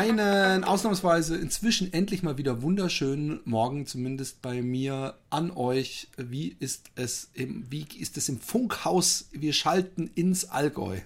[0.00, 6.08] Einen ausnahmsweise inzwischen endlich mal wieder wunderschönen Morgen, zumindest bei mir, an euch.
[6.16, 9.28] Wie ist es im, wie ist es im Funkhaus?
[9.32, 11.00] Wir schalten ins Allgäu.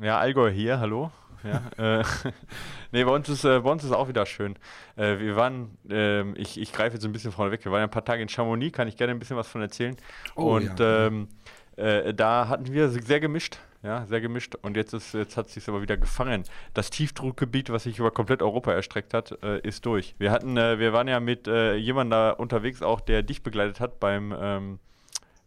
[0.00, 1.10] Ja, Allgäu hier, hallo.
[1.42, 2.04] Ja, äh,
[2.92, 4.54] nee, bei uns, ist, äh, bei uns ist auch wieder schön.
[4.94, 7.88] Äh, wir waren, ähm, ich, ich greife jetzt ein bisschen vorne weg, wir waren ja
[7.88, 9.96] ein paar Tage in Chamonix, kann ich gerne ein bisschen was von erzählen.
[10.36, 11.08] Oh, Und ja.
[11.08, 11.26] ähm,
[11.74, 14.56] äh, da hatten wir sehr gemischt ja, sehr gemischt.
[14.56, 16.42] Und jetzt, ist, jetzt hat es sich aber wieder gefangen.
[16.74, 20.16] Das Tiefdruckgebiet, was sich über komplett Europa erstreckt hat, äh, ist durch.
[20.18, 23.78] Wir hatten, äh, wir waren ja mit äh, jemandem da unterwegs, auch der dich begleitet
[23.78, 24.78] hat beim ähm,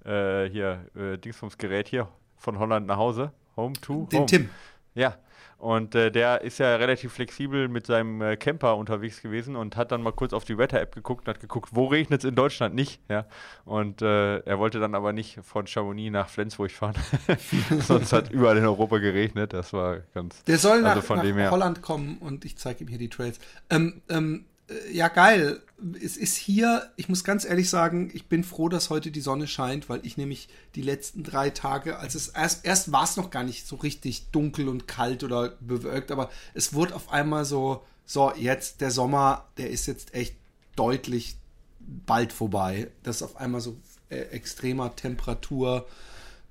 [0.06, 2.08] äh, hier äh, Dingsbums-Gerät hier
[2.38, 3.34] von Holland nach Hause.
[3.58, 4.26] Home to Den Home.
[4.28, 4.50] Tim.
[4.96, 5.18] Ja,
[5.60, 9.92] und äh, der ist ja relativ flexibel mit seinem äh, Camper unterwegs gewesen und hat
[9.92, 12.76] dann mal kurz auf die Wetter-App geguckt und hat geguckt, wo regnet es in Deutschland
[12.76, 13.02] nicht.
[13.10, 13.26] Ja?
[13.66, 16.96] Und äh, er wollte dann aber nicht von Chamonix nach Flensburg fahren.
[17.82, 19.52] Sonst hat überall in Europa geregnet.
[19.52, 20.46] Das war ganz.
[20.46, 23.38] Der soll also nach, nach Holland kommen und ich zeige ihm hier die Trails.
[23.70, 24.49] Ähm, ähm, äh,
[24.92, 25.62] ja, geil.
[26.02, 29.48] Es ist hier, ich muss ganz ehrlich sagen, ich bin froh, dass heute die Sonne
[29.48, 33.30] scheint, weil ich nämlich die letzten drei Tage, als es erst, erst war es noch
[33.30, 37.86] gar nicht so richtig dunkel und kalt oder bewölkt, aber es wurde auf einmal so,
[38.06, 40.36] so, jetzt der Sommer, der ist jetzt echt
[40.76, 41.38] deutlich
[41.80, 42.90] bald vorbei.
[43.04, 43.78] Das ist auf einmal so
[44.10, 45.88] äh, extremer Temperatur,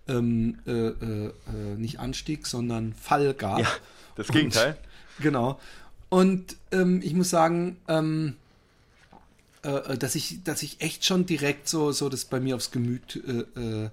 [0.09, 1.33] ähm, äh, äh, äh
[1.77, 3.61] nicht Anstieg, sondern Fall gab.
[3.61, 3.69] Ja,
[4.17, 4.79] das Gegenteil.
[5.19, 5.61] Und, genau.
[6.09, 8.37] Und ähm, ich muss sagen, ähm,
[9.63, 12.71] äh, äh, dass ich, dass ich echt schon direkt so, so das bei mir aufs
[12.71, 13.91] Gemüt äh, äh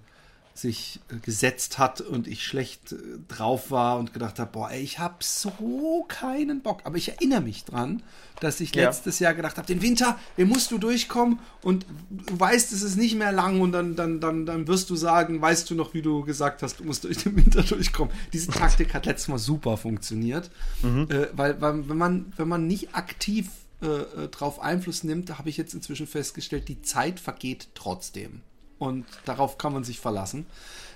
[0.56, 2.96] sich äh, gesetzt hat und ich schlecht äh,
[3.28, 6.80] drauf war und gedacht habe, boah, ey, ich habe so keinen Bock.
[6.86, 8.02] Aber ich erinnere mich dran,
[8.40, 8.86] dass ich ja.
[8.86, 12.96] letztes Jahr gedacht habe, den Winter, den musst du durchkommen und du weißt, es ist
[12.96, 16.02] nicht mehr lang und dann, dann, dann, dann wirst du sagen, weißt du noch, wie
[16.02, 18.14] du gesagt hast, du musst durch den Winter durchkommen.
[18.32, 20.50] Diese Taktik hat letztes Mal super funktioniert,
[20.82, 21.08] mhm.
[21.10, 23.50] äh, weil, weil wenn, man, wenn man nicht aktiv
[23.82, 28.42] äh, äh drauf Einfluss nimmt, habe ich jetzt inzwischen festgestellt, die Zeit vergeht trotzdem
[28.80, 30.46] und darauf kann man sich verlassen.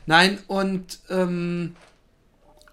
[0.06, 1.76] Nein, und ähm,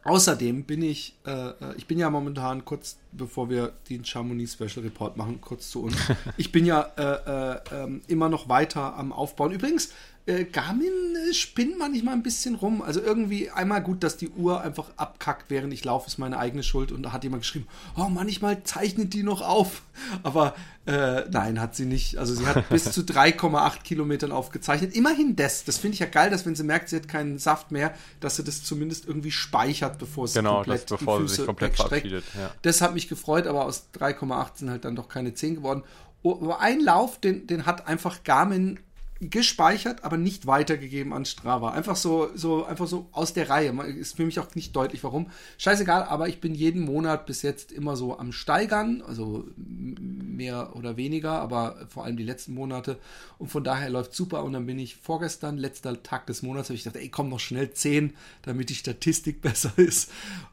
[0.05, 4.84] außerdem bin ich, äh, äh, ich bin ja momentan kurz, bevor wir den Chamonix Special
[4.84, 5.97] Report machen, kurz zu uns.
[6.37, 9.53] Ich bin ja äh, äh, ähm, immer noch weiter am Aufbauen.
[9.53, 9.93] Übrigens,
[10.27, 10.91] äh, Garmin
[11.29, 12.83] äh, spinnt manchmal ein bisschen rum.
[12.83, 16.65] Also irgendwie einmal gut, dass die Uhr einfach abkackt, während ich laufe, ist meine eigene
[16.65, 16.91] Schuld.
[16.91, 19.83] Und da hat jemand geschrieben, oh, manchmal zeichnet die noch auf.
[20.25, 20.55] Aber
[20.87, 22.19] äh, nein, hat sie nicht.
[22.19, 24.95] Also sie hat bis zu 3,8 Kilometern aufgezeichnet.
[24.97, 25.65] Immerhin das.
[25.65, 28.37] Das finde ich ja geil, dass wenn sie merkt, sie hat keinen Saft mehr, dass
[28.37, 31.47] sie das zumindest irgendwie speichert, bevor es genau, komplett, das, bevor die Füße sie sich
[31.47, 32.25] komplett verabschiedet.
[32.37, 32.51] Ja.
[32.63, 35.85] Das hat mich gefreut, aber aus 3,8 sind halt dann doch keine 10 geworden.
[36.23, 38.81] Oh, aber ein Lauf, den, den hat einfach Garmin
[39.21, 41.71] gespeichert, aber nicht weitergegeben an Strava.
[41.71, 43.71] Einfach so, so, einfach so aus der Reihe.
[43.84, 45.31] Ist für mich auch nicht deutlich, warum.
[45.56, 50.97] Scheißegal, aber ich bin jeden Monat bis jetzt immer so am Steigern, also mehr oder
[50.99, 52.99] weniger, aber vor allem die letzten Monate.
[53.38, 54.44] Und von daher läuft super.
[54.44, 57.41] Und dann bin ich vorgestern, letzter Tag des Monats, habe ich gedacht, ey, komm noch
[57.41, 60.10] schnell 10, damit die Statistik besser ist.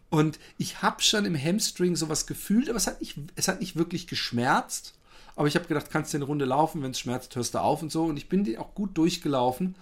[0.10, 3.76] Und ich habe schon im Hamstring sowas gefühlt, aber es hat nicht, es hat nicht
[3.76, 4.94] wirklich geschmerzt.
[5.36, 7.82] Aber ich habe gedacht, kannst du eine Runde laufen, wenn es schmerzt, hörst du auf
[7.82, 8.06] und so.
[8.06, 9.76] Und ich bin die auch gut durchgelaufen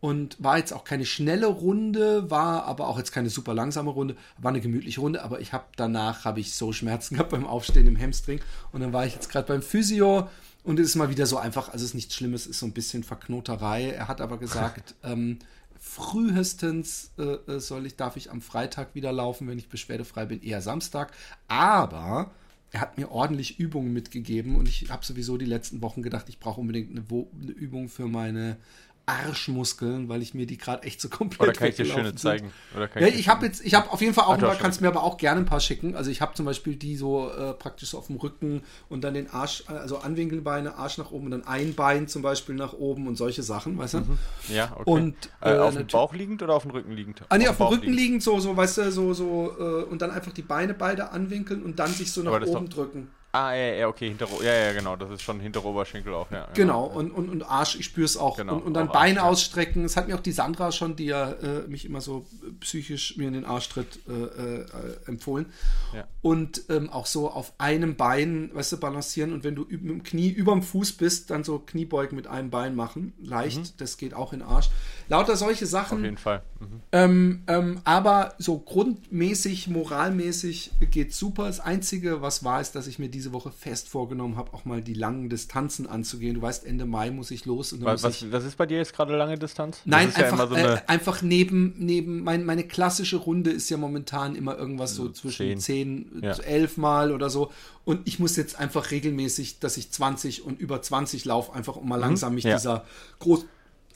[0.00, 4.16] und war jetzt auch keine schnelle Runde, war aber auch jetzt keine super langsame Runde,
[4.38, 7.86] war eine gemütliche Runde, aber ich habe danach habe ich so Schmerzen gehabt beim Aufstehen
[7.86, 8.40] im Hamstring
[8.72, 10.28] und dann war ich jetzt gerade beim Physio
[10.64, 12.72] und es ist mal wieder so einfach, also es ist nichts Schlimmes, ist so ein
[12.72, 13.90] bisschen Verknoterei.
[13.90, 15.38] Er hat aber gesagt, ähm,
[15.78, 17.22] frühestens äh,
[17.52, 21.12] äh, soll ich, darf ich am Freitag wieder laufen, wenn ich beschwerdefrei bin, eher Samstag,
[21.46, 22.32] aber
[22.76, 26.38] er hat mir ordentlich Übungen mitgegeben und ich habe sowieso die letzten Wochen gedacht, ich
[26.38, 27.02] brauche unbedingt eine,
[27.40, 28.58] eine, Übung für meine
[29.06, 32.18] Arschmuskeln, weil ich mir die gerade echt so komplett Oder kann ich dir schöne sind.
[32.18, 32.52] zeigen?
[32.74, 35.16] ja, ich habe jetzt, ich habe auf jeden Fall auch paar, kannst mir aber auch
[35.16, 35.94] gerne ein paar schicken.
[35.94, 39.14] Also ich habe zum Beispiel die so äh, praktisch so auf dem Rücken und dann
[39.14, 43.06] den Arsch, also Anwinkelbeine, Arsch nach oben und dann ein Bein zum Beispiel nach oben
[43.06, 43.98] und solche Sachen, weißt du?
[43.98, 44.18] Mhm.
[44.48, 44.90] Ja, okay.
[44.90, 47.22] Und, äh, äh, auf dem Bauch liegend oder auf dem Rücken liegend?
[47.28, 50.02] Ah, nee, auf, auf dem Rücken liegend, so, so, weißt du, so, so, äh, und
[50.02, 53.08] dann einfach die Beine beide anwinkeln und dann sich so nach oben drücken.
[53.36, 56.48] Ah, ja, ja, okay, hinter, ja, ja, genau, das ist schon hinter Oberschenkel auch, ja.
[56.54, 56.98] Genau, genau.
[56.98, 58.38] Und, und, und Arsch, ich spüre es auch.
[58.38, 59.84] Genau, und, und dann Beine ausstrecken.
[59.84, 62.24] Es hat mir auch die Sandra schon, die ja äh, mich immer so
[62.60, 64.66] psychisch mir in den Arschtritt äh, äh,
[65.06, 65.52] empfohlen.
[65.94, 66.06] Ja.
[66.22, 70.02] Und ähm, auch so auf einem Bein, weißt du, balancieren und wenn du mit dem
[70.02, 73.12] Knie über dem Fuß bist, dann so Kniebeugen mit einem Bein machen.
[73.22, 73.76] Leicht, mhm.
[73.76, 74.70] das geht auch in den Arsch.
[75.08, 75.98] Lauter solche Sachen.
[75.98, 76.42] Auf jeden Fall.
[76.58, 76.80] Mhm.
[76.92, 81.46] Ähm, ähm, aber so grundmäßig, moralmäßig geht super.
[81.46, 84.82] Das Einzige, was war, ist, dass ich mir diese Woche fest vorgenommen habe, auch mal
[84.82, 86.34] die langen Distanzen anzugehen.
[86.34, 87.72] Du weißt, Ende Mai muss ich los.
[87.72, 89.80] Und was, was, was ist bei dir jetzt gerade lange Distanz?
[89.84, 94.34] Nein, einfach, ja so äh, einfach neben, neben mein, meine klassische Runde ist ja momentan
[94.36, 96.32] immer irgendwas so zwischen 10, ja.
[96.32, 97.52] 11 Mal oder so.
[97.84, 101.88] Und ich muss jetzt einfach regelmäßig, dass ich 20 und über 20 laufe, einfach um
[101.88, 102.02] mal mhm.
[102.02, 102.56] langsam mich ja.
[102.56, 102.84] dieser
[103.20, 103.46] groß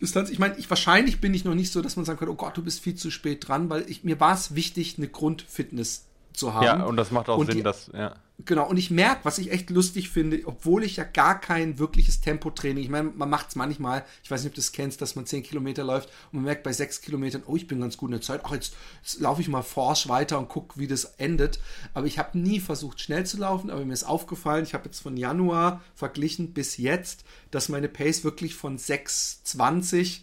[0.01, 0.31] Distanz.
[0.31, 2.57] Ich meine, ich wahrscheinlich bin ich noch nicht so, dass man sagen kann, oh Gott,
[2.57, 6.55] du bist viel zu spät dran, weil ich, mir war es wichtig, eine Grundfitness zu
[6.55, 6.65] haben.
[6.65, 8.15] Ja, und das macht auch und Sinn, die, dass, ja.
[8.45, 12.21] Genau, und ich merke, was ich echt lustig finde, obwohl ich ja gar kein wirkliches
[12.21, 15.17] Tempotraining, ich meine, man macht es manchmal, ich weiß nicht, ob du das kennst, dass
[15.17, 18.09] man 10 Kilometer läuft und man merkt bei 6 Kilometern, oh, ich bin ganz gut
[18.09, 21.05] in der Zeit, ach, jetzt, jetzt laufe ich mal forsch weiter und gucke, wie das
[21.19, 21.59] endet.
[21.93, 25.01] Aber ich habe nie versucht, schnell zu laufen, aber mir ist aufgefallen, ich habe jetzt
[25.01, 30.21] von Januar verglichen bis jetzt, dass meine Pace wirklich von 6,20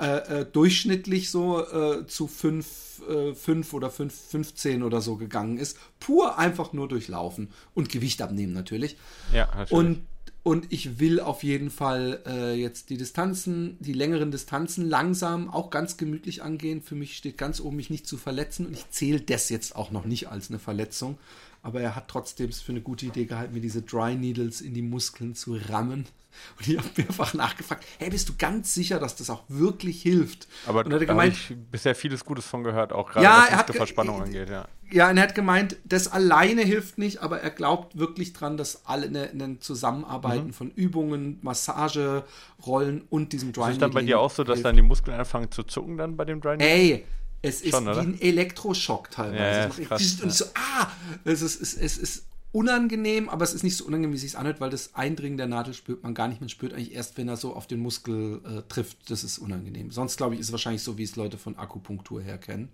[0.00, 5.76] äh, äh, durchschnittlich so äh, zu 5 äh, oder 5, 15 oder so gegangen ist.
[5.98, 8.96] Pur einfach nur durchlaufen und Gewicht abnehmen natürlich.
[9.32, 9.72] Ja, natürlich.
[9.72, 10.06] Und,
[10.42, 15.68] und ich will auf jeden Fall äh, jetzt die Distanzen, die längeren Distanzen langsam auch
[15.68, 16.80] ganz gemütlich angehen.
[16.80, 18.66] Für mich steht ganz oben, mich nicht zu verletzen.
[18.66, 21.18] Und ich zähle das jetzt auch noch nicht als eine Verletzung.
[21.62, 24.74] Aber er hat trotzdem es für eine gute Idee gehalten, mir diese Dry Needles in
[24.74, 26.06] die Muskeln zu rammen.
[26.58, 30.46] Und ich habe mehrfach nachgefragt, hey, bist du ganz sicher, dass das auch wirklich hilft?
[30.66, 34.48] Aber da habe ich bisher vieles Gutes von gehört, auch gerade ja, was Muskelverspannung angeht,
[34.48, 34.66] ja.
[34.92, 38.86] Ja, und er hat gemeint, das alleine hilft nicht, aber er glaubt wirklich dran, dass
[38.86, 40.52] alle ein Zusammenarbeiten mhm.
[40.52, 42.24] von Übungen, Massage,
[42.66, 44.66] Rollen und diesem Dry Ist es dann bei dir auch so, dass hilft.
[44.66, 47.04] dann die Muskeln anfangen zu zucken dann bei dem Dry Ey,
[47.42, 49.40] es ist Schon, wie ein Elektroschock teilweise.
[49.40, 50.88] Ja, ja, krass, und ich so, ah,
[51.24, 54.36] es ist, es, es ist unangenehm, aber es ist nicht so unangenehm, wie es sich
[54.36, 56.40] anhört, weil das Eindringen der Nadel spürt man gar nicht.
[56.40, 59.10] Man spürt eigentlich erst, wenn er so auf den Muskel äh, trifft.
[59.10, 59.90] Das ist unangenehm.
[59.90, 62.68] Sonst, glaube ich, ist es wahrscheinlich so, wie es Leute von Akupunktur her kennen.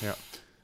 [0.00, 0.16] Ja.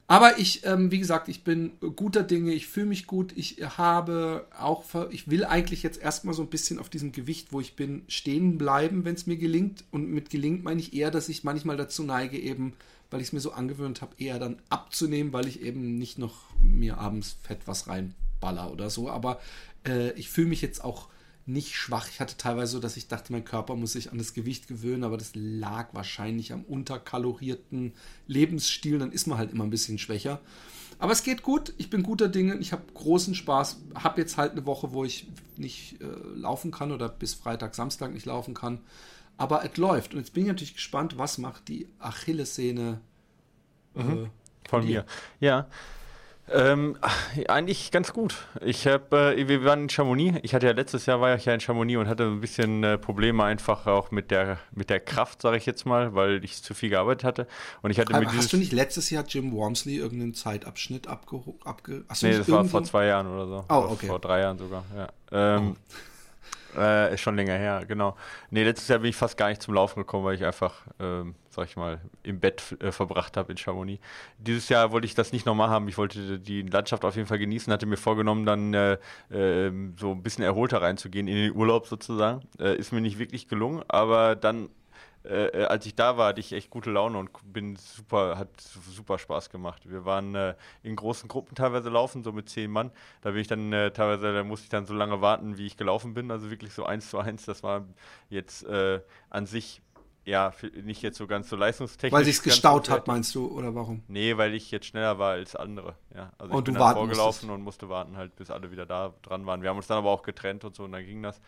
[0.09, 4.47] Aber ich, ähm, wie gesagt, ich bin guter Dinge, ich fühle mich gut, ich habe
[4.57, 8.05] auch, ich will eigentlich jetzt erstmal so ein bisschen auf diesem Gewicht, wo ich bin,
[8.07, 9.85] stehen bleiben, wenn es mir gelingt.
[9.91, 12.75] Und mit gelingt meine ich eher, dass ich manchmal dazu neige, eben,
[13.11, 16.35] weil ich es mir so angewöhnt habe, eher dann abzunehmen, weil ich eben nicht noch
[16.61, 19.41] mir abends fett was rein Baller oder so, aber
[19.87, 21.09] äh, ich fühle mich jetzt auch
[21.47, 22.09] nicht schwach.
[22.11, 25.05] Ich hatte teilweise so, dass ich dachte, mein Körper muss sich an das Gewicht gewöhnen,
[25.05, 27.93] aber das lag wahrscheinlich am unterkalorierten
[28.27, 28.99] Lebensstil.
[28.99, 30.41] Dann ist man halt immer ein bisschen schwächer.
[30.99, 31.73] Aber es geht gut.
[31.79, 32.57] Ich bin guter Dinge.
[32.57, 33.79] Ich habe großen Spaß.
[33.95, 38.13] Habe jetzt halt eine Woche, wo ich nicht äh, laufen kann oder bis Freitag, Samstag
[38.13, 38.81] nicht laufen kann.
[39.37, 40.15] Aber es läuft.
[40.15, 43.01] Und jetzt bin ich natürlich gespannt, was macht die Achillessehne
[43.95, 44.31] äh, mhm.
[44.69, 45.05] von mir.
[45.41, 45.67] Ja.
[46.49, 46.97] Ähm,
[47.49, 48.47] eigentlich ganz gut.
[48.65, 50.39] Ich habe, äh, wir waren in Chamonix.
[50.43, 52.99] Ich hatte ja letztes Jahr war ich ja in Chamonix und hatte ein bisschen äh,
[52.99, 56.73] Probleme einfach auch mit der mit der Kraft, sage ich jetzt mal, weil ich zu
[56.73, 57.47] viel gearbeitet hatte.
[57.83, 61.59] Und ich hatte Aber hast du nicht letztes Jahr Jim Wormsley irgendeinen Zeitabschnitt abgehoben?
[61.65, 63.65] Abge nee, das war vor zwei Jahren oder so.
[63.69, 64.07] Oh, okay.
[64.07, 64.85] Vor drei Jahren sogar.
[64.97, 65.09] Ja.
[65.33, 65.95] Ähm, oh.
[66.77, 68.17] Äh, ist schon länger her, genau.
[68.51, 71.35] Nee, letztes Jahr bin ich fast gar nicht zum Laufen gekommen, weil ich einfach, ähm,
[71.51, 74.03] sag ich mal, im Bett äh, verbracht habe in Chamonix.
[74.39, 75.89] Dieses Jahr wollte ich das nicht nochmal haben.
[75.89, 78.99] Ich wollte die Landschaft auf jeden Fall genießen, hatte mir vorgenommen, dann äh,
[79.31, 82.43] äh, so ein bisschen erholter reinzugehen in den Urlaub sozusagen.
[82.59, 84.69] Äh, ist mir nicht wirklich gelungen, aber dann
[85.29, 88.49] äh, äh, als ich da war, hatte ich echt gute Laune und bin super, hat
[88.61, 89.83] super Spaß gemacht.
[89.89, 92.91] Wir waren äh, in großen Gruppen teilweise laufen, so mit zehn Mann.
[93.23, 95.77] Da bin ich dann äh, teilweise, da musste ich dann so lange warten, wie ich
[95.77, 96.31] gelaufen bin.
[96.31, 97.45] Also wirklich so eins zu eins.
[97.45, 97.85] Das war
[98.29, 99.01] jetzt äh,
[99.31, 99.83] an sich
[100.27, 102.19] ja, nicht jetzt so ganz so leistungstechnisch.
[102.19, 104.03] Weil sich gestaut hat, meinst du, oder warum?
[104.09, 105.95] Nee, weil ich jetzt schneller war als andere.
[106.15, 107.51] Ja, also und ich bin du dann vorgelaufen musstest.
[107.51, 109.63] und musste warten halt, bis alle wieder da dran waren.
[109.63, 111.41] Wir haben uns dann aber auch getrennt und so und dann ging das.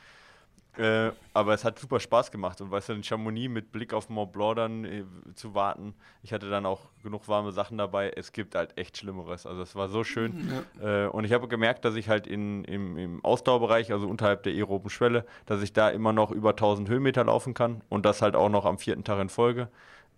[0.77, 4.09] Äh, aber es hat super Spaß gemacht und weißt du, in Chamonix mit Blick auf
[4.09, 5.95] Mont Blanc dann äh, zu warten.
[6.23, 8.11] Ich hatte dann auch genug warme Sachen dabei.
[8.15, 9.45] Es gibt halt echt Schlimmeres.
[9.45, 10.49] Also es war so schön.
[10.81, 11.07] Ja.
[11.07, 14.53] Äh, und ich habe gemerkt, dass ich halt in, im, im Ausdauerbereich, also unterhalb der
[14.53, 18.37] aeroben Schwelle, dass ich da immer noch über 1000 Höhenmeter laufen kann und das halt
[18.37, 19.69] auch noch am vierten Tag in Folge.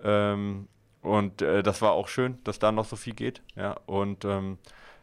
[0.02, 0.68] Ähm,
[1.02, 3.42] und äh, das war auch schön, dass da noch so viel geht.
[3.56, 4.59] Ja, und ähm,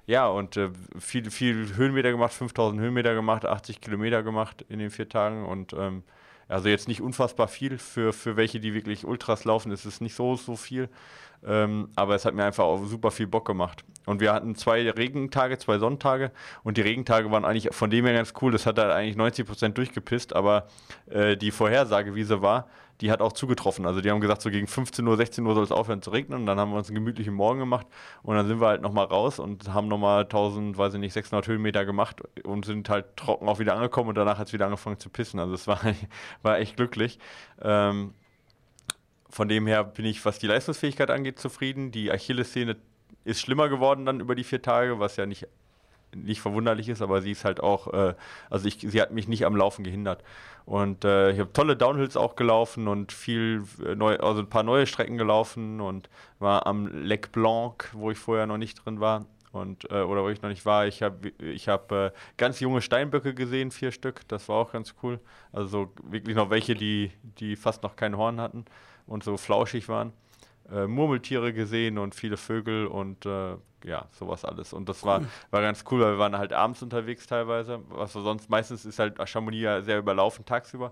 [0.08, 4.90] ja, und äh, viel, viel Höhenmeter gemacht, 5000 Höhenmeter gemacht, 80 Kilometer gemacht in den
[4.90, 6.04] vier Tagen und ähm,
[6.48, 7.78] also jetzt nicht unfassbar viel.
[7.78, 10.90] Für, für welche, die wirklich Ultras laufen, ist es nicht so, so viel.
[11.46, 13.84] Ähm, aber es hat mir einfach auch super viel Bock gemacht.
[14.06, 16.32] Und wir hatten zwei Regentage, zwei Sonntage
[16.64, 18.52] und die Regentage waren eigentlich von dem her ganz cool.
[18.52, 20.68] Das hat halt eigentlich 90 Prozent durchgepisst, aber
[21.10, 22.70] äh, die sie war,
[23.02, 23.86] die hat auch zugetroffen.
[23.86, 26.42] Also die haben gesagt, so gegen 15 Uhr, 16 Uhr soll es aufhören zu regnen.
[26.42, 27.86] Und dann haben wir uns einen gemütlichen Morgen gemacht
[28.24, 31.48] und dann sind wir halt nochmal raus und haben nochmal 1000, weiß ich nicht, 600
[31.48, 35.00] Höhenmeter gemacht und sind halt trocken auch wieder angekommen und danach hat es wieder angefangen
[35.00, 35.40] zu pissen.
[35.40, 35.80] Also es war,
[36.42, 37.20] war echt glücklich.
[37.62, 38.14] Ähm,
[39.30, 41.92] von dem her bin ich, was die Leistungsfähigkeit angeht, zufrieden.
[41.92, 42.78] Die Achillessehne
[43.26, 45.48] ist schlimmer geworden dann über die vier Tage, was ja nicht
[46.16, 48.16] nicht verwunderlich ist, aber sie ist halt auch, äh,
[48.50, 50.24] also ich, sie hat mich nicht am Laufen gehindert.
[50.68, 54.64] Und äh, ich habe tolle Downhills auch gelaufen und viel äh, neu, also ein paar
[54.64, 56.10] neue Strecken gelaufen und
[56.40, 59.28] war am Lec Blanc, wo ich vorher noch nicht drin war.
[59.54, 62.82] Und, äh, oder wo ich noch nicht war, ich habe ich hab, äh, ganz junge
[62.82, 65.22] Steinböcke gesehen, vier Stück, das war auch ganz cool.
[65.54, 68.66] Also wirklich noch welche, die, die fast noch kein Horn hatten
[69.06, 70.12] und so flauschig waren
[70.72, 74.74] äh, Murmeltiere gesehen und viele Vögel und äh, ja, sowas alles.
[74.74, 75.10] Und das cool.
[75.10, 75.22] war,
[75.52, 77.82] war ganz cool, weil wir waren halt abends unterwegs teilweise.
[77.90, 80.92] Was wir sonst meistens ist halt Chamonix ja sehr überlaufen tagsüber.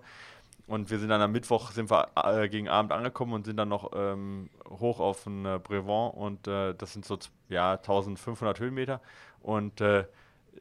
[0.67, 3.69] Und wir sind dann am Mittwoch sind wir äh, gegen Abend angekommen und sind dann
[3.69, 8.99] noch ähm, hoch auf den äh, Brevant und äh, das sind so ja 1500 Höhenmeter
[9.41, 10.05] und äh,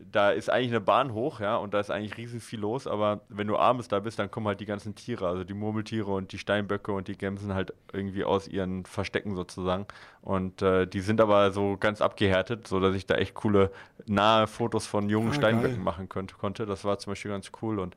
[0.00, 3.20] da ist eigentlich eine Bahn hoch, ja, und da ist eigentlich riesig viel los, aber
[3.28, 6.32] wenn du abends da bist, dann kommen halt die ganzen Tiere, also die Murmeltiere und
[6.32, 9.86] die Steinböcke und die Gämsen halt irgendwie aus ihren Verstecken sozusagen.
[10.22, 13.70] Und äh, die sind aber so ganz abgehärtet, so dass ich da echt coole
[14.06, 15.84] nahe Fotos von jungen ah, Steinböcken geil.
[15.84, 16.66] machen könnte, konnte.
[16.66, 17.96] Das war zum Beispiel ganz cool und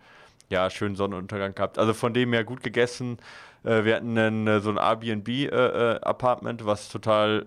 [0.50, 1.78] ja, schönen Sonnenuntergang gehabt.
[1.78, 3.18] Also von dem her gut gegessen.
[3.64, 7.46] Äh, wir hatten einen, äh, so ein Airbnb-Apartment, äh, was total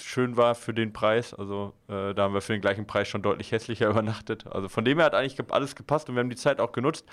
[0.00, 1.34] schön war für den Preis.
[1.34, 4.46] Also da haben wir für den gleichen Preis schon deutlich hässlicher übernachtet.
[4.46, 7.04] Also von dem her hat eigentlich alles gepasst und wir haben die Zeit auch genutzt.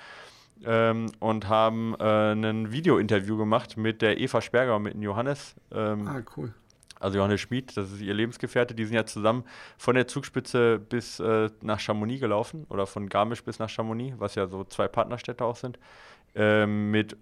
[0.64, 5.56] Ähm, und haben äh, ein Video-Interview gemacht mit der Eva Sperger und mit dem Johannes.
[5.72, 6.54] Ähm, ah, cool.
[7.00, 9.44] Also Johannes Schmid, das ist ihr Lebensgefährte, die sind ja zusammen
[9.76, 14.34] von der Zugspitze bis äh, nach Chamonix gelaufen oder von Garmisch bis nach Chamonix, was
[14.34, 15.78] ja so zwei Partnerstädte auch sind,
[16.34, 17.16] äh, mit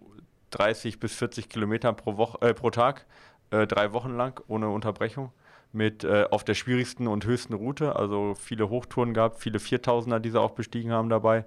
[0.51, 3.07] 30 bis 40 Kilometern pro, Woche, äh, pro Tag,
[3.51, 5.33] äh, drei Wochen lang ohne Unterbrechung.
[5.75, 10.29] Mit äh, auf der schwierigsten und höchsten Route, also viele Hochtouren gab, viele Viertausender, die
[10.29, 11.47] sie auch bestiegen haben dabei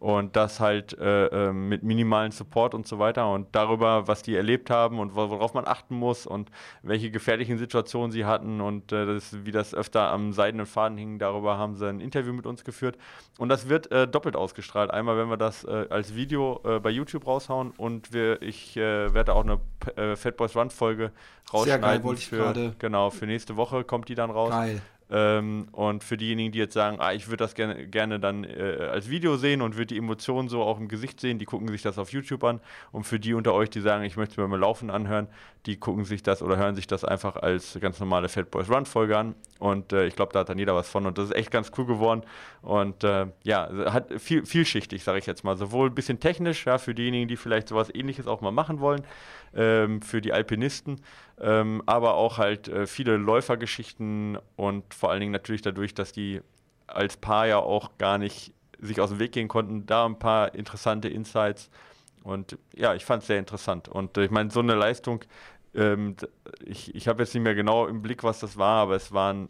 [0.00, 4.34] und das halt äh, äh, mit minimalen Support und so weiter und darüber, was die
[4.34, 6.50] erlebt haben und worauf man achten muss und
[6.82, 11.18] welche gefährlichen Situationen sie hatten und äh, das, wie das öfter am seidenen Faden hing,
[11.18, 12.96] darüber haben sie ein Interview mit uns geführt
[13.38, 14.90] und das wird äh, doppelt ausgestrahlt.
[14.90, 19.34] Einmal, wenn wir das äh, als Video äh, bei YouTube raushauen und wir, ich werde
[19.34, 19.58] auch eine
[19.96, 21.12] äh, Fat Boys Run Folge
[21.52, 21.82] rausschneiden.
[21.82, 22.74] Sehr geil, wollte ich gerade.
[22.78, 24.50] Genau, für nächste Woche kommt die dann raus.
[24.50, 24.82] Geil.
[25.08, 28.88] Ähm, und für diejenigen, die jetzt sagen, ah, ich würde das gerne, gerne dann äh,
[28.90, 31.82] als Video sehen und würde die Emotionen so auch im Gesicht sehen, die gucken sich
[31.82, 32.60] das auf YouTube an.
[32.90, 35.28] Und für die unter euch, die sagen, ich möchte mir mal laufen anhören,
[35.66, 38.86] die gucken sich das oder hören sich das einfach als ganz normale Fat Boys Run
[38.86, 39.34] Folge an.
[39.58, 41.06] Und äh, ich glaube, da hat dann jeder was von.
[41.06, 42.22] Und das ist echt ganz cool geworden.
[42.62, 45.56] Und äh, ja, hat viel, vielschichtig, sage ich jetzt mal.
[45.56, 49.02] Sowohl ein bisschen technisch, ja, für diejenigen, die vielleicht sowas ähnliches auch mal machen wollen,
[49.54, 51.00] ähm, für die Alpinisten,
[51.40, 56.40] ähm, aber auch halt äh, viele Läufergeschichten und vor allen Dingen natürlich dadurch, dass die
[56.86, 60.54] als Paar ja auch gar nicht sich aus dem Weg gehen konnten, da ein paar
[60.54, 61.70] interessante Insights.
[62.22, 63.88] Und ja, ich fand es sehr interessant.
[63.88, 65.24] Und äh, ich meine, so eine Leistung,
[65.74, 66.16] ähm,
[66.64, 69.48] ich, ich habe jetzt nicht mehr genau im Blick, was das war, aber es waren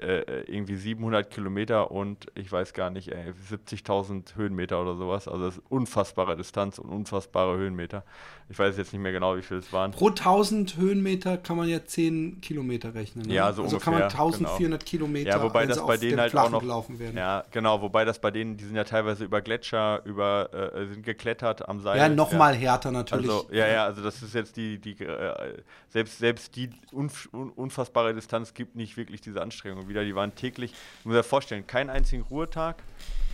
[0.00, 5.26] äh, äh, irgendwie 700 Kilometer und ich weiß gar nicht, 70.000 Höhenmeter oder sowas.
[5.26, 8.04] Also das ist unfassbare Distanz und unfassbare Höhenmeter.
[8.48, 9.90] Ich weiß jetzt nicht mehr genau, wie viel es waren.
[9.90, 13.26] Pro 1000 Höhenmeter kann man ja 10 Kilometer rechnen.
[13.26, 13.34] Ne?
[13.34, 14.04] Ja, so also ungefähr.
[14.04, 14.88] Also kann man 1400 genau.
[14.88, 17.16] Kilometer ja, wobei das bei denen halt auch noch gelaufen werden.
[17.16, 21.04] Ja, genau, wobei das bei denen, die sind ja teilweise über Gletscher, über äh, sind
[21.04, 21.98] geklettert am Seil.
[21.98, 22.60] Ja, nochmal ja.
[22.60, 23.28] härter natürlich.
[23.28, 28.14] Also, ja, ja, also das ist jetzt die, die äh, selbst, selbst die unf unfassbare
[28.14, 30.04] Distanz gibt nicht wirklich diese Anstrengung wieder.
[30.04, 32.76] Die waren täglich, ich muss mir vorstellen, keinen einzigen Ruhetag,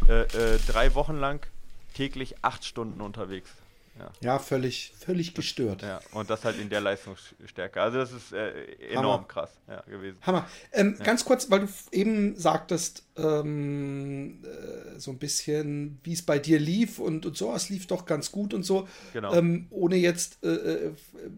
[0.08, 1.44] äh, äh, drei Wochen lang
[1.94, 3.50] täglich acht Stunden unterwegs.
[3.98, 4.12] Ja.
[4.20, 5.82] ja, völlig, völlig gestört.
[5.82, 7.80] Ja, und das halt in der Leistungsstärke.
[7.80, 8.50] Also das ist äh,
[8.90, 9.28] enorm Hammer.
[9.28, 10.18] krass ja, gewesen.
[10.22, 10.48] Hammer.
[10.72, 11.04] Ähm, ja.
[11.04, 16.58] Ganz kurz, weil du eben sagtest, ähm, äh, so ein bisschen, wie es bei dir
[16.58, 18.88] lief und, und so, es lief doch ganz gut und so.
[19.12, 19.32] Genau.
[19.32, 20.92] Ähm, ohne jetzt, äh, äh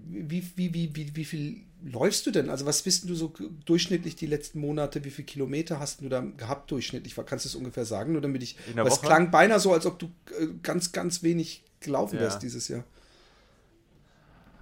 [0.07, 2.49] wie, wie, wie, wie, wie viel läufst du denn?
[2.49, 3.35] Also was bist du so
[3.67, 5.05] durchschnittlich die letzten Monate?
[5.05, 7.15] Wie viele Kilometer hast du da gehabt durchschnittlich?
[7.27, 8.13] Kannst du es ungefähr sagen?
[8.13, 10.07] Nur damit ich, es klang beinahe so, als ob du
[10.39, 12.85] äh, ganz, ganz wenig gelaufen wärst dieses Jahr?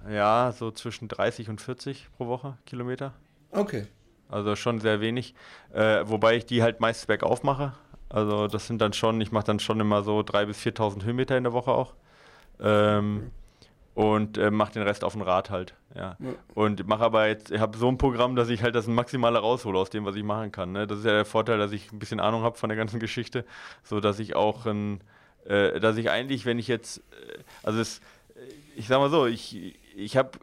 [0.08, 3.12] Ja, so zwischen 30 und 40 pro Woche Kilometer.
[3.50, 3.86] Okay.
[4.28, 5.34] Also schon sehr wenig.
[5.72, 7.74] Äh, wobei ich die halt meist bergauf mache.
[8.08, 11.36] Also das sind dann schon, ich mache dann schon immer so 3.000 bis 4.000 Höhenmeter
[11.36, 11.94] in der Woche auch.
[12.60, 13.30] Ähm.
[13.94, 15.74] Und äh, mache den Rest auf dem Rad halt.
[15.94, 16.16] Ja.
[16.18, 16.32] ja.
[16.54, 19.78] Und mache aber jetzt, ich habe so ein Programm, dass ich halt das Maximale raushole
[19.78, 20.72] aus dem, was ich machen kann.
[20.72, 20.88] Ne?
[20.88, 23.44] Das ist ja der Vorteil, dass ich ein bisschen Ahnung habe von der ganzen Geschichte,
[23.84, 25.00] so dass ich auch ein
[25.46, 28.00] äh, dass ich eigentlich, wenn ich jetzt, äh, also es,
[28.76, 30.38] ich sag mal so, ich, ich habe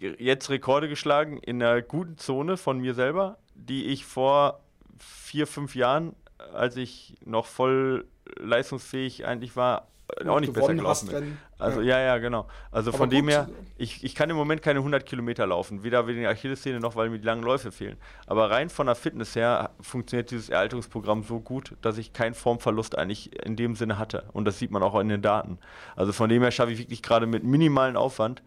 [0.00, 4.60] jetzt Rekorde geschlagen in einer guten Zone von mir selber, die ich vor
[4.98, 6.14] vier, fünf Jahren,
[6.52, 8.06] als ich noch voll
[8.38, 9.88] leistungsfähig eigentlich war,
[10.26, 11.38] auch nicht besser gelaufen bin.
[11.60, 11.98] Also ja.
[11.98, 12.46] ja, ja, genau.
[12.70, 16.06] Also Aber von dem her, ich, ich kann im Moment keine 100 Kilometer laufen, weder
[16.06, 17.96] wegen der Achillessehne noch, weil mir die langen Läufe fehlen.
[18.26, 22.96] Aber rein von der Fitness her funktioniert dieses Erhaltungsprogramm so gut, dass ich keinen Formverlust
[22.96, 24.24] eigentlich in dem Sinne hatte.
[24.32, 25.58] Und das sieht man auch in den Daten.
[25.96, 28.42] Also von dem her schaffe ich wirklich gerade mit minimalen Aufwand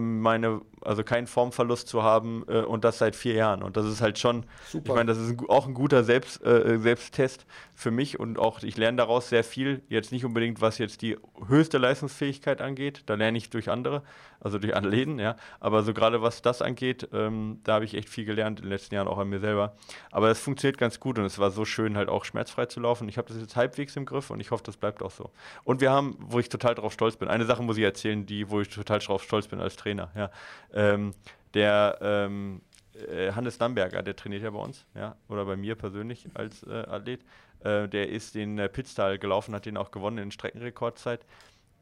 [0.00, 3.62] meine, also keinen Formverlust zu haben äh, und das seit vier Jahren.
[3.62, 4.90] Und das ist halt schon, Super.
[4.90, 8.62] ich meine, das ist ein, auch ein guter Selbst, äh, Selbsttest für mich und auch
[8.62, 9.82] ich lerne daraus sehr viel.
[9.88, 11.18] Jetzt nicht unbedingt, was jetzt die
[11.48, 14.02] höchste Leistungsfähigkeit angeht, da lerne ich durch andere,
[14.40, 15.36] also durch Athleten, ja.
[15.60, 18.70] Aber so gerade was das angeht, ähm, da habe ich echt viel gelernt in den
[18.70, 19.74] letzten Jahren auch an mir selber.
[20.10, 23.08] Aber es funktioniert ganz gut und es war so schön, halt auch schmerzfrei zu laufen.
[23.08, 25.30] Ich habe das jetzt halbwegs im Griff und ich hoffe, das bleibt auch so.
[25.64, 28.48] Und wir haben, wo ich total drauf stolz bin, eine Sache muss ich erzählen, die,
[28.48, 30.30] wo ich total drauf stolz bin als Trainer, ja.
[30.72, 31.14] Ähm,
[31.54, 32.60] der ähm,
[33.08, 36.72] äh, Hannes Damberger, der trainiert ja bei uns, ja, oder bei mir persönlich als äh,
[36.72, 37.24] Athlet.
[37.60, 41.24] Äh, der ist den äh, Pitztal gelaufen, hat den auch gewonnen in Streckenrekordzeit.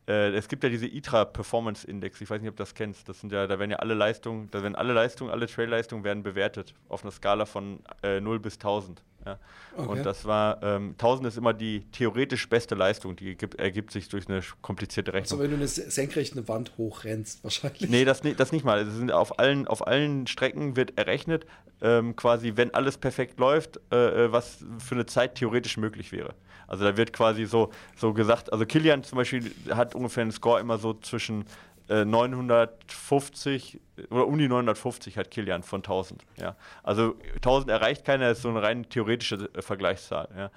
[0.06, 3.08] Äh, es gibt ja diese ITRA Performance Index, ich weiß nicht, ob du das kennst.
[3.08, 6.22] Das sind ja, da werden ja alle Leistungen, da werden alle Leistungen, alle Trail-Leistungen werden
[6.22, 9.02] bewertet auf einer Skala von äh, 0 bis 1000.
[9.24, 9.38] Ja.
[9.76, 9.88] Okay.
[9.88, 14.08] Und das war, ähm, 1000 ist immer die theoretisch beste Leistung, die gibt, ergibt sich
[14.08, 15.40] durch eine komplizierte Rechnung.
[15.40, 17.88] Also wenn du eine senkrechte Wand hochrennst, wahrscheinlich.
[17.88, 18.84] Nee, das, das nicht mal.
[18.84, 21.46] Das sind auf, allen, auf allen Strecken wird errechnet,
[21.82, 26.34] ähm, quasi, wenn alles perfekt läuft, äh, äh was für eine Zeit theoretisch möglich wäre.
[26.66, 30.60] Also da wird quasi so, so gesagt, also Kilian zum Beispiel hat ungefähr einen Score
[30.60, 31.44] immer so zwischen
[31.88, 36.24] äh, 950 oder um die 950 hat Kilian von 1000.
[36.36, 36.56] Ja.
[36.82, 40.28] Also 1000 erreicht keiner, das ist so eine rein theoretische äh, Vergleichszahl.
[40.36, 40.50] Ja.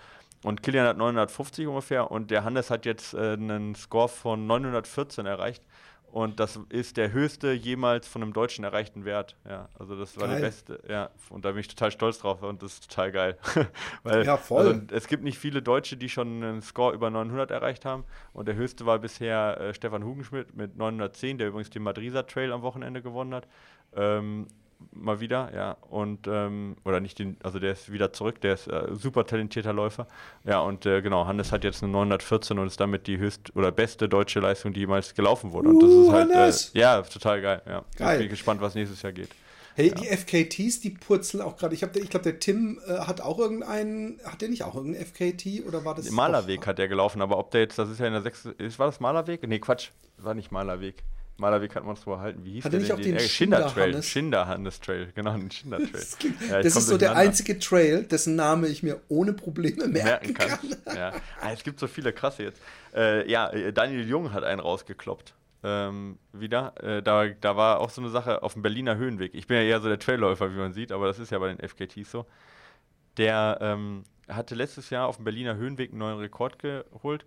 [0.44, 5.26] Und Kilian hat 950 ungefähr und der Hannes hat jetzt äh, einen Score von 914
[5.26, 5.64] erreicht.
[6.12, 9.36] Und das ist der höchste jemals von einem Deutschen erreichten Wert.
[9.48, 10.40] Ja, also das war geil.
[10.40, 10.80] der beste.
[10.88, 13.38] Ja, und da bin ich total stolz drauf und das ist total geil.
[14.04, 14.68] Weil, ja, voll.
[14.68, 18.06] Also, es gibt nicht viele Deutsche, die schon einen Score über 900 erreicht haben.
[18.34, 22.52] Und der höchste war bisher äh, Stefan Hugenschmidt mit 910, der übrigens den Madriser Trail
[22.54, 23.48] am Wochenende gewonnen hat.
[23.94, 24.48] Ähm,
[24.92, 25.72] mal wieder, ja.
[25.90, 29.74] Und, ähm, oder nicht den, also der ist wieder zurück, der ist äh, super talentierter
[29.74, 30.08] Läufer.
[30.44, 33.72] Ja, und äh, genau, Hannes hat jetzt eine 914 und ist damit die höchst oder
[33.72, 35.70] beste deutsche Leistung, die jemals gelaufen wurde.
[35.70, 37.84] Und das ist halt, äh, ja, total geil, ja.
[37.98, 38.16] Geil.
[38.16, 39.30] Ich bin gespannt, was nächstes Jahr geht.
[39.76, 39.94] Hey, ja.
[39.94, 41.76] die FKTs, die purzeln auch gerade.
[41.76, 45.68] Ich, ich glaube, der Tim äh, hat auch irgendeinen, hat der nicht auch irgendeinen FKT
[45.68, 46.10] oder war das?
[46.10, 48.88] Malerweg hat der gelaufen, aber ob der jetzt, das ist ja in der sechsten, war
[48.88, 49.48] das Malerweg?
[49.48, 51.04] Nee, Quatsch, war nicht Malerweg.
[51.38, 52.44] Malerweg hat man es erhalten.
[52.44, 54.02] Wie hieß hat der nicht auch den, den Schinder Trail?
[54.02, 55.92] Schinder Hannes Trail, genau, den Schinder Trail.
[55.92, 56.18] Das,
[56.50, 60.34] ja, das ist so der einzige Trail, dessen Name ich mir ohne Probleme merken, merken
[60.34, 60.60] kann.
[60.86, 60.98] kann.
[60.98, 61.14] Ja.
[61.42, 62.62] Ah, es gibt so viele krasse jetzt.
[62.96, 65.36] Äh, ja, äh, Daniel Jung hat einen rausgekloppt.
[65.64, 66.74] Ähm, wieder.
[66.84, 69.34] Äh, da, da war auch so eine Sache auf dem Berliner Höhenweg.
[69.34, 71.54] Ich bin ja eher so der Trailläufer, wie man sieht, aber das ist ja bei
[71.54, 72.26] den FKTs so.
[73.18, 77.26] Der ähm, hatte letztes Jahr auf dem Berliner Höhenweg einen neuen Rekord geholt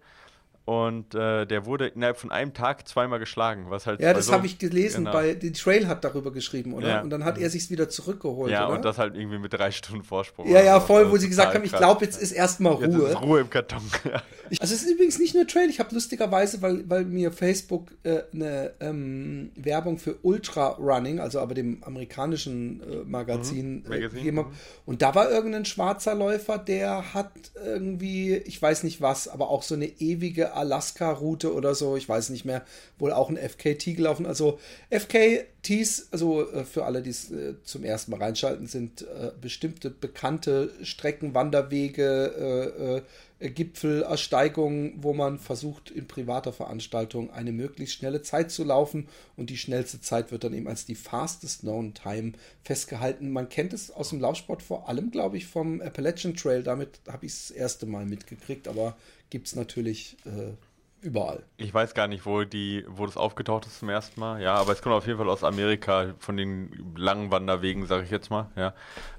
[0.67, 4.01] und äh, der wurde innerhalb von einem Tag zweimal geschlagen, was halt.
[4.01, 5.05] Ja, das so, habe ich gelesen.
[5.05, 5.13] Genau.
[5.13, 6.89] Bei die Trail hat darüber geschrieben, oder?
[6.89, 7.01] Ja.
[7.01, 8.53] Und dann hat er sich wieder zurückgeholt.
[8.53, 8.77] Ja, oder?
[8.77, 10.49] und das halt irgendwie mit drei Stunden Vorsprung.
[10.49, 12.87] Ja, ja, voll, wo sie gesagt haben, ich glaube, jetzt ist erstmal Ruhe.
[12.87, 13.83] Jetzt ist Ruhe im Karton.
[14.61, 15.69] also es ist übrigens nicht nur Trail.
[15.71, 21.41] Ich habe lustigerweise, weil, weil mir Facebook äh, eine ähm, Werbung für Ultra Running, also
[21.41, 23.93] aber dem amerikanischen äh, Magazin, mhm.
[23.93, 24.47] äh, gegeben mhm.
[24.87, 29.63] Und da war irgendein schwarzer Läufer, der hat irgendwie, ich weiß nicht was, aber auch
[29.63, 32.65] so eine ewige Alaska-Route oder so, ich weiß nicht mehr,
[32.99, 34.27] wohl auch ein FKT gelaufen.
[34.27, 34.59] Also
[34.91, 39.91] FKTs, also äh, für alle, die es äh, zum ersten Mal reinschalten, sind äh, bestimmte
[39.91, 43.03] bekannte Strecken, Wanderwege,
[43.41, 49.57] Gipfelersteigungen, wo man versucht, in privater Veranstaltung eine möglichst schnelle Zeit zu laufen und die
[49.57, 52.33] schnellste Zeit wird dann eben als die fastest known time
[52.65, 53.31] festgehalten.
[53.31, 56.63] Man kennt es aus dem Laufsport vor allem, glaube ich, vom Appalachian Trail.
[56.63, 58.97] Damit habe ich es das erste Mal mitgekriegt, aber
[59.31, 60.53] gibt es natürlich äh,
[61.01, 61.45] überall.
[61.57, 64.43] Ich weiß gar nicht, wo, die, wo das aufgetaucht ist zum ersten Mal.
[64.43, 68.11] Ja, aber es kommt auf jeden Fall aus Amerika, von den langen Wanderwegen, sage ich
[68.11, 68.51] jetzt mal.
[68.57, 68.75] Ja,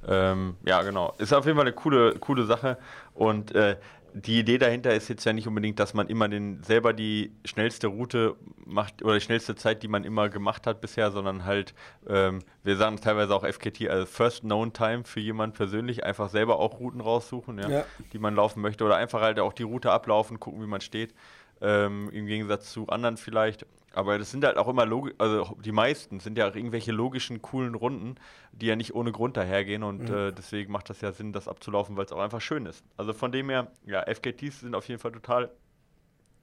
[0.07, 1.13] ähm, ja genau.
[1.17, 2.77] Ist auf jeden Fall eine coole, coole Sache.
[3.13, 3.77] Und äh,
[4.13, 7.87] die Idee dahinter ist jetzt ja nicht unbedingt, dass man immer den, selber die schnellste
[7.87, 11.73] Route macht oder die schnellste Zeit, die man immer gemacht hat bisher, sondern halt,
[12.07, 16.59] ähm, wir sagen teilweise auch FKT, also First Known Time für jemanden persönlich, einfach selber
[16.59, 17.85] auch Routen raussuchen, ja, ja.
[18.13, 21.13] die man laufen möchte oder einfach halt auch die Route ablaufen, gucken, wie man steht,
[21.61, 25.71] ähm, im Gegensatz zu anderen vielleicht aber das sind halt auch immer logisch, also die
[25.71, 28.15] meisten sind ja auch irgendwelche logischen, coolen Runden,
[28.51, 30.15] die ja nicht ohne Grund dahergehen und mhm.
[30.15, 32.83] äh, deswegen macht das ja Sinn, das abzulaufen, weil es auch einfach schön ist.
[32.97, 35.49] Also von dem her, ja, FKTs sind auf jeden Fall total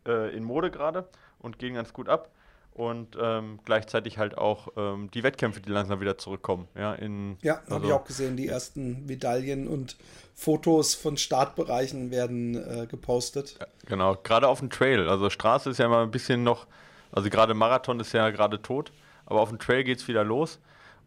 [0.07, 1.09] äh, in Mode gerade
[1.39, 2.31] und gehen ganz gut ab.
[2.79, 6.69] und ähm, gleichzeitig halt auch ähm, die Wettkämpfe, die langsam wieder zurückkommen.
[6.77, 8.37] Ja, in, ja also, habe ich auch gesehen.
[8.37, 9.97] Die ersten Medaillen und
[10.35, 13.59] Fotos von Startbereichen werden äh, gepostet.
[13.87, 15.09] Genau, gerade auf dem Trail.
[15.09, 16.69] Also Straße ist ja immer ein bisschen noch,
[17.13, 18.93] also gerade Marathon ist ja gerade tot,
[19.27, 20.61] aber auf dem Trail geht es wieder los.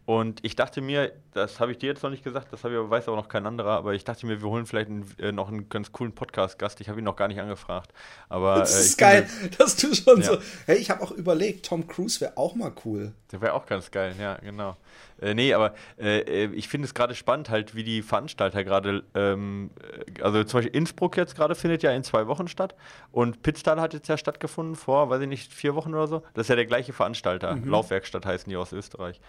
[0.05, 3.07] Und ich dachte mir, das habe ich dir jetzt noch nicht gesagt, das ich, weiß
[3.07, 5.69] auch noch kein anderer, aber ich dachte mir, wir holen vielleicht einen, äh, noch einen
[5.69, 6.81] ganz coolen Podcast-Gast.
[6.81, 7.93] Ich habe ihn noch gar nicht angefragt.
[8.27, 10.33] Aber, das äh, ist geil, finde, dass du schon ja.
[10.33, 10.37] so.
[10.65, 13.13] Hey, ich habe auch überlegt, Tom Cruise wäre auch mal cool.
[13.31, 14.75] Der wäre auch ganz geil, ja, genau.
[15.21, 19.69] Äh, nee, aber äh, ich finde es gerade spannend, halt, wie die Veranstalter gerade, ähm,
[20.17, 22.75] äh, also zum Beispiel Innsbruck jetzt gerade findet ja in zwei Wochen statt
[23.11, 26.23] und Pitztal hat jetzt ja stattgefunden vor, weiß ich nicht, vier Wochen oder so.
[26.33, 27.55] Das ist ja der gleiche Veranstalter.
[27.55, 27.69] Mhm.
[27.69, 29.21] Laufwerkstatt heißen die aus Österreich.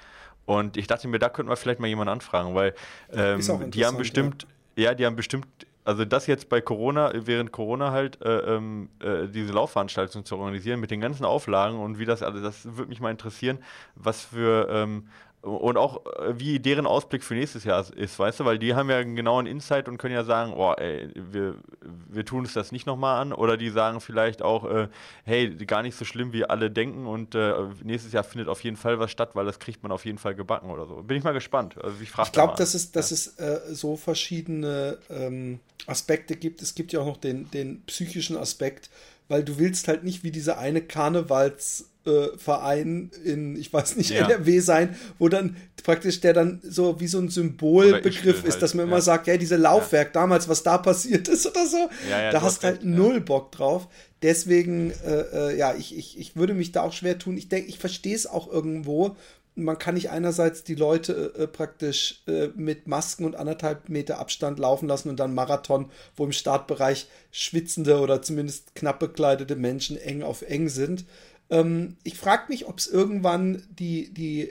[0.44, 2.74] Und ich dachte mir, da könnten wir vielleicht mal jemanden anfragen, weil
[3.12, 4.84] ähm, die haben bestimmt, ja.
[4.84, 5.46] ja, die haben bestimmt
[5.84, 10.80] also das jetzt bei Corona, während Corona halt äh, ähm, äh, diese Laufveranstaltung zu organisieren
[10.80, 13.58] mit den ganzen Auflagen und wie das, also das würde mich mal interessieren,
[13.96, 15.08] was für ähm,
[15.42, 18.88] und auch äh, wie deren Ausblick für nächstes Jahr ist, weißt du, weil die haben
[18.88, 21.56] ja einen genauen Insight und können ja sagen, oh, ey, wir,
[22.08, 23.32] wir tun uns das nicht nochmal an.
[23.32, 24.88] Oder die sagen vielleicht auch, äh,
[25.24, 28.76] hey, gar nicht so schlimm, wie alle denken und äh, nächstes Jahr findet auf jeden
[28.76, 31.02] Fall was statt, weil das kriegt man auf jeden Fall gebacken oder so.
[31.02, 31.76] Bin ich mal gespannt.
[31.82, 33.14] Also ich ich glaube, dass es, dass ja.
[33.14, 36.62] es äh, so verschiedene ähm, Aspekte gibt.
[36.62, 38.90] Es gibt ja auch noch den, den psychischen Aspekt,
[39.26, 44.10] weil du willst halt nicht wie diese eine Karnevals- äh, Verein in, ich weiß nicht,
[44.10, 44.26] ja.
[44.26, 48.74] NRW sein, wo dann praktisch der dann so wie so ein Symbolbegriff ist, halt, dass
[48.74, 48.92] man ja.
[48.92, 50.20] immer sagt, ja, diese Laufwerk ja.
[50.20, 53.88] damals, was da passiert ist oder so, da hast halt null Bock drauf.
[54.22, 57.36] Deswegen, äh, äh, ja, ich, ich, ich würde mich da auch schwer tun.
[57.36, 59.16] Ich denke, ich verstehe es auch irgendwo.
[59.54, 64.58] Man kann nicht einerseits die Leute äh, praktisch äh, mit Masken und anderthalb Meter Abstand
[64.58, 70.22] laufen lassen und dann Marathon, wo im Startbereich schwitzende oder zumindest knapp bekleidete Menschen eng
[70.22, 71.04] auf eng sind.
[71.52, 74.50] Ähm, ich frage mich, ob es irgendwann die, die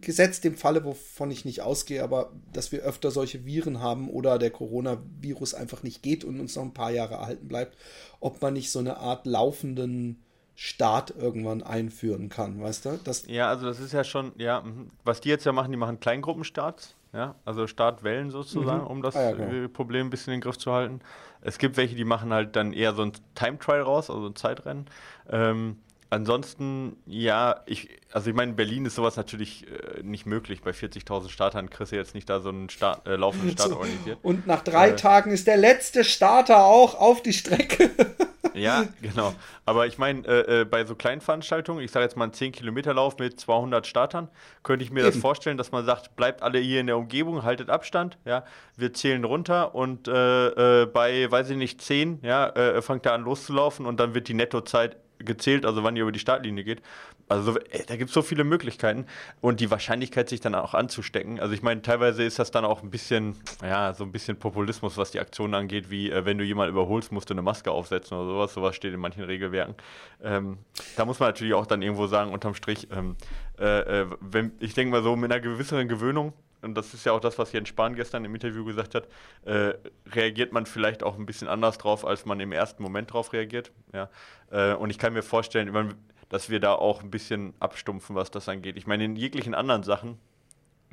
[0.00, 4.38] gesetzt dem Falle, wovon ich nicht ausgehe, aber dass wir öfter solche Viren haben oder
[4.38, 7.76] der Coronavirus einfach nicht geht und uns noch ein paar Jahre erhalten bleibt,
[8.18, 10.20] ob man nicht so eine Art laufenden
[10.56, 13.00] Start irgendwann einführen kann, weißt du?
[13.04, 14.90] Das ja, also das ist ja schon, ja, mhm.
[15.04, 18.88] was die jetzt ja machen, die machen Kleingruppenstarts, ja, also Startwellen sozusagen, mhm.
[18.88, 19.68] um das ah, ja, genau.
[19.68, 21.00] Problem ein bisschen in den Griff zu halten.
[21.44, 24.34] Es gibt welche, die machen halt dann eher so ein Time Trial raus, also ein
[24.34, 24.86] Zeitrennen.
[25.30, 25.76] Ähm,
[26.08, 30.62] ansonsten, ja, ich, also ich meine, in Berlin ist sowas natürlich äh, nicht möglich.
[30.62, 33.76] Bei 40.000 Startern kriegst du jetzt nicht da so einen Start, äh, laufenden Start so.
[33.78, 34.18] organisiert.
[34.22, 37.90] Und nach drei äh, Tagen ist der letzte Starter auch auf die Strecke.
[38.54, 39.34] ja, genau.
[39.66, 43.18] Aber ich meine, äh, äh, bei so kleinen Veranstaltungen, ich sage jetzt mal einen 10-Kilometer-Lauf
[43.18, 44.28] mit 200 Startern,
[44.62, 45.12] könnte ich mir Eben.
[45.12, 48.44] das vorstellen, dass man sagt, bleibt alle hier in der Umgebung, haltet Abstand, ja,
[48.76, 53.12] wir zählen runter und äh, äh bei, weiß ich nicht, 10, ja, äh, fangt er
[53.14, 56.82] an loszulaufen und dann wird die Nettozeit gezählt, also wann ihr über die Startlinie geht.
[57.28, 59.06] Also ey, da gibt es so viele Möglichkeiten
[59.40, 61.40] und die Wahrscheinlichkeit, sich dann auch anzustecken.
[61.40, 64.96] Also ich meine, teilweise ist das dann auch ein bisschen, ja, so ein bisschen Populismus,
[64.98, 68.16] was die Aktionen angeht, wie äh, wenn du jemanden überholst, musst du eine Maske aufsetzen
[68.16, 68.54] oder sowas.
[68.54, 69.74] Sowas steht in manchen Regelwerken.
[70.22, 70.58] Ähm,
[70.96, 73.16] da muss man natürlich auch dann irgendwo sagen, unterm Strich, ähm,
[73.58, 76.34] äh, äh wenn, ich denke mal so, mit einer gewisseren Gewöhnung
[76.64, 79.08] und das ist ja auch das, was Jens Spahn gestern im Interview gesagt hat,
[79.44, 79.74] äh,
[80.10, 83.70] reagiert man vielleicht auch ein bisschen anders drauf, als man im ersten Moment drauf reagiert.
[83.92, 84.10] Ja?
[84.50, 85.94] Äh, und ich kann mir vorstellen,
[86.28, 88.76] dass wir da auch ein bisschen abstumpfen, was das angeht.
[88.76, 90.18] Ich meine, in jeglichen anderen Sachen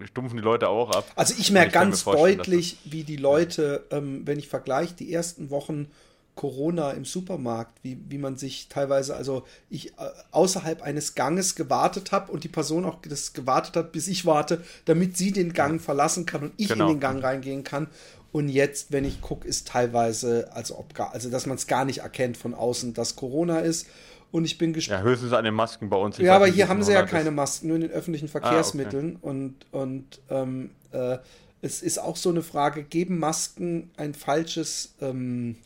[0.05, 1.05] stumpfen die Leute auch ab.
[1.15, 5.91] Also ich merke ganz deutlich, wie die Leute, ähm, wenn ich vergleiche, die ersten Wochen
[6.35, 12.11] Corona im Supermarkt, wie, wie man sich teilweise, also ich äh, außerhalb eines Ganges gewartet
[12.11, 15.81] habe und die Person auch das gewartet hat, bis ich warte, damit sie den Gang
[15.81, 16.87] verlassen kann und ich genau.
[16.87, 17.87] in den Gang reingehen kann.
[18.31, 21.83] Und jetzt, wenn ich gucke, ist teilweise, also ob gar, also dass man es gar
[21.83, 23.87] nicht erkennt von außen, dass Corona ist.
[24.31, 25.03] Und ich bin gespannt.
[25.03, 26.17] Ja, höchstens an den Masken bei uns.
[26.17, 29.15] Ich ja, aber hier haben sie ja keine Masken, nur in den öffentlichen Verkehrsmitteln.
[29.15, 29.29] Ah, okay.
[29.29, 31.17] Und, und ähm, äh,
[31.61, 35.57] es ist auch so eine Frage, geben Masken ein falsches ähm,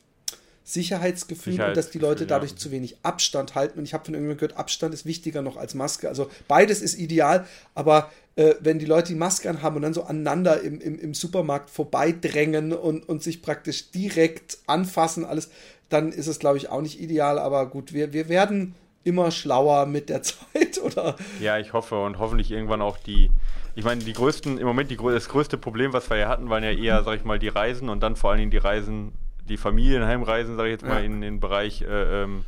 [0.68, 2.58] Sicherheitsgefühl Sicherheitsgefühl und dass die Leute dadurch ja.
[2.58, 3.78] zu wenig Abstand halten.
[3.78, 6.10] Und ich habe von irgendjemandem gehört, Abstand ist wichtiger noch als Maske.
[6.10, 10.04] Also beides ist ideal, aber äh, wenn die Leute die Maske anhaben und dann so
[10.04, 15.52] aneinander im, im, im Supermarkt vorbeidrängen und, und sich praktisch direkt anfassen, alles,
[15.90, 17.38] dann ist es, glaube ich, auch nicht ideal.
[17.38, 18.74] Aber gut, wir, wir werden
[19.04, 21.16] immer schlauer mit der Zeit, oder?
[21.40, 23.30] Ja, ich hoffe und hoffentlich irgendwann auch die.
[23.76, 26.64] Ich meine, die größten, im Moment die, das größte Problem, was wir ja hatten, waren
[26.64, 29.12] ja eher, sag ich mal, die Reisen und dann vor allen Dingen die Reisen
[29.48, 32.46] die Familienheimreisen, sage ich jetzt mal, in den Bereich äh, ähm,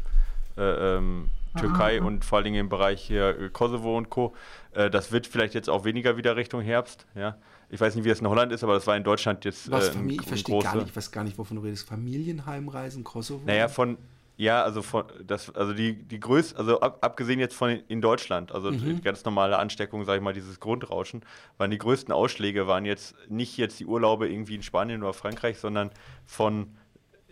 [0.58, 4.36] äh, ähm, Türkei und vor allen Dingen im Bereich hier äh, Kosovo und Co.
[4.74, 7.38] Äh, das wird vielleicht jetzt auch weniger wieder Richtung Herbst, ja.
[7.70, 9.70] Ich weiß nicht, wie es in Holland ist, aber das war in Deutschland jetzt.
[9.70, 11.88] Was, äh, ein, ich verstehe gar nicht, ich weiß gar nicht, wovon du redest.
[11.88, 13.42] Familienheimreisen, Kosovo?
[13.46, 13.98] Naja, von,
[14.38, 18.52] Ja, also von das, also die, die größte, also ab, abgesehen jetzt von in Deutschland,
[18.52, 19.02] also mhm.
[19.02, 21.24] ganz normale Ansteckung, sage ich mal, dieses Grundrauschen,
[21.58, 25.58] waren die größten Ausschläge waren jetzt nicht jetzt die Urlaube irgendwie in Spanien oder Frankreich,
[25.58, 25.90] sondern
[26.26, 26.68] von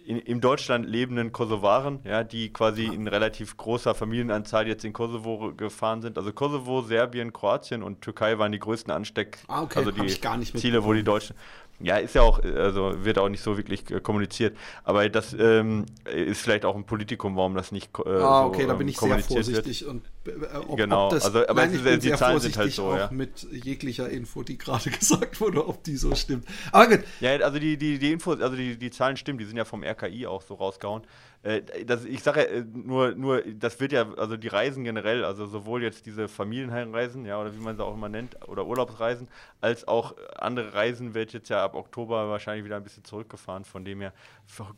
[0.05, 5.53] in, in Deutschland lebenden Kosovaren, ja, die quasi in relativ großer Familienanzahl jetzt in Kosovo
[5.55, 6.17] gefahren sind.
[6.17, 9.79] Also Kosovo, Serbien, Kroatien und Türkei waren die größten Ansteck, ah, okay.
[9.79, 10.07] also die
[10.53, 11.35] Ziele, wo die Deutschen.
[11.79, 14.55] Ja, ist ja auch, also wird auch nicht so wirklich äh, kommuniziert.
[14.85, 18.67] Aber das ähm, ist vielleicht auch ein Politikum, warum das nicht äh, Ah, okay, so,
[18.69, 19.81] da bin ich sehr vorsichtig.
[19.81, 19.91] Wird.
[19.91, 22.95] Und, äh, ob, genau, ob das, also, aber nein, ist, die Zahlen sind halt so,
[22.95, 23.09] ja.
[23.11, 26.45] mit jeglicher Info, die gerade gesagt wurde, ob die so stimmt.
[26.71, 27.01] Aber gut.
[27.19, 29.83] Ja, also die, die, die Infos, also die, die Zahlen stimmen, die sind ja vom
[29.83, 31.03] RKI auch so rausgehauen.
[31.45, 35.45] Äh, das, ich sage äh, nur, nur, das wird ja, also die Reisen generell, also
[35.45, 39.27] sowohl jetzt diese Familienheimreisen, ja, oder wie man sie auch immer nennt, oder Urlaubsreisen,
[39.61, 43.63] als auch andere Reisen wird jetzt ja ab Oktober wahrscheinlich wieder ein bisschen zurückgefahren.
[43.63, 44.11] Von dem her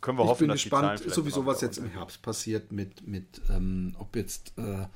[0.01, 2.73] können wir ich hoffen, bin dass gespannt, die Zahlen sowieso was jetzt im Herbst passiert
[2.73, 4.87] mit, mit ähm, ob jetzt äh,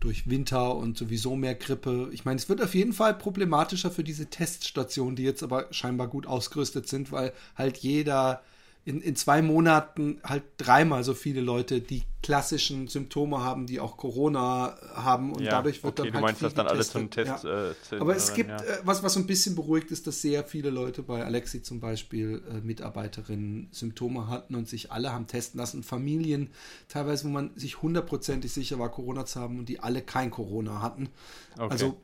[0.00, 2.10] durch Winter und sowieso mehr Grippe.
[2.12, 6.08] Ich meine, es wird auf jeden Fall problematischer für diese Teststationen, die jetzt aber scheinbar
[6.08, 8.42] gut ausgerüstet sind, weil halt jeder
[8.90, 13.96] in, in zwei Monaten halt dreimal so viele Leute, die klassischen Symptome haben, die auch
[13.96, 16.22] Corona haben und ja, dadurch wird okay, dann halt.
[16.22, 17.44] Du meinst das dann alles zum Test?
[17.44, 17.70] Ja.
[17.70, 18.56] Äh, Aber es gibt ja.
[18.56, 21.78] äh, was, was so ein bisschen beruhigt ist, dass sehr viele Leute bei Alexi zum
[21.78, 25.84] Beispiel äh, Mitarbeiterinnen Symptome hatten und sich alle haben testen lassen.
[25.84, 26.50] Familien
[26.88, 30.82] teilweise, wo man sich hundertprozentig sicher war, Corona zu haben und die alle kein Corona
[30.82, 31.08] hatten.
[31.56, 32.00] Okay, also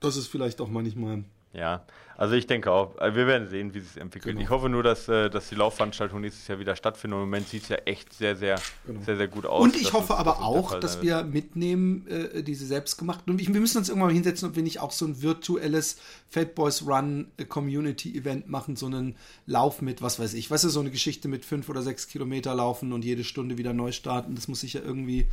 [0.00, 1.84] das ist vielleicht auch manchmal ja,
[2.16, 4.34] also ich denke auch, äh, wir werden sehen, wie es sich entwickelt.
[4.34, 4.44] Genau.
[4.44, 7.16] Ich hoffe nur, dass, äh, dass die Laufveranstaltung nächstes Jahr wieder stattfindet.
[7.16, 9.00] Im Moment sieht es ja echt sehr, sehr, genau.
[9.02, 9.62] sehr, sehr gut aus.
[9.62, 13.32] Und ich hoffe aber auch, dass wir mitnehmen, äh, diese selbstgemachten.
[13.32, 16.54] Und wir müssen uns irgendwann mal hinsetzen, ob wir nicht auch so ein virtuelles Fat
[16.54, 20.68] Boys Run äh, Community Event machen, so einen Lauf mit, was weiß ich, weißt du,
[20.68, 24.34] so eine Geschichte mit fünf oder sechs Kilometer laufen und jede Stunde wieder neu starten.
[24.34, 25.26] Das muss sich ja irgendwie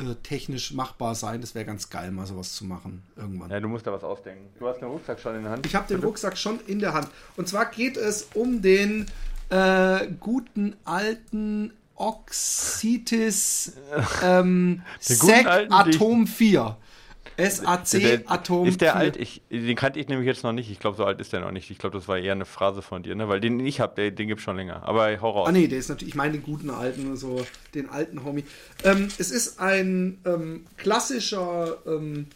[0.00, 1.40] äh, technisch machbar sein.
[1.40, 3.50] Das wäre ganz geil, mal sowas zu machen irgendwann.
[3.50, 4.48] Ja, du musst da was ausdenken.
[4.58, 5.66] Du hast den Rucksack schon in der Hand.
[5.66, 7.08] Ich habe den Rucksack schon in der Hand.
[7.36, 9.06] Und zwar geht es um den
[9.50, 13.74] äh, guten alten Oxitis
[14.22, 16.76] ähm, Sec Atom 4.
[17.48, 18.66] SAC Atom.
[18.66, 19.00] Ist der 4.
[19.00, 19.16] alt?
[19.16, 20.70] Ich, den kannte ich nämlich jetzt noch nicht.
[20.70, 21.70] Ich glaube, so alt ist der noch nicht.
[21.70, 23.28] Ich glaube, das war eher eine Phrase von dir, ne?
[23.28, 24.82] Weil den ich habe, den gibt es schon länger.
[24.84, 25.48] Aber hau raus.
[25.48, 28.44] Ah, nee, der ist natürlich, ich meine den guten alten, so den alten Homie.
[28.84, 32.26] Ähm, es ist ein ähm, klassischer, ähm,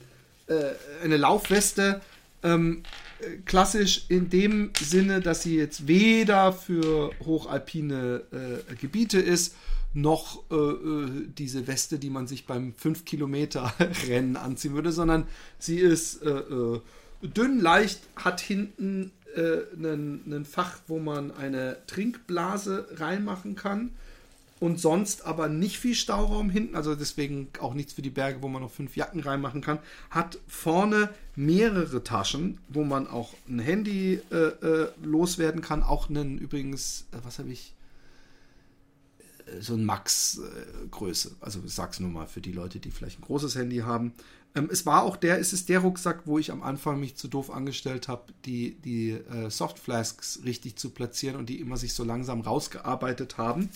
[0.47, 0.55] äh,
[1.03, 2.01] eine Laufweste.
[2.43, 2.83] Ähm,
[3.47, 9.55] klassisch in dem Sinne, dass sie jetzt weder für hochalpine äh, Gebiete ist,
[9.94, 13.72] noch äh, äh, diese Weste, die man sich beim 5 Kilometer
[14.09, 15.26] Rennen anziehen würde, sondern
[15.59, 16.80] sie ist äh, äh
[17.22, 23.90] dünn, leicht, hat hinten ein äh, Fach, wo man eine Trinkblase reinmachen kann
[24.61, 28.48] und sonst aber nicht viel Stauraum hinten, also deswegen auch nichts für die Berge, wo
[28.48, 29.78] man noch fünf Jacken reinmachen kann.
[30.11, 37.07] Hat vorne mehrere Taschen, wo man auch ein Handy äh, loswerden kann, auch einen übrigens,
[37.22, 37.74] was habe ich?
[39.61, 41.37] So ein Max-Größe.
[41.40, 44.12] Also ich sag's nur mal für die Leute, die vielleicht ein großes Handy haben.
[44.54, 47.28] Ähm, es war auch der, es ist der Rucksack, wo ich am Anfang mich zu
[47.28, 52.04] doof angestellt habe, die, die äh, Softflasks richtig zu platzieren und die immer sich so
[52.04, 53.70] langsam rausgearbeitet haben.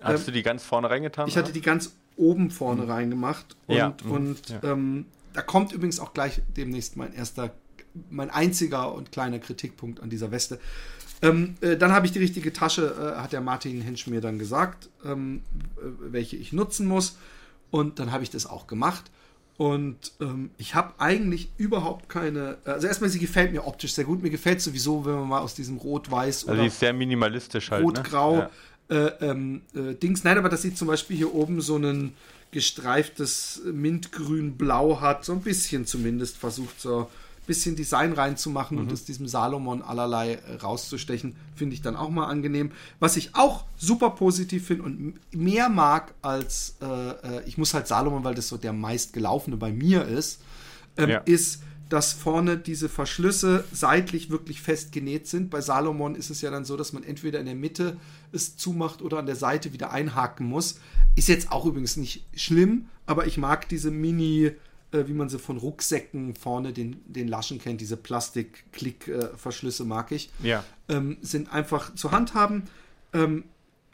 [0.00, 1.28] Hast ähm, du die ganz vorne reingetan?
[1.28, 2.90] Ich hatte die ganz oben vorne mhm.
[2.90, 3.56] reingemacht.
[3.66, 3.94] Und, ja.
[4.08, 4.62] und ja.
[4.64, 7.54] Ähm, da kommt übrigens auch gleich demnächst mein erster,
[8.10, 10.58] mein einziger und kleiner Kritikpunkt an dieser Weste.
[11.22, 14.38] Ähm, äh, dann habe ich die richtige Tasche, äh, hat der Martin Hensch mir dann
[14.38, 15.42] gesagt, ähm,
[15.76, 17.18] äh, welche ich nutzen muss.
[17.70, 19.10] Und dann habe ich das auch gemacht.
[19.56, 22.58] Und ähm, ich habe eigentlich überhaupt keine.
[22.64, 24.22] Also erstmal, sie gefällt mir optisch sehr gut.
[24.22, 27.80] Mir gefällt sowieso, wenn man mal aus diesem Rot-Weiß also oder ist sehr minimalistisch halt.
[27.80, 27.86] Ne?
[27.86, 28.50] Rot-Grau ne?
[28.88, 29.06] ja.
[29.06, 30.22] äh, ähm, äh, Dings.
[30.22, 32.14] Nein, aber das sieht zum Beispiel hier oben so ein
[32.52, 35.24] gestreiftes Mintgrün-Blau hat.
[35.24, 37.10] So ein bisschen zumindest versucht so
[37.48, 38.84] bisschen Design reinzumachen mhm.
[38.84, 42.70] und aus diesem Salomon allerlei rauszustechen, finde ich dann auch mal angenehm.
[43.00, 47.88] Was ich auch super positiv finde und mehr mag als, äh, äh, ich muss halt
[47.88, 50.40] Salomon, weil das so der meistgelaufene bei mir ist,
[50.96, 51.18] ähm, ja.
[51.18, 55.48] ist, dass vorne diese Verschlüsse seitlich wirklich fest genäht sind.
[55.48, 57.96] Bei Salomon ist es ja dann so, dass man entweder in der Mitte
[58.30, 60.80] es zumacht oder an der Seite wieder einhaken muss.
[61.16, 64.52] Ist jetzt auch übrigens nicht schlimm, aber ich mag diese Mini-
[64.92, 70.30] äh, wie man sie von Rucksäcken vorne den, den Laschen kennt, diese Plastik-Klick-Verschlüsse mag ich,
[70.42, 70.64] ja.
[70.88, 72.64] ähm, sind einfach zu handhaben.
[73.12, 73.44] Ähm,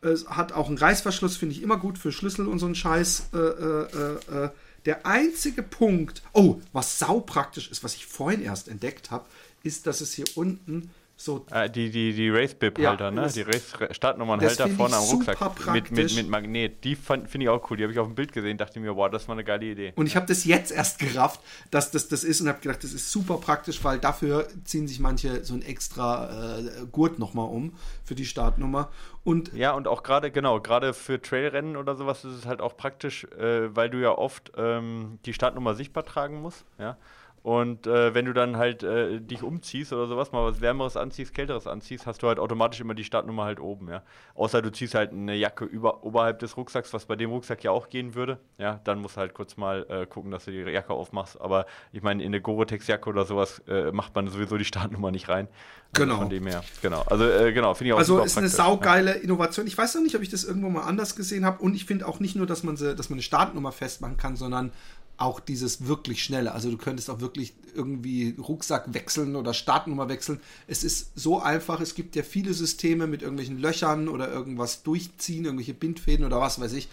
[0.02, 3.30] es hat auch einen Reißverschluss, finde ich immer gut für Schlüssel und so einen Scheiß.
[3.32, 4.50] Äh, äh, äh,
[4.84, 9.24] der einzige Punkt, oh, was saupraktisch ist, was ich vorhin erst entdeckt habe,
[9.62, 11.46] ist, dass es hier unten So.
[11.50, 13.30] Ah, die die, die Race-Bib-Halter, Ja, ne?
[13.32, 15.72] Die Race-Startnummernhalter vorne am Rucksack.
[15.72, 16.82] Mit, mit, mit Magnet.
[16.84, 17.76] Die finde ich auch cool.
[17.76, 19.92] Die habe ich auf dem Bild gesehen, dachte mir, wow, das war eine geile Idee.
[19.94, 22.92] Und ich habe das jetzt erst gerafft, dass das das ist und habe gedacht, das
[22.92, 27.74] ist super praktisch, weil dafür ziehen sich manche so ein extra äh, Gurt nochmal um
[28.02, 28.90] für die Startnummer.
[29.22, 32.76] Und Ja, und auch gerade, genau, gerade für Trailrennen oder sowas ist es halt auch
[32.76, 36.96] praktisch, äh, weil du ja oft ähm, die Startnummer sichtbar tragen musst, ja.
[37.44, 41.34] Und äh, wenn du dann halt äh, dich umziehst oder sowas, mal was Wärmeres anziehst,
[41.34, 44.02] Kälteres anziehst, hast du halt automatisch immer die Startnummer halt oben, ja.
[44.34, 47.70] Außer du ziehst halt eine Jacke über, oberhalb des Rucksacks, was bei dem Rucksack ja
[47.70, 48.80] auch gehen würde, ja.
[48.84, 51.38] Dann musst du halt kurz mal äh, gucken, dass du die Jacke aufmachst.
[51.38, 55.28] Aber ich meine, in eine Gore-Tex-Jacke oder sowas äh, macht man sowieso die Startnummer nicht
[55.28, 55.46] rein.
[55.92, 56.16] Also Genau.
[56.16, 57.02] Von dem her, genau.
[57.02, 58.64] Also, äh, genau, finde ich auch Also ist eine praktisch, ja.
[58.64, 59.66] saugeile Innovation.
[59.66, 61.62] Ich weiß noch nicht, ob ich das irgendwo mal anders gesehen habe.
[61.62, 64.34] Und ich finde auch nicht nur, dass man, sie, dass man eine Startnummer festmachen kann,
[64.34, 64.72] sondern
[65.16, 66.52] auch dieses wirklich schnelle.
[66.52, 70.40] Also du könntest auch wirklich irgendwie Rucksack wechseln oder Startnummer wechseln.
[70.66, 71.80] Es ist so einfach.
[71.80, 76.60] Es gibt ja viele Systeme mit irgendwelchen Löchern oder irgendwas durchziehen, irgendwelche Bindfäden oder was
[76.60, 76.88] weiß ich.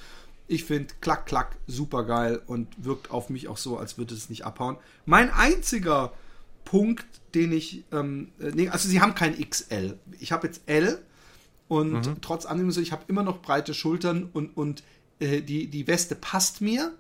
[0.47, 4.29] Ich finde klack, klack, super geil und wirkt auf mich auch so, als würde es
[4.29, 4.77] nicht abhauen.
[5.05, 6.11] Mein einziger
[6.65, 9.97] Punkt, den ich, ähm, äh, nee, also sie haben kein XL.
[10.19, 10.99] Ich habe jetzt L
[11.67, 14.83] und trotz allem so, ich habe immer noch breite Schultern und, und
[15.21, 16.93] äh, die, die Weste passt mir,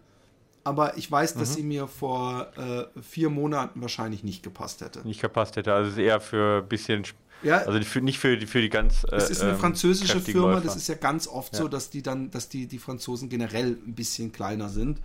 [0.63, 4.99] aber ich weiß, dass sie mir vor äh, vier Monaten wahrscheinlich nicht gepasst hätte.
[5.07, 5.73] nicht gepasst hätte.
[5.73, 7.03] Also es ist eher für ein bisschen,
[7.43, 7.57] Ja.
[7.59, 9.03] also für, nicht für die, für die ganz.
[9.05, 10.65] Äh, Es ist eine ähm, französische kräftigen Firma, Läufer.
[10.65, 13.95] das ist ja ganz oft so, dass die dann, dass die, die Franzosen generell ein
[13.95, 14.99] bisschen kleiner sind.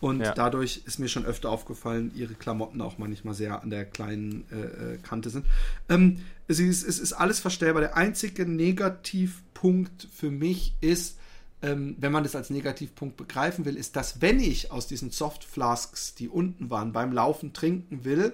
[0.00, 0.34] Und Ja.
[0.34, 4.94] dadurch ist mir schon öfter aufgefallen, ihre Klamotten auch manchmal sehr an der kleinen äh,
[4.94, 5.46] äh, Kante sind.
[5.88, 7.82] Ähm, es, ist, es ist alles verstellbar.
[7.82, 11.18] Der einzige Negativpunkt für mich ist,
[11.62, 15.44] ähm, wenn man das als Negativpunkt begreifen will, ist, dass wenn ich aus diesen Soft
[15.44, 18.32] Flasks, die unten waren, beim Laufen trinken will,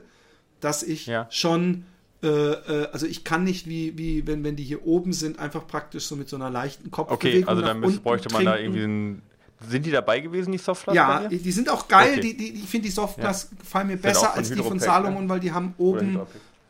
[0.61, 1.27] dass ich Ja.
[1.31, 1.85] schon,
[2.23, 5.67] äh, äh, also ich kann nicht wie, wie wenn, wenn die hier oben sind, einfach
[5.67, 8.65] praktisch so mit so einer leichten Kopfbewegung Okay, also dann bräuchte man da trinken.
[8.75, 9.23] irgendwie einen.
[9.69, 10.95] Sind die dabei gewesen, die Softflash?
[10.95, 12.13] Ja, die sind auch geil.
[12.13, 12.21] Okay.
[12.21, 15.25] Die, die, ich finde die Softglas gefallen mir auch besser als die von Hydropack, Salomon,
[15.25, 15.29] ne?
[15.29, 16.21] weil die haben oben.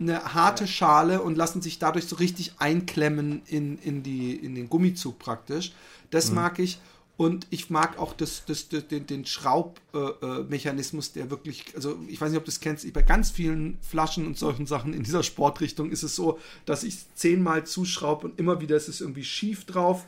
[0.00, 4.68] Eine harte Schale und lassen sich dadurch so richtig einklemmen in, in, die, in den
[4.68, 5.70] Gummizug praktisch.
[5.70, 5.74] Mhm.
[6.10, 6.78] Das mag ich.
[7.16, 11.98] Und ich mag auch das, das, das, den, den Schraubmechanismus, äh, äh, der wirklich, also
[12.06, 15.02] ich weiß nicht, ob du das kennst, bei ganz vielen Flaschen und solchen Sachen in
[15.02, 19.00] dieser Sportrichtung ist es so, dass ich es zehnmal zuschraube und immer wieder ist es
[19.00, 20.06] irgendwie schief drauf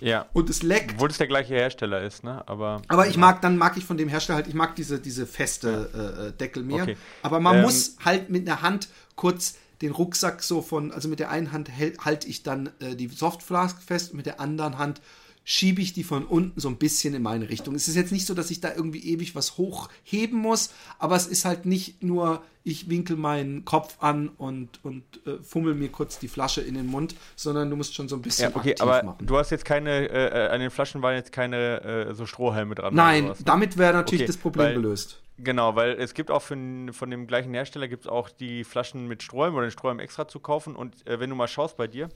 [0.00, 0.26] Ja.
[0.32, 0.94] und es leckt.
[0.94, 2.42] Obwohl es der gleiche Hersteller ist, ne?
[2.46, 2.82] Aber.
[2.88, 5.90] Aber ich mag, dann mag ich von dem Hersteller halt, ich mag diese, diese feste
[5.94, 6.82] äh, äh, Deckel mehr.
[6.82, 6.96] Okay.
[7.22, 11.20] Aber man Ähm, muss halt mit einer Hand kurz den Rucksack so von, also mit
[11.20, 11.70] der einen Hand
[12.04, 15.00] halte ich dann äh, die Softflask fest und mit der anderen Hand
[15.50, 17.74] schiebe ich die von unten so ein bisschen in meine Richtung.
[17.74, 21.26] Es ist jetzt nicht so, dass ich da irgendwie ewig was hochheben muss, aber es
[21.26, 26.18] ist halt nicht nur, ich winkel meinen Kopf an und, und äh, fummel mir kurz
[26.18, 29.02] die Flasche in den Mund, sondern du musst schon so ein bisschen Ja, okay, aber
[29.02, 29.26] machen.
[29.26, 31.80] du hast jetzt keine, äh, äh, an den Flaschen waren jetzt keine
[32.10, 32.94] äh, so Strohhalme dran.
[32.94, 33.44] Nein, sowas, ne?
[33.46, 35.22] damit wäre natürlich Okay, das Problem weil- gelöst.
[35.40, 39.06] Genau, weil es gibt auch von, von dem gleichen Hersteller gibt es auch die Flaschen
[39.06, 40.74] mit Strohhalm oder den Strohhalm extra zu kaufen.
[40.74, 42.08] Und äh, wenn du mal schaust bei dir,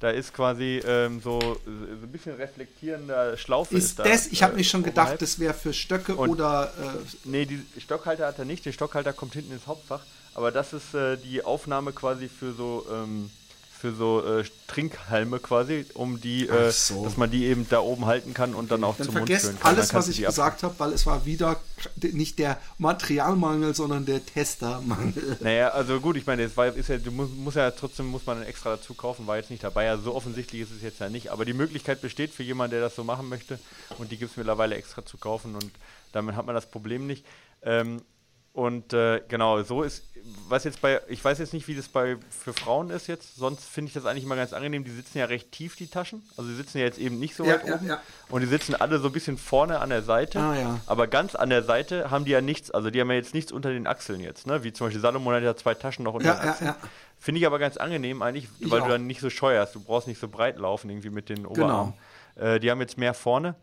[0.00, 3.76] da ist quasi ähm, so, so ein bisschen reflektierender Schlaufe.
[3.76, 5.06] Ist da, das, ich habe äh, mir schon oberhalb.
[5.10, 8.64] gedacht, das wäre für Stöcke Und- oder äh, Nee, die Stockhalter hat er nicht.
[8.66, 10.02] Der Stockhalter kommt hinten ins Hauptfach.
[10.34, 13.30] Aber das ist äh, die Aufnahme quasi für so, ähm,
[13.78, 17.04] für so äh, Trinkhalme quasi, um die, äh, so.
[17.04, 19.46] dass man die eben da oben halten kann und dann auch dann zum Mund vergesst
[19.46, 19.76] führen kann.
[19.76, 21.60] alles, was ich gesagt habe, weil es war wieder
[22.00, 25.36] nicht der Materialmangel, sondern der Testermangel.
[25.46, 28.24] Naja, also gut, ich meine, es war, ist ja, du musst, musst ja trotzdem muss
[28.26, 29.90] man extra dazu kaufen, war jetzt nicht dabei.
[29.90, 31.30] Also so offensichtlich ist es jetzt ja nicht.
[31.30, 33.58] Aber die Möglichkeit besteht für jemanden, der das so machen möchte.
[33.98, 35.70] Und die gibt es mittlerweile extra zu kaufen und
[36.12, 37.24] damit hat man das Problem nicht.
[37.62, 38.00] Ähm,
[38.56, 40.02] und äh, genau, so ist,
[40.48, 43.64] was jetzt bei, ich weiß jetzt nicht, wie das bei für Frauen ist jetzt, sonst
[43.64, 44.82] finde ich das eigentlich immer ganz angenehm.
[44.82, 46.22] Die sitzen ja recht tief, die Taschen.
[46.36, 47.86] Also die sitzen ja jetzt eben nicht so Ja, weit oben.
[47.86, 48.00] ja.
[48.30, 50.40] Und die sitzen alle so ein bisschen vorne an der Seite.
[50.40, 50.80] Ah, ja.
[50.86, 53.52] Aber ganz an der Seite haben die ja nichts, also die haben ja jetzt nichts
[53.52, 54.64] unter den Achseln jetzt, ne?
[54.64, 56.74] Wie zum Beispiel Salomon hat ja zwei Taschen noch unter den Achseln.
[57.20, 58.86] Finde ich aber ganz angenehm eigentlich, Ich weil auch.
[58.86, 59.74] du dann nicht so scheuerst.
[59.76, 61.92] Du brauchst nicht so breit laufen irgendwie mit den Oberarmen.
[62.34, 63.54] Äh, die haben jetzt mehr vorne.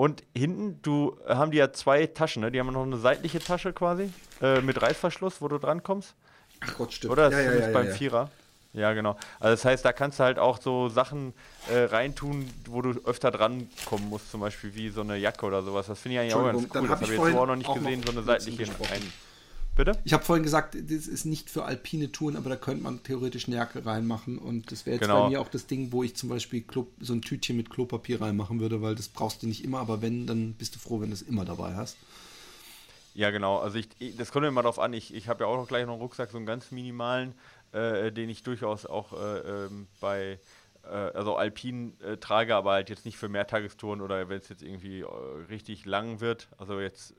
[0.00, 2.50] Und hinten, du äh, haben die ja zwei Taschen, ne?
[2.50, 4.10] Die haben noch eine seitliche Tasche quasi
[4.40, 6.14] äh, mit Reißverschluss, wo du drankommst.
[6.60, 7.12] Ach Gott, stimmt.
[7.12, 7.30] Oder?
[7.30, 7.88] Ja, ja, ja, beim.
[7.88, 8.30] Vierer.
[8.72, 9.18] Ja, genau.
[9.40, 11.34] Also das heißt, da kannst du halt auch so Sachen
[11.70, 15.88] äh, reintun, wo du öfter drankommen musst, zum Beispiel wie so eine Jacke oder sowas.
[15.88, 16.68] Das finde ich eigentlich auch ganz cool.
[16.72, 19.12] dann Das hab habe ich jetzt vorhin noch nicht gesehen, so eine seitliche gesprochen.
[19.76, 19.92] Bitte?
[20.04, 23.46] Ich habe vorhin gesagt, das ist nicht für alpine Touren, aber da könnte man theoretisch
[23.46, 24.38] eine Jacke reinmachen.
[24.38, 25.22] Und das wäre jetzt Genau.
[25.24, 28.20] bei mir auch das Ding, wo ich zum Beispiel Klo, so ein Tütchen mit Klopapier
[28.20, 31.08] reinmachen würde, weil das brauchst du nicht immer, aber wenn, dann bist du froh, wenn
[31.08, 31.96] du es immer dabei hast.
[33.14, 33.58] Ja, genau.
[33.58, 34.92] Also ich, das kommt immer darauf an.
[34.92, 37.34] Ich, ich habe ja auch noch gleich noch einen Rucksack, so einen ganz minimalen,
[37.72, 40.38] äh, den ich durchaus auch äh, ähm, bei
[40.84, 44.62] äh, also alpin äh, trage, aber halt jetzt nicht für Mehrtagestouren oder wenn es jetzt
[44.62, 45.06] irgendwie äh,
[45.48, 46.48] richtig lang wird.
[46.58, 47.14] Also jetzt, äh,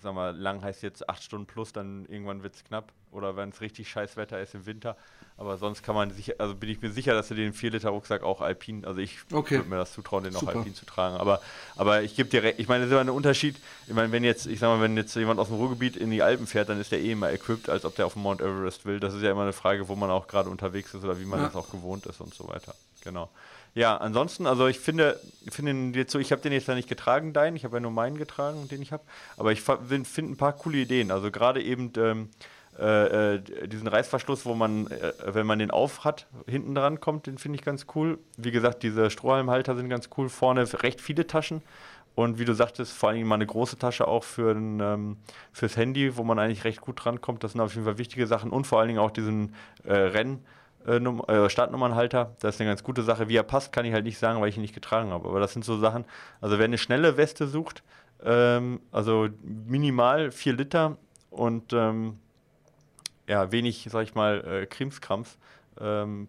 [0.00, 2.92] sag mal, lang heißt jetzt acht Stunden plus, dann irgendwann wird es knapp.
[3.10, 4.96] Oder wenn es richtig scheiß Wetter ist im Winter.
[5.36, 8.40] Aber sonst kann man sich, also bin ich mir sicher, dass du den 4-Liter-Rucksack auch
[8.40, 9.56] alpin, also ich okay.
[9.56, 10.52] würde mir das zutrauen, den Super.
[10.52, 11.16] auch alpin zu tragen.
[11.16, 11.40] Aber,
[11.76, 13.56] aber ich gebe dir recht, ich meine, das ist immer ein Unterschied.
[13.86, 16.22] Ich meine, wenn jetzt, ich sag mal, wenn jetzt jemand aus dem Ruhrgebiet in die
[16.22, 18.84] Alpen fährt, dann ist der eh immer equipped, als ob der auf dem Mount Everest
[18.84, 18.98] will.
[18.98, 21.40] Das ist ja immer eine Frage, wo man auch gerade unterwegs ist oder wie man
[21.40, 21.46] ja.
[21.46, 22.74] das auch gewohnt ist und so weiter.
[23.02, 23.30] Genau.
[23.74, 25.18] Ja, ansonsten, also ich finde,
[25.50, 27.90] finde jetzt so, ich habe den jetzt ja nicht getragen, deinen, ich habe ja nur
[27.90, 29.02] meinen getragen, den ich habe,
[29.36, 31.10] aber ich finde ein paar coole Ideen.
[31.10, 32.28] Also gerade eben ähm,
[32.78, 37.26] äh, äh, diesen Reißverschluss, wo man, äh, wenn man den auf hat, hinten dran kommt,
[37.26, 38.18] den finde ich ganz cool.
[38.36, 40.28] Wie gesagt, diese Strohhalmhalter sind ganz cool.
[40.28, 41.62] Vorne recht viele Taschen.
[42.16, 45.16] Und wie du sagtest, vor allem mal eine große Tasche auch für ein, ähm,
[45.52, 47.42] fürs Handy, wo man eigentlich recht gut drankommt.
[47.42, 48.50] Das sind auf jeden Fall wichtige Sachen.
[48.50, 49.54] Und vor allen Dingen auch diesen
[49.84, 50.40] äh, Renn.
[50.86, 53.28] Äh, äh, Startnummernhalter, das ist eine ganz gute Sache.
[53.28, 55.28] Wie er passt, kann ich halt nicht sagen, weil ich ihn nicht getragen habe.
[55.28, 56.04] Aber das sind so Sachen.
[56.40, 57.82] Also, wer eine schnelle Weste sucht,
[58.22, 60.96] ähm, also minimal 4 Liter
[61.30, 62.18] und ähm,
[63.28, 65.38] ja, wenig, sag ich mal, äh, Krimskrams,
[65.80, 66.28] ähm,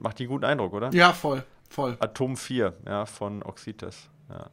[0.00, 0.90] macht die einen guten Eindruck, oder?
[0.92, 1.96] Ja, voll, voll.
[2.00, 4.08] Atom 4, ja, von Oxites.
[4.28, 4.50] Ja,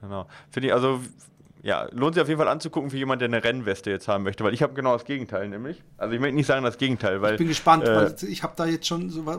[0.00, 0.26] genau.
[0.50, 1.00] Finde ich, also,
[1.64, 4.44] ja, lohnt sich auf jeden Fall anzugucken für jemanden, der eine Rennweste jetzt haben möchte,
[4.44, 5.82] weil ich habe genau das Gegenteil nämlich.
[5.96, 7.32] Also ich möchte nicht sagen das Gegenteil, weil.
[7.32, 9.38] Ich bin gespannt, äh, weil ich habe da jetzt schon so, äh,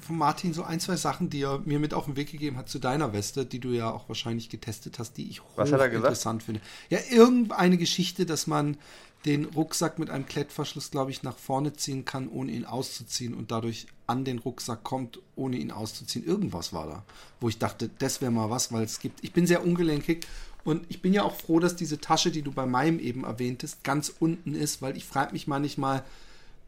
[0.00, 2.70] von Martin so ein, zwei Sachen, die er mir mit auf den Weg gegeben hat
[2.70, 6.62] zu deiner Weste, die du ja auch wahrscheinlich getestet hast, die ich interessant finde.
[6.88, 8.78] Ja, irgendeine Geschichte, dass man
[9.26, 13.50] den Rucksack mit einem Klettverschluss, glaube ich, nach vorne ziehen kann, ohne ihn auszuziehen und
[13.50, 16.24] dadurch an den Rucksack kommt, ohne ihn auszuziehen.
[16.24, 17.04] Irgendwas war da,
[17.40, 19.22] wo ich dachte, das wäre mal was, weil es gibt.
[19.22, 20.26] Ich bin sehr ungelenkig
[20.66, 23.84] und ich bin ja auch froh, dass diese Tasche, die du bei meinem eben erwähntest,
[23.84, 26.02] ganz unten ist, weil ich frage mich manchmal,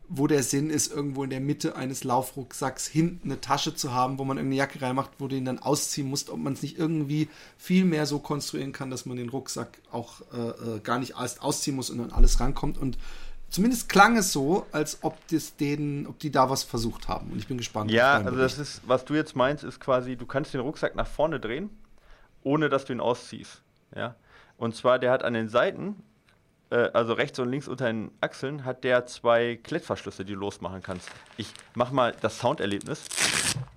[0.09, 4.21] wo der Sinn ist, irgendwo in der Mitte eines Laufrucksacks hinten eine Tasche zu haben,
[4.21, 6.79] wo man irgendeine Jacke reinmacht, wo du ihn dann ausziehen musst, ob man es nicht
[6.79, 7.29] irgendwie
[7.59, 11.43] viel mehr so konstruieren kann, dass man den Rucksack auch äh, äh gar nicht erst
[11.43, 12.79] ausziehen muss und dann alles rankommt.
[12.79, 12.99] Und
[13.51, 17.33] zumindest klang es so, als ob das denen, ob die da was versucht haben.
[17.33, 17.91] Und ich bin gespannt.
[17.91, 18.59] Ja, also Bericht.
[18.59, 21.69] das ist, was du jetzt meinst, ist quasi, du kannst den Rucksack nach vorne drehen,
[22.45, 23.61] ohne dass du ihn ausziehst.
[23.95, 24.15] Ja.
[24.57, 26.03] Und zwar, der hat an den Seiten
[26.71, 30.83] äh, also rechts und links unter den Achseln, hat der zwei Klettverschlüsse, die du losmachen
[30.83, 31.09] kannst.
[31.37, 33.05] Ich mach mal das Sounderlebnis.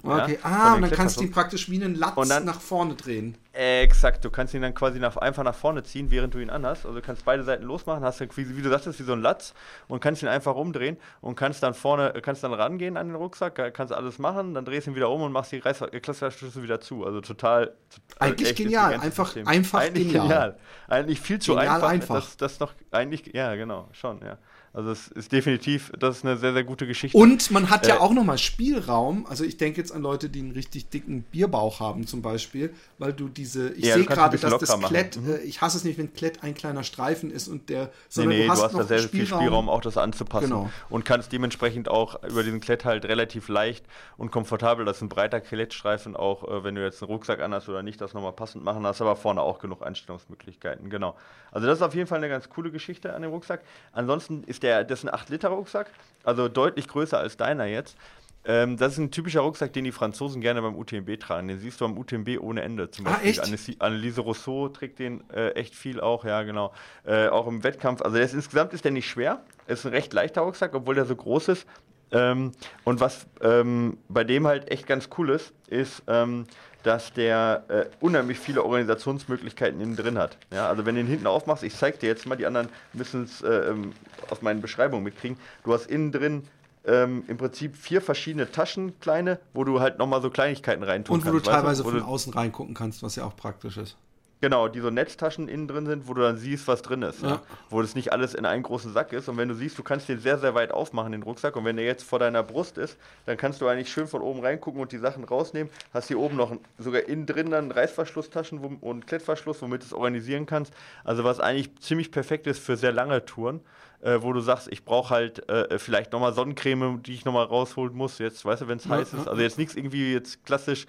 [0.04, 2.96] Okay, ja, ah, und dann kannst du ihn praktisch wie einen Latz dann, nach vorne
[2.96, 3.38] drehen.
[3.62, 6.84] Exakt, du kannst ihn dann quasi nach, einfach nach vorne ziehen, während du ihn anhast.
[6.84, 9.54] Also du kannst beide Seiten losmachen, hast wie, wie du sagtest, wie so ein Latz
[9.88, 13.72] und kannst ihn einfach umdrehen und kannst dann vorne, kannst dann rangehen an den Rucksack,
[13.76, 17.06] kannst alles machen, dann drehst ihn wieder um und machst die Klettverschlüsse wieder zu.
[17.06, 17.76] Also total.
[18.18, 20.24] Eigentlich genial, einfach, einfach eigentlich genial.
[20.24, 20.58] genial.
[20.88, 21.90] Eigentlich viel zu genial einfach.
[21.90, 22.16] einfach.
[22.16, 24.40] Das, das noch eigentlich, ja, genau, schon, ja.
[24.74, 27.18] Also es ist definitiv, das ist eine sehr, sehr gute Geschichte.
[27.18, 29.26] Und man hat ja äh, auch nochmal Spielraum.
[29.26, 33.12] Also ich denke jetzt an Leute, die einen richtig dicken Bierbauch haben zum Beispiel, weil
[33.12, 35.34] du diese, ich ja, sehe gerade, dass das Klett, mhm.
[35.34, 38.40] äh, ich hasse es nicht, wenn Klett ein kleiner Streifen ist und der, sondern nee,
[38.44, 39.28] nee, du hast, du hast da sehr Spielraum.
[39.28, 40.46] viel Spielraum, auch das anzupassen.
[40.46, 40.70] Genau.
[40.90, 45.10] Und kannst dementsprechend auch über diesen Klett halt relativ leicht und komfortabel, das ist ein
[45.10, 48.64] breiter Klettstreifen, auch äh, wenn du jetzt einen Rucksack anhast oder nicht, das nochmal passend
[48.64, 51.18] machen, hast aber vorne auch genug Einstellungsmöglichkeiten, genau.
[51.52, 53.64] Also das ist auf jeden Fall eine ganz coole Geschichte an dem Rucksack.
[53.92, 55.92] Ansonsten ist der, das ist ein 8-Liter-Rucksack,
[56.24, 57.98] also deutlich größer als deiner jetzt.
[58.44, 61.48] Ähm, das ist ein typischer Rucksack, den die Franzosen gerne beim UTMB tragen.
[61.48, 62.90] Den siehst du am UTMB ohne Ende.
[62.90, 63.82] Zum ah, Beispiel echt?
[63.82, 66.74] Anneliese Rousseau trägt den äh, echt viel auch, ja, genau.
[67.06, 68.02] Äh, auch im Wettkampf.
[68.02, 69.44] Also ist, insgesamt ist der nicht schwer.
[69.68, 71.68] Ist ein recht leichter Rucksack, obwohl der so groß ist.
[72.12, 72.52] Ähm,
[72.84, 76.46] und was ähm, bei dem halt echt ganz cool ist, ist, ähm,
[76.84, 80.38] dass der äh, unheimlich viele Organisationsmöglichkeiten innen drin hat.
[80.52, 83.24] Ja, also wenn du ihn hinten aufmachst, ich zeig dir jetzt mal, die anderen müssen
[83.24, 83.94] es äh, ähm,
[84.30, 85.38] aus meinen Beschreibungen mitkriegen.
[85.64, 86.48] Du hast innen drin
[86.86, 91.28] ähm, im Prinzip vier verschiedene Taschen, kleine, wo du halt nochmal so Kleinigkeiten reintun kannst.
[91.28, 91.90] Und wo kannst, du teilweise du?
[91.90, 93.98] von außen reingucken kannst, was ja auch praktisch ist.
[94.42, 97.22] Genau, die so Netztaschen innen drin sind, wo du dann siehst, was drin ist.
[97.22, 97.30] Ja.
[97.30, 97.42] Ja?
[97.70, 99.30] Wo das nicht alles in einen großen Sack ist.
[99.30, 101.56] Und wenn du siehst, du kannst den sehr, sehr weit aufmachen, den Rucksack.
[101.56, 104.40] Und wenn der jetzt vor deiner Brust ist, dann kannst du eigentlich schön von oben
[104.40, 105.72] reingucken und die Sachen rausnehmen.
[105.94, 110.48] Hast hier oben noch sogar innen drin dann Reißverschlusstaschen und Klettverschluss, womit du es organisieren
[110.48, 110.74] kannst.
[111.04, 113.62] Also was eigentlich ziemlich perfekt ist für sehr lange Touren.
[114.04, 117.96] Äh, wo du sagst, ich brauche halt äh, vielleicht nochmal Sonnencreme, die ich nochmal rausholen
[117.96, 119.28] muss, jetzt, weißt du, wenn es ja, heiß ist.
[119.28, 120.88] Also jetzt nichts irgendwie jetzt klassisch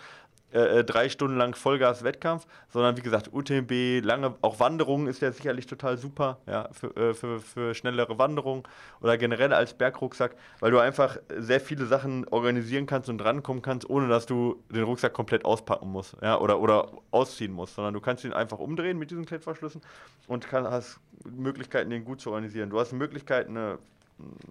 [0.52, 5.32] äh, äh, drei Stunden lang Vollgas-Wettkampf, sondern wie gesagt, UTMB, lange, auch Wanderungen ist ja
[5.32, 8.62] sicherlich total super, ja, für, äh, für, für schnellere Wanderungen
[9.00, 13.88] oder generell als Bergrucksack, weil du einfach sehr viele Sachen organisieren kannst und drankommen kannst,
[13.88, 18.00] ohne dass du den Rucksack komplett auspacken musst, ja, oder, oder ausziehen musst, sondern du
[18.00, 19.80] kannst ihn einfach umdrehen mit diesen Klettverschlüssen
[20.26, 22.68] und kann, hast Möglichkeiten, den gut zu organisieren.
[22.68, 23.78] Du hast Möglichkeiten, eine,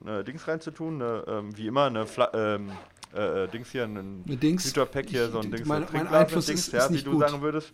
[0.03, 2.71] eine Dings reinzutun, eine, ähm, wie immer, eine Fla ähm,
[3.15, 5.67] äh, äh, Dings hier, ein Dings, Pack hier, so ein Dings.
[5.67, 7.21] Mein, mein Einfluss Dings, ist, ja, ist wie du gut.
[7.21, 7.73] sagen würdest.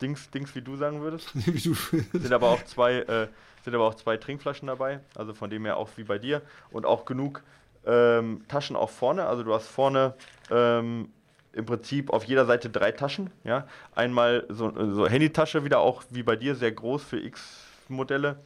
[0.00, 1.30] Dings, Dings, wie du sagen würdest.
[1.34, 3.28] wie du sind aber auch zwei, äh,
[3.64, 6.84] sind aber auch zwei Trinkflaschen dabei, also von dem her auch wie bei dir und
[6.84, 7.42] auch genug
[7.86, 9.26] ähm, Taschen auch vorne.
[9.26, 10.14] Also du hast vorne
[10.50, 11.08] ähm,
[11.52, 13.30] im Prinzip auf jeder Seite drei Taschen.
[13.44, 18.38] Ja, einmal so, so Handytasche wieder auch wie bei dir sehr groß für X-Modelle.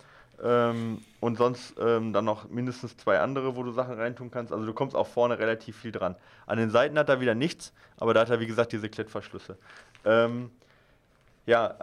[0.42, 4.52] Ähm, und sonst ähm, dann noch mindestens zwei andere, wo du Sachen reintun kannst.
[4.52, 6.14] Also du kommst auch vorne relativ viel dran.
[6.46, 9.56] An den Seiten hat er wieder nichts, aber da hat er wie gesagt diese Klettverschlüsse.
[10.04, 10.50] Ähm,
[11.46, 11.74] ja,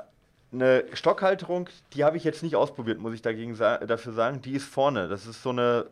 [0.54, 4.42] eine Stockhalterung, die habe ich jetzt nicht ausprobiert, muss ich dagegen sa dafür sagen.
[4.42, 5.10] Die ist vorne.
[5.10, 5.88] Das ist so eine,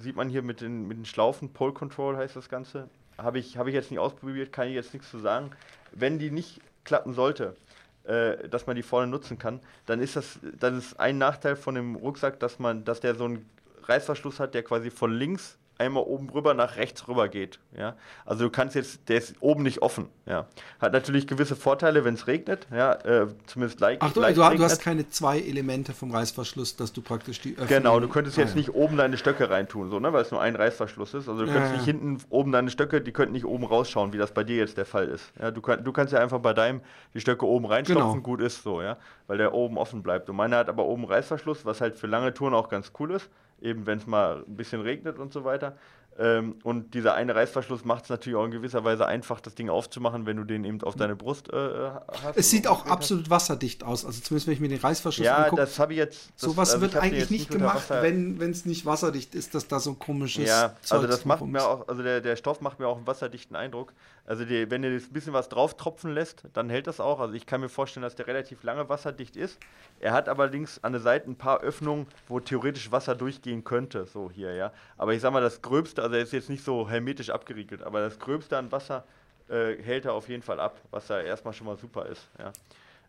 [0.00, 2.88] sieht man hier mit den, mit den Schlaufen, Pole Control heißt das Ganze.
[3.16, 5.50] Habe ich, hab ich jetzt nicht ausprobiert, kann ich jetzt nichts zu sagen.
[5.92, 7.56] Wenn die nicht klappen sollte,
[8.04, 11.74] äh, dass man die vorne nutzen kann, dann ist das, das ist ein Nachteil von
[11.74, 13.48] dem Rucksack, dass man, dass der so einen
[13.84, 17.58] Reißverschluss hat, der quasi von links einmal oben rüber nach rechts rüber geht.
[17.76, 17.96] Ja?
[18.24, 20.08] Also du kannst jetzt, der ist oben nicht offen.
[20.26, 20.46] Ja?
[20.80, 24.00] Hat natürlich gewisse Vorteile, wenn es regnet, ja, äh, zumindest leicht.
[24.02, 24.70] Ach du, leicht du, du regnet.
[24.70, 27.68] hast keine zwei Elemente vom Reißverschluss, dass du praktisch die Öffnung...
[27.68, 28.56] Genau, du könntest Ah, jetzt ja.
[28.56, 31.28] nicht oben deine Stöcke reintun, so, ne, weil es nur ein Reißverschluss ist.
[31.28, 31.76] Also du Ja, könntest ja.
[31.78, 34.76] nicht hinten oben deine Stöcke, die könnten nicht oben rausschauen, wie das bei dir jetzt
[34.76, 35.32] der Fall ist.
[35.40, 36.80] Ja, du, kann, du kannst ja einfach bei deinem
[37.14, 38.22] die Stöcke oben reinstopfen, Genau.
[38.22, 40.30] gut ist so, ja, weil der oben offen bleibt.
[40.30, 43.28] Und meiner hat aber oben Reißverschluss, was halt für lange Touren auch ganz cool ist,
[43.62, 45.76] eben wenn es mal ein bisschen regnet und so weiter.
[46.18, 49.70] Ähm, und dieser eine Reißverschluss macht es natürlich auch in gewisser Weise einfach, das Ding
[49.70, 51.90] aufzumachen, wenn du den eben auf deine Brust äh,
[52.22, 52.36] hast.
[52.36, 52.92] Es sieht auch umgedreht hast.
[52.98, 54.04] absolut wasserdicht aus.
[54.04, 55.62] Also zumindest wenn ich mir den Reißverschluss Ja, angucke.
[55.62, 56.30] das habe ich jetzt.
[56.34, 59.80] Das, Sowas also wird eigentlich nicht gemacht, Wasser- wenn es nicht wasserdicht ist, dass da
[59.80, 62.78] so ein komisches Ja, also Zeugs das macht mir auch, also der, der Stoff macht
[62.78, 63.92] mir auch einen wasserdichten Eindruck.
[64.24, 67.18] Also die, wenn ihr das ein bisschen was drauf tropfen lässt, dann hält das auch.
[67.18, 69.58] Also ich kann mir vorstellen, dass der relativ lange wasserdicht ist.
[69.98, 74.06] Er hat allerdings an der Seite ein paar Öffnungen, wo theoretisch Wasser durchgehen könnte.
[74.06, 74.72] So hier, ja.
[74.96, 78.00] Aber ich sag mal, das Gröbste, also er ist jetzt nicht so hermetisch abgeriegelt, aber
[78.00, 79.04] das Gröbste an Wasser
[79.48, 82.52] äh, hält er auf jeden Fall ab, was ja erstmal schon mal super ist, ja.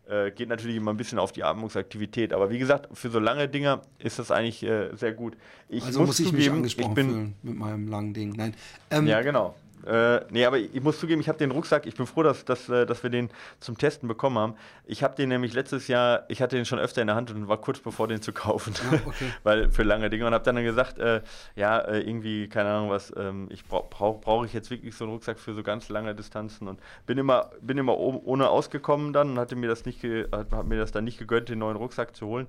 [0.06, 2.34] Äh, geht natürlich immer ein bisschen auf die Atmungsaktivität.
[2.34, 5.34] Aber wie gesagt, für so lange Dinger ist das eigentlich äh, sehr gut.
[5.70, 8.34] Ich Also muss ich mich zugeben, angesprochen ich bin, fühlen mit meinem langen Ding.
[8.36, 8.54] Nein.
[8.90, 9.54] Ähm, ja, genau.
[9.86, 12.68] Äh, nee, aber ich muss zugeben, ich habe den Rucksack, ich bin froh, dass, dass,
[12.68, 13.30] äh, dass wir den
[13.60, 14.54] zum Testen bekommen haben.
[14.86, 17.48] Ich habe den nämlich letztes Jahr, ich hatte den schon öfter in der Hand und
[17.48, 18.74] war kurz bevor, den zu kaufen.
[18.90, 19.26] Ja, okay.
[19.42, 21.22] Weil für lange Dinge und habe dann gesagt, äh,
[21.54, 25.04] ja, äh, irgendwie, keine Ahnung was, ähm, ich brauche brauch, brauch ich jetzt wirklich so
[25.04, 29.30] einen Rucksack für so ganz lange Distanzen und bin immer, bin immer ohne ausgekommen dann
[29.30, 32.16] und hatte mir das nicht, hat, hat mir das dann nicht gegönnt, den neuen Rucksack
[32.16, 32.46] zu holen.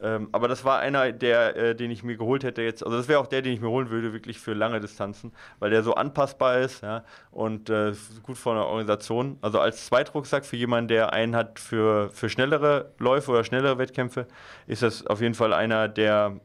[0.00, 2.84] Ähm, aber das war einer, der, äh, den ich mir geholt hätte jetzt.
[2.84, 5.70] Also das wäre auch der, den ich mir holen würde, wirklich für lange Distanzen, weil
[5.70, 7.92] der so anpassbar ist, ja, und äh,
[8.22, 9.38] gut von der Organisation.
[9.40, 14.26] Also als Zweitrucksack für jemanden, der einen hat für, für schnellere Läufe oder schnellere Wettkämpfe,
[14.66, 16.40] ist das auf jeden Fall einer, der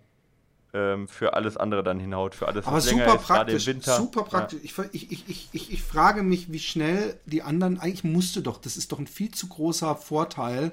[0.74, 3.68] ähm, für alles andere dann hinhaut, für alles Aber was länger super ist, im praktisch,
[3.68, 3.96] Winter.
[3.98, 4.60] super praktisch.
[4.64, 8.58] Ich, ich, ich, ich, ich, ich frage mich, wie schnell die anderen, eigentlich musste doch,
[8.58, 10.72] das ist doch ein viel zu großer Vorteil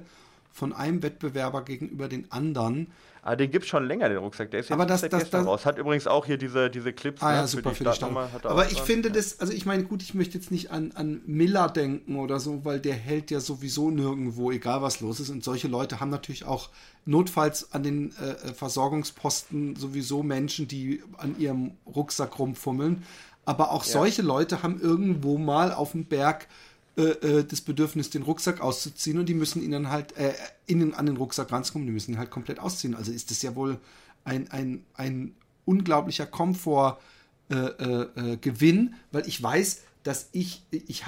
[0.53, 2.89] von einem Wettbewerber gegenüber den anderen.
[3.23, 4.51] Ah, den gibt es schon länger, den Rucksack.
[4.51, 5.67] Der ist jetzt Aber das- das- gestern das- raus.
[5.67, 8.51] Hat übrigens auch hier diese, diese Clips Ah ja, ne, super für die hat er
[8.51, 8.87] Aber ich dran.
[8.87, 9.15] finde Ja.
[9.15, 12.65] das, also ich meine, gut, ich möchte jetzt nicht an, an Miller denken oder so,
[12.65, 15.29] weil der hält ja sowieso nirgendwo, egal was los ist.
[15.29, 16.71] Und solche Leute haben natürlich auch
[17.05, 23.03] notfalls an den äh, äh, Versorgungsposten sowieso Menschen, die an ihrem Rucksack rumfummeln.
[23.45, 23.93] Aber auch Ja.
[23.93, 26.47] solche Leute haben irgendwo mal auf dem Berg
[27.01, 30.35] äh, äh, das Bedürfnis, den Rucksack auszuziehen und die müssen ihn dann halt äh,
[30.67, 32.95] innen an den Rucksack ranzukommen, die müssen ihn halt komplett ausziehen.
[32.95, 33.79] Also ist das ja wohl
[34.25, 35.35] ein, ein, ein
[35.65, 36.99] unglaublicher Komfort
[37.51, 41.05] äh, äh, äh, Gewinn, weil ich weiß, dass ich, ich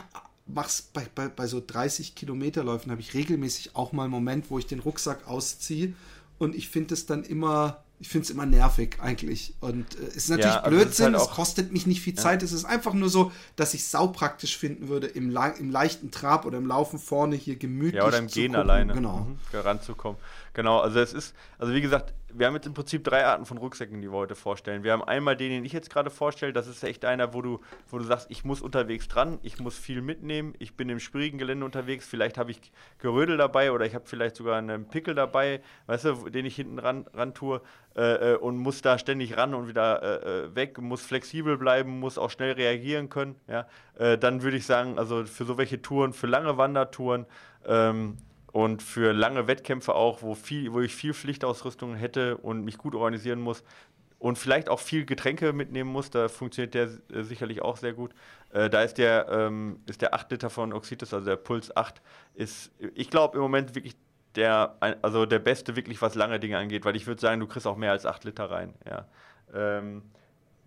[0.47, 4.59] mach's bei, bei, bei so 30 Kilometerläufen, habe ich regelmäßig auch mal einen Moment, wo
[4.59, 5.93] ich den Rucksack ausziehe
[6.39, 9.55] und ich finde es dann immer, ich finde es immer nervig eigentlich.
[9.61, 12.01] Und äh, es ist natürlich also es ist Blödsinn, halt es auch- kostet mich nicht
[12.03, 16.11] viel Zeit, es ist einfach nur so, dass ich saupraktisch finden würde, im, im leichten
[16.11, 18.69] Trab oder im Laufen vorne hier gemütlich Ja, oder im Gehen gucken.
[18.71, 19.21] alleine Genau.
[19.21, 20.19] mhm, ranzukommen.
[20.53, 23.59] Genau, also es ist, also wie gesagt, wir haben jetzt im Prinzip drei Arten von
[23.59, 24.83] Rucksäcken, die wir heute vorstellen.
[24.85, 27.61] Wir haben einmal den, den ich jetzt gerade vorstelle, das ist echt einer, wo du,
[27.91, 31.39] wo du sagst, ich muss unterwegs dran, ich muss viel mitnehmen, ich bin im schwierigen
[31.39, 35.61] Gelände unterwegs, vielleicht habe ich Gerödel dabei oder ich habe vielleicht sogar einen Pickel dabei,
[35.87, 37.61] weißt du, den ich hinten ran, ran tue
[37.97, 42.01] äh, äh und muss da ständig ran und wieder äh, äh, weg, muss flexibel bleiben,
[42.01, 43.37] muss auch schnell reagieren können.
[43.49, 43.67] Ja?
[43.99, 47.27] Äh, dann würde ich sagen, also für so welche Touren, für lange Wandertouren,
[47.67, 48.17] ähm,
[48.53, 52.95] und für lange Wettkämpfe auch, wo, viel, wo ich viel Pflichtausrüstung hätte und mich gut
[52.95, 53.65] organisieren muss
[54.23, 58.15] und vielleicht auch viel Getränke mitnehmen muss, da funktioniert der äh, sicherlich auch sehr gut.
[58.53, 62.01] Äh, da ist der, ähm, ist der 8 Liter von Oxitis, also der Puls 8,
[62.35, 63.97] ist, ich glaube, im Moment wirklich
[64.37, 67.67] der, also der beste, wirklich was lange Dinge angeht, weil ich würde sagen, du kriegst
[67.67, 68.75] auch mehr als 8 Liter rein.
[68.89, 69.09] Ja.
[69.53, 70.03] Ähm,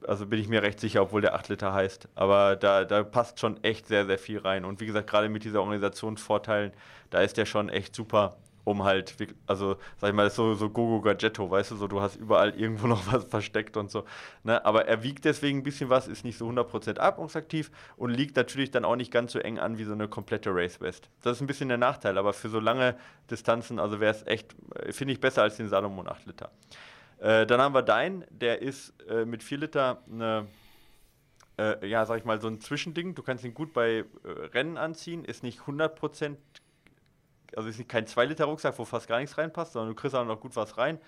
[0.08, 2.10] also bin ich mir recht sicher, obwohl der 8 Liter heißt.
[2.16, 4.66] Aber da, da passt schon echt sehr, sehr viel rein.
[4.66, 6.72] Und wie gesagt, gerade mit dieser Organisationsvorteilen,
[7.10, 9.16] da ist der schon echt super, um halt,
[9.48, 12.88] also sag ich mal, so, so Gogo Gadgetto, weißt du, so du hast überall irgendwo
[12.88, 14.06] noch was versteckt und so.
[14.44, 14.64] Ne?
[14.66, 18.72] Aber er wiegt deswegen ein bisschen was, ist nicht so 100% atmungsaktiv und liegt natürlich
[18.72, 21.10] dann auch nicht ganz so eng an wie so eine komplette Race West.
[21.22, 22.96] Das ist ein bisschen der Nachteil, aber für so lange
[23.30, 26.52] Distanzen, also wäre es echt, äh, finde ich besser als den Salomon 8 Liter.
[27.26, 30.46] Äh, dann haben wir dein, der ist äh, mit 4 Liter eine,
[31.58, 33.16] äh, ja, sag ich mal, so ein Zwischending.
[33.16, 36.36] Du kannst ihn gut bei äh, Rennen anziehen, ist nicht 100%,
[37.56, 40.24] also ist kein 2 Liter Rucksack, wo fast gar nichts reinpasst, sondern du kriegst auch
[40.24, 41.00] noch gut was rein.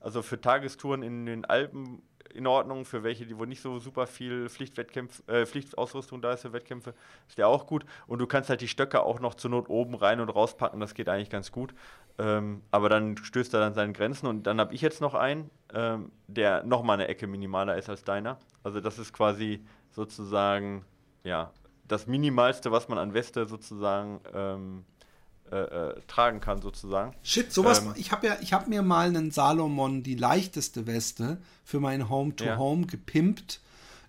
[0.00, 2.00] Also für Tagestouren in den Alpen
[2.36, 6.42] in Ordnung, für welche, die wo nicht so super viel Pflichtwettkämpfe, äh, Pflichtausrüstung da ist
[6.42, 6.94] für Wettkämpfe,
[7.28, 7.84] ist der auch gut.
[8.06, 10.94] Und du kannst halt die Stöcke auch noch zur Not oben rein und rauspacken, das
[10.94, 11.74] geht eigentlich ganz gut.
[12.18, 15.50] Ähm, aber dann stößt er dann seine Grenzen und dann habe ich jetzt noch einen,
[15.74, 18.38] ähm, der nochmal eine Ecke minimaler ist als deiner.
[18.62, 20.84] Also das ist quasi sozusagen,
[21.24, 21.52] ja,
[21.88, 24.84] das Minimalste, was man an Weste sozusagen ähm,
[25.50, 27.14] äh, äh, tragen kann, sozusagen.
[27.22, 27.80] Shit, sowas.
[27.80, 32.08] Ähm, ich habe ja, ich habe mir mal einen Salomon, die leichteste Weste, für mein
[32.08, 32.86] Home-to-Home ja.
[32.88, 33.60] gepimpt,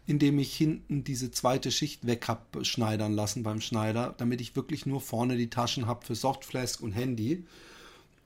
[0.05, 4.85] indem ich hinten diese zweite Schicht weg habe schneidern lassen beim Schneider, damit ich wirklich
[4.85, 7.45] nur vorne die Taschen habe für Softflask und Handy.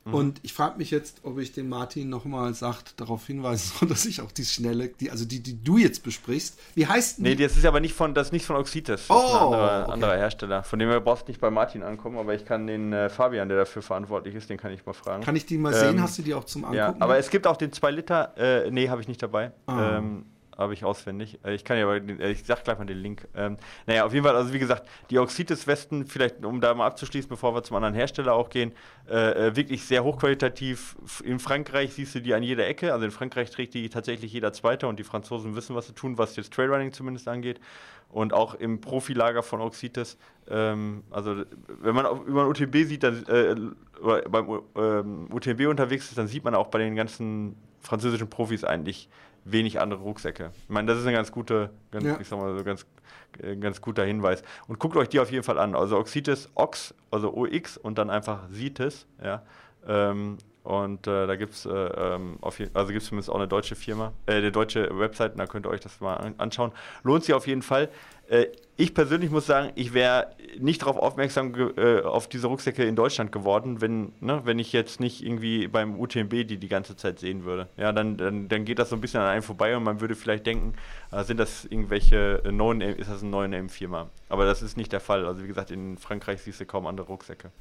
[0.04, 0.14] Mhm.
[0.14, 4.06] Und ich frage mich jetzt, ob ich den Martin nochmal sagt, darauf hinweisen soll, dass
[4.06, 6.60] ich auch die schnelle, die, also die, die du jetzt besprichst.
[6.74, 9.08] Wie heißt Nee, das ist aber nicht von, das ist nicht von Oxitis.
[9.08, 9.92] Das oh, ist ein anderer, okay.
[9.92, 10.64] anderer, Hersteller.
[10.64, 13.48] Von dem her brauchst du nicht bei Martin ankommen, aber ich kann den äh, Fabian,
[13.48, 15.24] der dafür verantwortlich ist, den kann ich mal fragen.
[15.24, 16.02] Kann ich die mal ähm, sehen?
[16.02, 16.78] Hast du die auch zum Angucken?
[16.78, 19.52] Ja, aber es gibt auch den 2 Liter, äh, nee, habe ich nicht dabei.
[19.68, 19.98] Ah.
[19.98, 20.26] Ähm,
[20.62, 21.40] habe ich auswendig.
[21.44, 23.28] Äh, ich kann ja aber, äh, ich sag gleich mal den Link.
[23.36, 27.30] Ähm, naja, auf jeden Fall, also wie gesagt, die Oxitis-Westen, vielleicht um da mal abzuschließen,
[27.30, 28.74] bevor wir zum anderen Hersteller auch gehen,
[29.10, 30.96] äh, äh, wirklich sehr hochqualitativ.
[31.24, 32.94] In Frankreich siehst du die an jeder Ecke.
[32.94, 36.18] Also in Frankreich trägt die tatsächlich jeder Zweite und die Franzosen wissen, was sie tun,
[36.18, 37.60] was jetzt Trailrunning zumindest angeht.
[38.10, 40.18] Und auch im Profilager von Oxitis.
[40.50, 41.44] Ähm, also
[41.82, 43.56] wenn man über ein UTB sieht, dann, äh,
[44.30, 49.10] beim ähm, UTB unterwegs ist, dann sieht man auch bei den ganzen französischen Profis eigentlich
[49.44, 50.52] wenig andere Rucksäcke.
[50.64, 52.18] Ich meine, das ist ein ganz guter, ganz, ja.
[52.20, 52.86] ich sag mal so ganz,
[53.42, 54.44] äh, ganz guter Hinweis.
[54.68, 55.76] Und guckt euch die auf jeden Fall an.
[55.76, 59.44] Also Oxitis Ox, also OX und dann einfach Citis, ja.
[59.88, 64.14] Ähm, und äh, da gibt es äh, ähm, also gibt's zumindest auch eine deutsche Firma,
[64.28, 66.72] äh, eine deutsche Website, da könnt ihr euch das mal an anschauen.
[67.04, 67.90] Lohnt sich auf jeden Fall.
[68.28, 68.48] Äh,
[68.82, 73.32] ich persönlich muss sagen, ich wäre nicht darauf aufmerksam äh, auf diese Rucksäcke in Deutschland
[73.32, 77.46] geworden, wenn, ne, wenn ich jetzt nicht irgendwie beim UTMB die die ganze Zeit sehen
[77.46, 77.68] würde.
[77.78, 80.16] Ja, dann, dann, dann geht das so ein bisschen an einem vorbei und man würde
[80.16, 80.74] vielleicht denken,
[81.12, 84.10] äh, sind das irgendwelche neuen, ist das ein neuer M-Firma?
[84.30, 85.28] Aber das ist nicht der Fall.
[85.28, 87.52] Also wie gesagt, in Frankreich siehst du kaum andere Rucksäcke.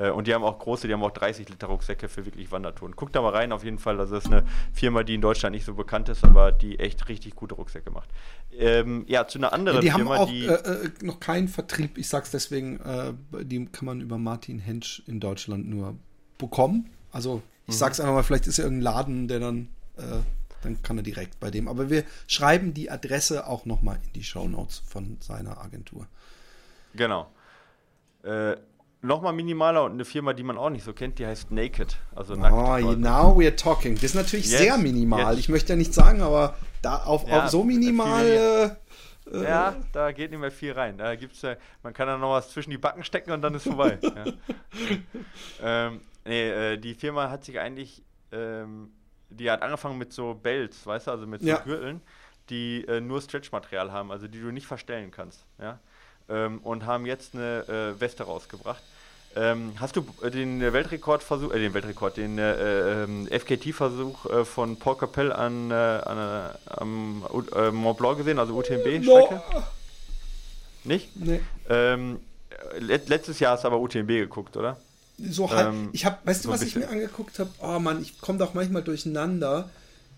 [0.00, 2.96] Äh, und die haben auch große, die haben auch 30 Liter Rucksäcke für wirklich Wandertouren.
[2.96, 3.96] Guckt da mal rein auf jeden Fall.
[3.96, 7.36] Das ist eine Firma, die in Deutschland nicht so bekannt ist, aber die echt richtig
[7.36, 8.08] gute Rucksäcke macht.
[8.52, 11.48] Ähm, ja, zu einer anderen ja, die Firma, haben auch, die äh, äh, noch keinen
[11.48, 11.98] Vertrieb.
[11.98, 13.12] Ich sag's deswegen, äh,
[13.44, 15.94] die kann man über Martin Hensch in Deutschland nur
[16.38, 16.90] bekommen.
[17.12, 17.78] Also ich mhm.
[17.78, 20.20] sag's einfach mal, vielleicht ist ja irgendein Laden, der dann äh,
[20.62, 21.68] dann kann er direkt bei dem.
[21.68, 26.06] Aber wir schreiben die Adresse auch nochmal in die Show Notes von seiner Agentur.
[26.94, 27.30] Genau.
[28.22, 28.56] Äh,
[29.02, 31.96] nochmal minimaler und eine Firma, die man auch nicht so kennt, die heißt Naked.
[32.14, 33.94] Also oh, now we're talking.
[33.94, 35.32] Das ist natürlich yes, sehr minimal.
[35.32, 35.40] Yes.
[35.40, 38.76] Ich möchte ja nicht sagen, aber da auf, ja, auf so minimal.
[39.32, 40.98] Äh, ja, da geht nicht mehr viel rein.
[40.98, 43.64] Da gibt's ja, man kann da noch was zwischen die Backen stecken und dann ist
[43.64, 43.98] vorbei.
[44.02, 44.32] ja.
[45.62, 48.90] ähm, nee, äh, die Firma hat sich eigentlich, ähm,
[49.28, 51.54] die hat angefangen mit so Belts, weißt du, also mit so.
[51.64, 52.00] Gürteln,
[52.48, 55.46] die äh, nur Stretchmaterial haben, also die du nicht verstellen kannst.
[55.58, 55.78] Ja
[56.30, 58.82] ähm, und haben jetzt eine äh, Weste rausgebracht.
[59.36, 64.96] Ähm, hast du den Weltrekordversuch, äh, den Weltrekord, den äh, ähm, FKT-Versuch äh, von Paul
[64.96, 67.24] Capell an, äh, an äh, am
[67.54, 69.42] äh, Mont Blanc gesehen, also UTMB-Strecke?
[69.52, 69.62] No.
[70.82, 71.14] Nicht?
[71.14, 71.40] Nee.
[71.68, 72.18] Ähm,
[72.78, 74.76] let letztes Jahr hast du aber UTMB geguckt, oder?
[75.28, 75.68] so halb.
[75.68, 77.50] Ähm, ich habe, weißt du, was ich mir angeguckt habe?
[77.60, 79.68] Oh Mann, ich komme doch manchmal durcheinander.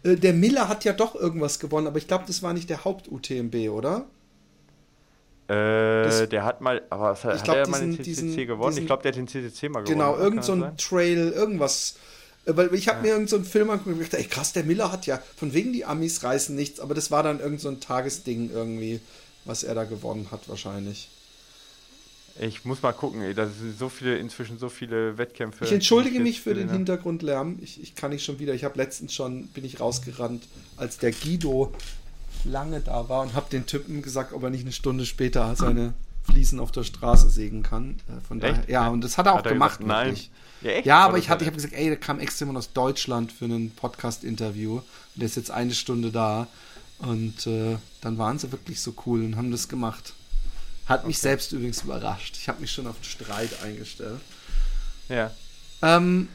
[0.03, 2.85] Äh, der Miller hat ja doch irgendwas gewonnen, aber ich glaube, das war nicht der
[2.85, 4.07] Haupt-UTMB, oder?
[5.53, 8.71] Äh, der hat mal, aber was, hat glaub, er mal den CCC diesen, gewonnen?
[8.71, 9.99] Diesen, ich glaube, der hat den CCC mal gewonnen.
[9.99, 11.97] Genau, irgend so ein Trail, irgendwas.
[12.47, 13.03] Äh, weil ich habe ja.
[13.03, 15.53] mir irgendeinen so einen Film angeguckt und gedacht, ey krass, der Miller hat ja, von
[15.53, 19.01] wegen die Amis reißen nichts, aber das war dann irgend so ein Tagesding irgendwie,
[19.45, 21.09] was er da gewonnen hat wahrscheinlich.
[22.41, 25.67] Ich muss mal gucken, ey, da sind so viele, inzwischen so viele Wettkämpfe.
[25.67, 27.59] Ich entschuldige mich für den Hintergrundlärm.
[27.61, 28.55] Ich, ich kann nicht schon wieder.
[28.55, 30.45] Ich habe letztens schon, bin ich rausgerannt,
[30.79, 31.75] als der Guido
[32.45, 35.95] lange da war und habe den Typen gesagt, ob er nicht eine Stunde später seine
[36.25, 37.97] Fliesen auf der Straße sägen kann.
[38.09, 39.81] Äh, von daher, ja, und das hat er auch hat er gemacht.
[39.81, 40.17] Gesagt, nein.
[40.63, 43.33] Ja, ja, aber ich hatte, ich habe gesagt, ey, der kam extra immer aus Deutschland
[43.33, 44.77] für ein Podcast-Interview.
[44.77, 44.85] Und
[45.17, 46.47] der ist jetzt eine Stunde da.
[46.99, 50.15] Und äh, dann waren sie wirklich so cool und haben das gemacht.
[50.87, 51.09] Hat okay.
[51.09, 52.37] mich selbst übrigens überrascht.
[52.37, 54.21] Ich habe mich schon auf den Streit eingestellt.
[55.09, 55.33] Ja.
[55.83, 56.29] Ähm,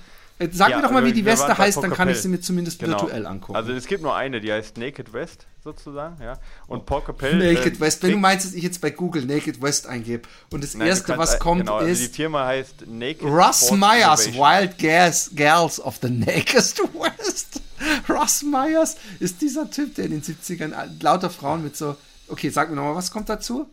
[0.51, 2.79] Sag ja, mir doch mal, wie die Weste heißt, dann kann ich sie mir zumindest
[2.79, 3.01] genau.
[3.01, 3.55] virtuell angucken.
[3.55, 6.39] Also es gibt nur eine, die heißt Naked West sozusagen, ja.
[6.67, 7.37] Und Paul Capell.
[7.37, 8.01] Naked äh, West.
[8.01, 11.17] Wenn du meinst, dass ich jetzt bei Google Naked West eingebe und das Nein, erste,
[11.17, 12.13] was kommt, genau, also ist.
[12.13, 16.55] die Firma heißt Naked Ross Myers, Wild Gas, Girls of the Naked
[16.93, 17.61] West.
[18.09, 21.95] Ross Myers ist dieser Typ, der in den 70ern lauter Frauen mit so.
[22.29, 23.69] Okay, sag mir nochmal, was kommt dazu?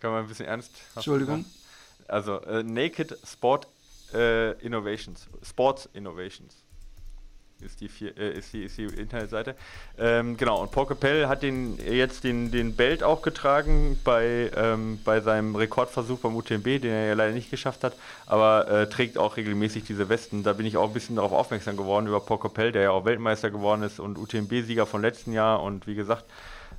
[0.00, 0.70] Kann man ein bisschen ernst.
[0.96, 1.44] Entschuldigung.
[2.08, 3.68] Also, äh, Naked Sport
[4.12, 6.54] äh, Innovations, Sports Innovations
[7.62, 9.54] ist die, vier, äh, ist die, ist die Internetseite.
[9.98, 14.98] Ähm, genau, und Paul Capell hat den, jetzt den, den Belt auch getragen bei, ähm,
[15.04, 17.94] bei seinem Rekordversuch beim UTMB, den er ja leider nicht geschafft hat,
[18.26, 20.42] aber äh, trägt auch regelmäßig diese Westen.
[20.42, 23.04] Da bin ich auch ein bisschen darauf aufmerksam geworden über Paul Capell, der ja auch
[23.04, 26.24] Weltmeister geworden ist und UTMB-Sieger von letzten Jahr und wie gesagt,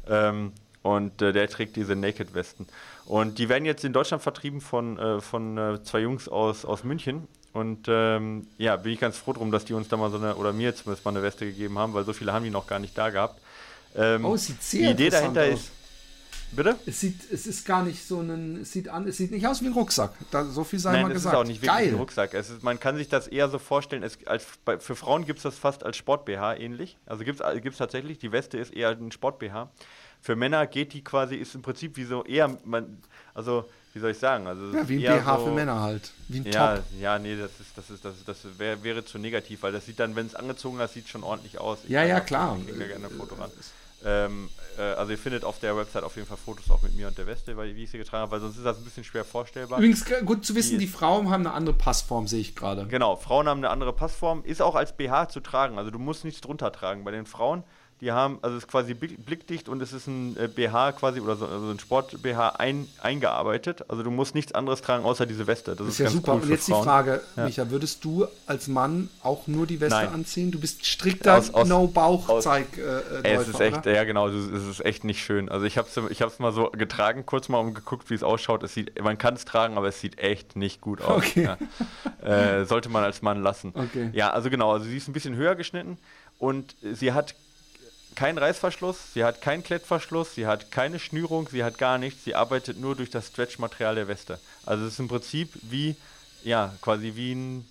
[0.08, 0.54] ähm,
[0.84, 2.68] und äh, der trägt diese Naked-Westen.
[3.06, 6.84] Und die werden jetzt in Deutschland vertrieben von, äh, von äh, zwei Jungs aus, aus
[6.84, 7.28] München.
[7.54, 10.36] Und ähm, ja, bin ich ganz froh drum, dass die uns da mal so eine,
[10.36, 12.80] oder mir zumindest mal eine Weste gegeben haben, weil so viele haben die noch gar
[12.80, 13.41] nicht da gehabt.
[13.95, 15.60] Ähm, oh, sieht sehr Die Idee dahinter aus.
[15.60, 15.72] ist.
[16.54, 16.76] Bitte?
[16.86, 19.62] Es sieht, es ist gar nicht so ein, es sieht an, es sieht nicht aus
[19.62, 20.14] wie ein Rucksack.
[20.32, 21.34] Da, so viel sei Nein, mal es gesagt.
[21.34, 21.88] ist auch nicht wirklich Geil.
[21.89, 22.34] ein Rucksack.
[22.34, 25.39] Es ist, man kann sich das eher so vorstellen, es, als, bei, für Frauen gibt
[25.39, 26.97] es das fast als Sport-BH ähnlich.
[27.06, 29.70] Also gibt es tatsächlich, die Weste ist eher ein Sport-BH.
[30.20, 33.02] Für Männer geht die quasi, ist im Prinzip wie so eher, man,
[33.34, 34.48] also wie soll ich sagen?
[34.48, 36.12] Also ja, wie ein BH so, für Männer halt.
[36.28, 36.86] Wie ein ja, Top.
[37.00, 39.86] Ja, nee, das ist, das ist, das, ist, das wär, wäre zu negativ, weil das
[39.86, 41.80] sieht dann, wenn es angezogen ist, sieht schon ordentlich aus.
[41.84, 42.58] Ich ja, ja, klar.
[42.60, 43.52] Ich kriege gerne ein Foto ran.
[44.04, 47.08] Ähm, äh, also ihr findet auf der Website auf jeden Fall Fotos auch mit mir
[47.08, 49.04] und der Weste, weil, wie ich sie getragen habe, weil sonst ist das ein bisschen
[49.04, 49.78] schwer vorstellbar.
[49.78, 52.88] Übrigens gut zu wissen, die, die Frauen haben eine andere Passform, sehe ich gerade.
[52.88, 56.26] Genau, Frauen haben eine andere Passform, ist auch als BH zu tragen, also du musst
[56.26, 57.04] nichts drunter tragen.
[57.04, 57.64] Bei den Frauen
[58.02, 61.36] die haben, also es ist quasi blickdicht und es ist ein äh, BH quasi oder
[61.36, 63.86] so also ein Sport-BH ein, eingearbeitet.
[63.89, 65.76] Also du musst nichts anderes tragen außer diese Weste.
[65.76, 66.34] Das, das ist, ja super.
[66.34, 67.45] Cool und jetzt die Frage, ja.
[67.45, 70.14] Micha, würdest du als Mann auch nur die Weste Nein.
[70.14, 70.49] anziehen?
[70.49, 72.80] Du bist strikter No-Bauch-Zeig.
[72.80, 73.93] Äh, es ist echt, oder?
[73.93, 75.47] ja genau, es ist echt nicht schön.
[75.47, 78.64] Also ich habe es ich mal so getragen, kurz mal umgeguckt, wie es ausschaut.
[78.64, 81.18] Es sieht, man kann es tragen, aber es sieht echt nicht gut aus.
[81.18, 81.43] Okay.
[81.43, 81.58] Ja.
[82.22, 83.74] Äh, sollte man als Mann lassen.
[83.76, 84.10] Okay.
[84.14, 85.97] Ja, also genau, also sie ist ein bisschen höher geschnitten
[86.39, 87.36] und sie hat
[88.16, 92.24] kein Reißverschluss, sie hat keinen Klettverschluss, sie hat keine Schnürung, sie hat gar nichts.
[92.24, 94.39] Sie arbeitet nur durch das Stretchmaterial der Weste.
[94.66, 95.95] Also es ist im Prinzip wie,
[96.43, 97.66] ja, quasi wie ein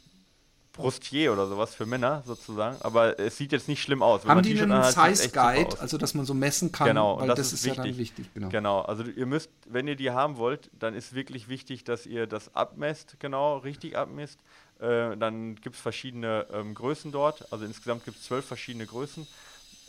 [0.72, 2.76] Brustier oder sowas für Männer sozusagen.
[2.80, 4.22] Aber es sieht jetzt nicht schlimm aus.
[4.22, 6.88] Wenn Haben die einen Size Guide, also dass man so messen kann?
[6.88, 7.93] Genau, weil das, das ist, ist wichtig.
[7.93, 8.34] Ja wichtig.
[8.34, 8.49] Genau.
[8.49, 12.26] genau, also ihr müsst, wenn ihr die haben wollt, dann ist wirklich wichtig, dass ihr
[12.26, 14.38] das abmesst, genau, richtig abmesst.
[14.80, 17.53] Äh, dann gibt es verschiedene ähm, Größen dort.
[17.53, 19.26] Also insgesamt gibt es zwölf verschiedene Größen.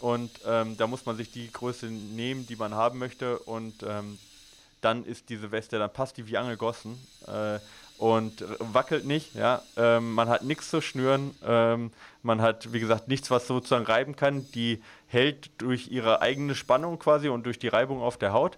[0.01, 3.37] Und ähm, da muss man sich die Größe nehmen, die man haben möchte.
[3.39, 4.17] Und ähm,
[4.81, 6.97] dann ist diese Weste, dann passt die wie angegossen
[7.27, 7.59] äh,
[7.97, 9.35] und wackelt nicht.
[9.35, 9.61] Ja?
[9.77, 11.35] Ähm, man hat nichts zu schnüren.
[11.45, 11.91] Ähm,
[12.23, 14.45] man hat, wie gesagt, nichts, was sozusagen reiben kann.
[14.53, 18.57] Die hält durch ihre eigene Spannung quasi und durch die Reibung auf der Haut.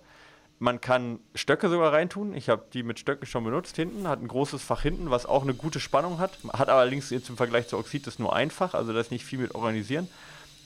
[0.60, 2.34] Man kann Stöcke sogar reintun.
[2.36, 4.08] Ich habe die mit Stöcken schon benutzt hinten.
[4.08, 6.38] Hat ein großes Fach hinten, was auch eine gute Spannung hat.
[6.54, 8.74] Hat allerdings jetzt im Vergleich zu Oxid das nur einfach.
[8.74, 10.08] Also das ist nicht viel mit organisieren.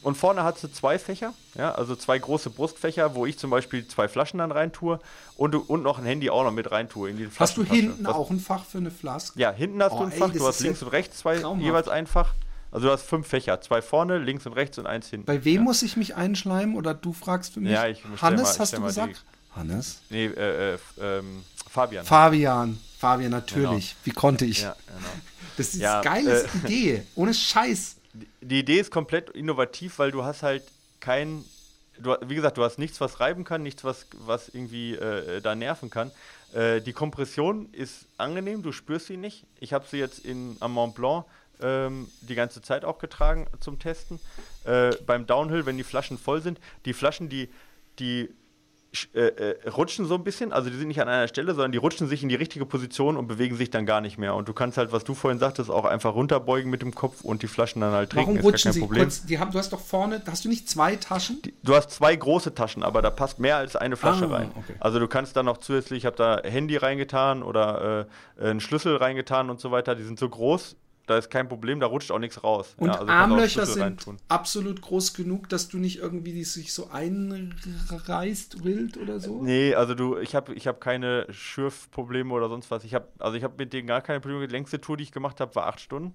[0.03, 3.87] Und vorne hat sie zwei Fächer, ja, also zwei große Brustfächer, wo ich zum Beispiel
[3.87, 4.99] zwei Flaschen dann rein tue
[5.35, 8.05] und, und noch ein Handy auch noch mit rein tue in die Hast du hinten
[8.05, 9.39] Was, auch ein Fach für eine Flaske?
[9.39, 11.65] Ja, hinten hast oh, du ein Fach, ey, du hast links und rechts zwei, traumhaft.
[11.65, 12.33] jeweils ein Fach.
[12.71, 15.25] Also du hast fünf Fächer, zwei vorne, links und rechts und eins hinten.
[15.25, 15.61] Bei wem ja.
[15.61, 17.71] muss ich mich einschleimen oder du fragst für mich?
[17.71, 19.23] Ja, ich Hannes, mal, hast du gesagt?
[19.23, 20.01] Die, Hannes?
[20.09, 22.05] Nee, äh, äh, ähm, Fabian.
[22.05, 23.89] Fabian, Fabian, natürlich.
[23.89, 24.05] Genau.
[24.05, 24.61] Wie konnte ich?
[24.61, 25.09] Ja, genau.
[25.57, 27.96] Das ist eine geile äh, Idee, ohne Scheiß
[28.41, 30.63] die Idee ist komplett innovativ, weil du hast halt
[30.99, 31.43] kein
[31.99, 35.55] du, wie gesagt, du hast nichts, was reiben kann, nichts, was, was irgendwie äh, da
[35.55, 36.11] nerven kann.
[36.53, 39.45] Äh, die Kompression ist angenehm, du spürst sie nicht.
[39.59, 41.25] Ich habe sie jetzt in, am Mont Blanc
[41.61, 44.19] ähm, die ganze Zeit auch getragen zum Testen.
[44.65, 47.49] Äh, beim Downhill, wenn die Flaschen voll sind, die Flaschen, die,
[47.99, 48.29] die
[49.13, 51.77] äh, äh, rutschen so ein bisschen, also die sind nicht an einer Stelle, sondern die
[51.77, 54.33] rutschen sich in die richtige Position und bewegen sich dann gar nicht mehr.
[54.33, 57.43] Und du kannst halt, was du vorhin sagtest, auch einfach runterbeugen mit dem Kopf und
[57.43, 58.37] die Flaschen dann halt trinken.
[58.37, 58.81] Warum rutschen sie?
[58.81, 61.41] Kurz, die haben, du hast doch vorne, hast du nicht zwei Taschen?
[61.43, 64.51] Die, du hast zwei große Taschen, aber da passt mehr als eine Flasche ah, rein.
[64.55, 64.75] Okay.
[64.79, 68.07] Also du kannst dann noch zusätzlich, ich habe da Handy reingetan oder
[68.39, 69.95] äh, einen Schlüssel reingetan und so weiter.
[69.95, 70.75] Die sind so groß,
[71.07, 72.75] da ist kein Problem, da rutscht auch nichts raus.
[72.77, 74.17] Und ja, also Armlöcher sind reintun.
[74.27, 79.41] absolut groß genug, dass du nicht irgendwie die sich so einreißt wild oder so?
[79.41, 82.83] Nee, also du, ich habe ich hab keine Schürfprobleme oder sonst was.
[82.83, 84.47] Ich habe also ich habe mit denen gar keine Probleme.
[84.47, 86.13] Die längste Tour, die ich gemacht habe, war acht Stunden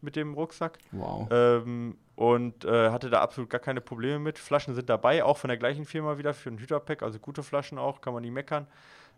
[0.00, 0.78] mit dem Rucksack.
[0.92, 1.26] Wow.
[1.30, 4.38] Ähm, und äh, hatte da absolut gar keine Probleme mit.
[4.38, 7.78] Flaschen sind dabei, auch von der gleichen Firma wieder für ein Hüterpack, also gute Flaschen
[7.78, 8.68] auch, kann man nie meckern.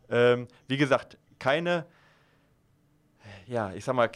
[0.09, 1.85] Ähm, wie gesagt, keine
[3.47, 4.11] ja, ich sag mal,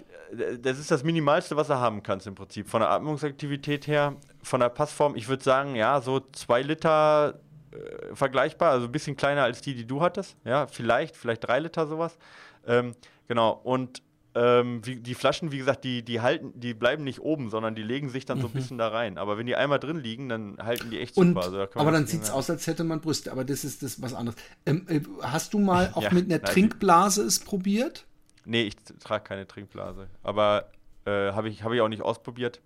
[0.60, 2.68] das ist das Minimalste, was du haben kannst im Prinzip.
[2.68, 7.40] Von der Atmungsaktivität her, von der Passform, ich würde sagen, ja, so zwei Liter
[7.72, 10.36] äh, vergleichbar, also ein bisschen kleiner als die, die du hattest.
[10.44, 12.16] Ja, vielleicht, vielleicht drei Liter sowas.
[12.66, 12.94] Ähm,
[13.26, 14.02] genau, und
[14.36, 17.82] ähm, wie, die Flaschen, wie gesagt, die, die halten, die bleiben nicht oben, sondern die
[17.82, 18.42] legen sich dann mhm.
[18.42, 18.56] so ein mhm.
[18.56, 19.16] bisschen da rein.
[19.16, 21.42] Aber wenn die einmal drin liegen, dann halten die echt und, super.
[21.42, 23.30] Also, da aber dann sieht es aus, als hätte man Brüste.
[23.30, 24.36] Aber das ist das was anderes.
[24.66, 28.06] Ähm, äh, hast du mal auch ja, mit einer Trinkblase es probiert?
[28.44, 30.08] Nee, ich trage keine Trinkblase.
[30.22, 30.70] Aber
[31.04, 32.60] äh, habe ich, hab ich auch nicht ausprobiert.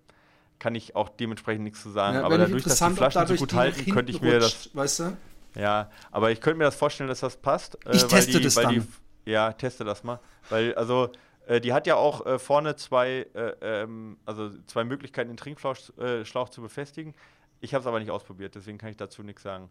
[0.59, 2.17] Kann ich auch dementsprechend nichts zu sagen.
[2.17, 4.77] Ja, aber dadurch, dass die Flaschen so gut halten, könnte ich mir rutscht, das.
[4.77, 5.17] Weißt du?
[5.55, 7.77] Ja, aber ich könnte mir das vorstellen, dass das passt.
[7.87, 8.75] Äh, ich teste die, das dann.
[8.75, 10.19] Die, ja, teste das mal.
[10.51, 11.11] Weil, also,
[11.47, 15.77] äh, die hat ja auch äh, vorne zwei, äh, ähm, also zwei Möglichkeiten, den Trinkschlauch
[15.99, 17.15] äh, zu befestigen.
[17.61, 19.71] Ich habe es aber nicht ausprobiert, deswegen kann ich dazu nichts sagen.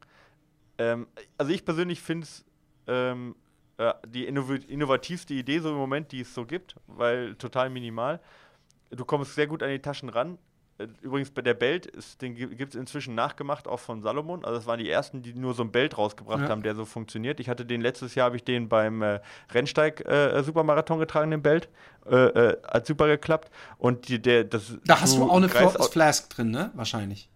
[0.77, 2.45] Ähm, also ich persönlich finde es
[2.87, 3.35] ähm,
[3.77, 8.19] äh, die innovativste Idee so im Moment, die es so gibt, weil total minimal.
[8.89, 10.37] Du kommst sehr gut an die Taschen ran.
[10.79, 14.45] Äh, übrigens bei der Belt, ist, den gibt es inzwischen nachgemacht, auch von Salomon.
[14.45, 16.49] Also das waren die ersten, die nur so ein Belt rausgebracht ja.
[16.49, 17.39] haben, der so funktioniert.
[17.39, 19.19] Ich hatte den letztes Jahr, habe ich den beim äh,
[19.51, 21.69] Rennsteig-Supermarathon äh, getragen, den Belt.
[22.09, 23.51] Äh, äh, hat super geklappt.
[23.77, 26.71] Und die, der, das, da hast du, auch eine Flask drin, ne?
[26.73, 27.29] Wahrscheinlich.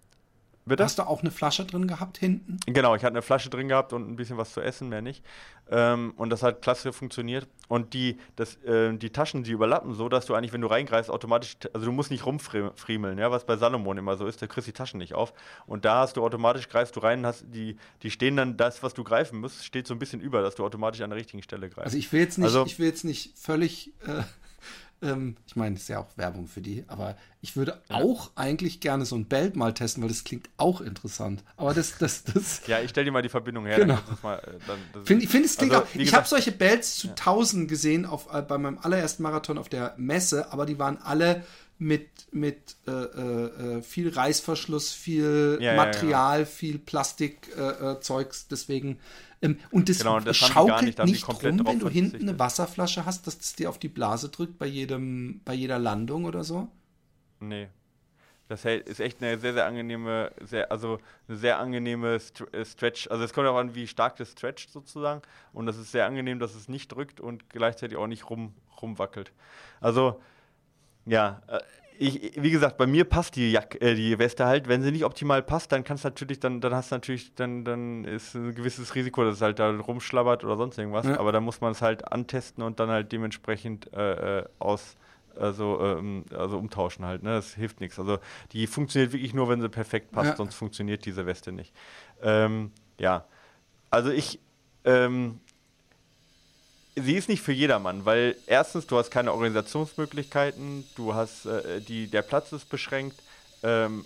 [0.65, 0.83] Bitte?
[0.83, 2.59] Hast du auch eine Flasche drin gehabt hinten?
[2.67, 5.23] Genau, ich hatte eine Flasche drin gehabt und ein bisschen was zu essen, mehr nicht.
[5.71, 7.47] Ähm, und das hat klasse funktioniert.
[7.67, 11.09] Und die, das, äh, die Taschen, die überlappen so, dass du eigentlich, wenn du reingreifst,
[11.09, 14.67] automatisch, also du musst nicht rumfriemeln, ja, was bei Salomon immer so ist, da kriegst
[14.67, 15.33] die Taschen nicht auf.
[15.65, 18.93] Und da hast du automatisch, greifst du rein, hast die, die stehen dann, das, was
[18.93, 21.69] du greifen musst, steht so ein bisschen über, dass du automatisch an der richtigen Stelle
[21.69, 21.85] greifst.
[21.85, 23.93] Also ich will jetzt nicht, also, ich will jetzt nicht völlig.
[24.05, 24.23] Äh
[25.01, 27.95] ähm, ich meine, ist ja auch Werbung für die, aber ich würde ja.
[27.95, 31.43] auch eigentlich gerne so ein Belt mal testen, weil das klingt auch interessant.
[31.57, 32.61] Aber das, das, das.
[32.67, 33.77] Ja, ich stelle dir mal die Verbindung her.
[33.77, 33.95] Genau.
[33.95, 35.95] Äh, finde find, es klingt also, auch.
[35.95, 37.13] Ich habe solche Belts zu ja.
[37.13, 41.43] Tausend gesehen auf, äh, bei meinem allerersten Marathon auf der Messe, aber die waren alle
[41.79, 48.43] mit, mit äh, äh, äh viel Reißverschluss, viel ja, Material, viel Plastikzeugs.
[48.43, 48.97] Äh, deswegen ähm,
[49.71, 53.25] und das, genau, und das schaukelt nicht, nicht rum, wenn du hinten eine Wasserflasche hast,
[53.25, 56.67] dass es dir auf die Blase drückt bei jedem, bei jeder Landung oder so?
[57.39, 57.69] Nee.
[58.51, 62.19] Das ist echt eine sehr, sehr angenehme, sehr, also eine sehr angenehme
[62.51, 63.07] äh, Stretch.
[63.09, 65.21] Also es kommt auch an, wie stark das stretcht sozusagen.
[65.53, 69.31] Und das ist sehr angenehm, dass es nicht drückt und gleichzeitig auch nicht rum, rumwackelt.
[69.79, 70.19] Also,
[71.05, 71.59] ja, äh,
[72.01, 74.67] ich, wie gesagt, bei mir passt die Jacke, äh, die Weste halt.
[74.67, 78.05] Wenn sie nicht optimal passt, dann kannst natürlich, dann, dann hast du natürlich, dann, dann
[78.05, 81.05] ist ein gewisses Risiko, dass es halt da rumschlabbert oder sonst irgendwas.
[81.05, 81.19] Ja.
[81.19, 84.95] Aber da muss man es halt antesten und dann halt dementsprechend äh, äh, aus,
[85.39, 87.21] also, ähm, also umtauschen halt.
[87.21, 87.33] Ne?
[87.33, 87.99] Das hilft nichts.
[87.99, 88.17] Also
[88.51, 90.35] die funktioniert wirklich nur, wenn sie perfekt passt, ja.
[90.37, 91.71] sonst funktioniert diese Weste nicht.
[92.23, 93.25] Ähm, ja.
[93.91, 94.39] Also ich,
[94.85, 95.39] ähm,
[97.01, 102.07] sie ist nicht für jedermann, weil erstens, du hast keine Organisationsmöglichkeiten, du hast, äh, die,
[102.07, 103.19] der Platz ist beschränkt.
[103.63, 104.05] Ähm,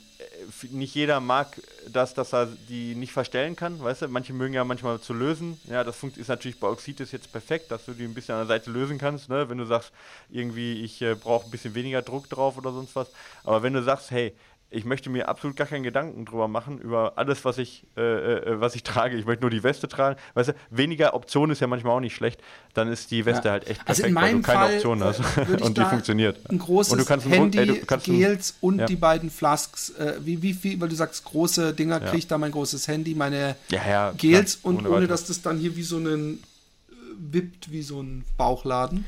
[0.72, 1.48] nicht jeder mag
[1.88, 4.08] das, dass er die nicht verstellen kann, weißt du?
[4.10, 5.60] Manche mögen ja manchmal zu lösen.
[5.70, 8.48] Ja, das ist natürlich bei Oxitis jetzt perfekt, dass du die ein bisschen an der
[8.48, 9.48] Seite lösen kannst, ne?
[9.48, 9.94] Wenn du sagst,
[10.30, 13.10] irgendwie, ich äh, brauche ein bisschen weniger Druck drauf oder sonst was.
[13.46, 14.34] Aber wenn du sagst, hey,
[14.72, 18.60] ich möchte mir absolut gar keinen Gedanken drüber machen, über alles, was ich, äh, äh,
[18.60, 19.16] was ich trage.
[19.16, 20.20] Ich möchte nur die Weste tragen.
[20.34, 22.42] Weißt du, weniger Optionen ist ja manchmal auch nicht schlecht.
[22.74, 23.52] Dann ist die Weste ja.
[23.54, 25.22] halt echt also perfekt, also weil du keine Fall, Option hast.
[25.62, 26.50] und die funktioniert.
[26.50, 28.86] Ein großes und du kannst Handy, ey, du kannst Gels und ja.
[28.86, 29.92] die beiden Flasks.
[29.92, 32.08] Äh, wie, wie viel, weil du sagst, große Dinger, ja.
[32.08, 35.58] kriege ich da mein großes Handy, meine ja, Gels und ohne, ohne dass das dann
[35.58, 39.06] hier wie so ein äh, wippt, wie so ein Bauchladen.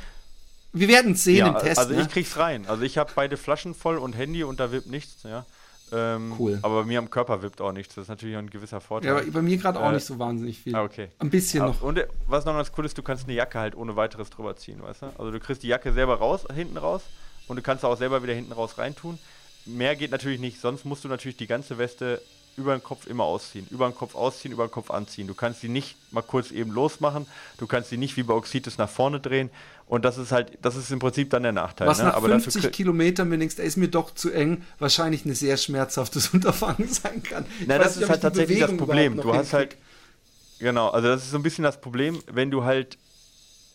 [0.80, 1.80] Wir werden es sehen ja, im Test.
[1.80, 2.02] Also ne?
[2.02, 2.66] ich krieg's rein.
[2.68, 5.46] Also ich habe beide Flaschen voll und Handy und da wippt nichts, ja.
[5.92, 6.60] Ähm, Cool.
[6.64, 7.96] Aber bei mir am Körper wippt auch nichts.
[7.96, 9.10] Das ist natürlich ein gewisser Vorteil.
[9.12, 10.76] Ja, aber bei mir gerade auch Äh, nicht so wahnsinnig viel.
[10.76, 11.08] Ah, okay.
[11.20, 11.82] Ein bisschen Aber- noch.
[11.82, 14.56] Und äh, was noch ganz cool ist, du kannst eine Jacke halt ohne weiteres drüber
[14.58, 15.06] ziehen, weißt du?
[15.18, 17.04] Also du kriegst die Jacke selber raus, hinten raus
[17.48, 19.18] und du kannst auch selber wieder hinten raus reintun.
[19.66, 22.22] Mehr geht natürlich nicht, sonst musst du natürlich die ganze Weste
[22.58, 23.68] über den Kopf immer ausziehen.
[23.70, 25.28] Über den Kopf ausziehen, über den Kopf anziehen.
[25.28, 27.28] Du kannst die nicht mal kurz eben losmachen,
[27.60, 29.52] du kannst die nicht wie bei Oxitis nach vorne drehen
[29.86, 31.88] und das ist halt, das ist im Prinzip dann der Nachteil.
[31.88, 32.06] Was ne?
[32.06, 35.24] nach Aber dafür 50 krieg- Kilometern mir denkst, ey, ist mir doch zu eng, wahrscheinlich
[35.24, 37.46] ein sehr schmerzhaftes Unterfangen sein kann.
[37.60, 39.14] Ich Na, das nicht, ist halt tatsächlich das Bewegung Problem.
[39.14, 39.78] überhaupt Du hast halt,
[40.58, 42.98] genau, also das ist so ein bisschen das Problem, wenn du halt,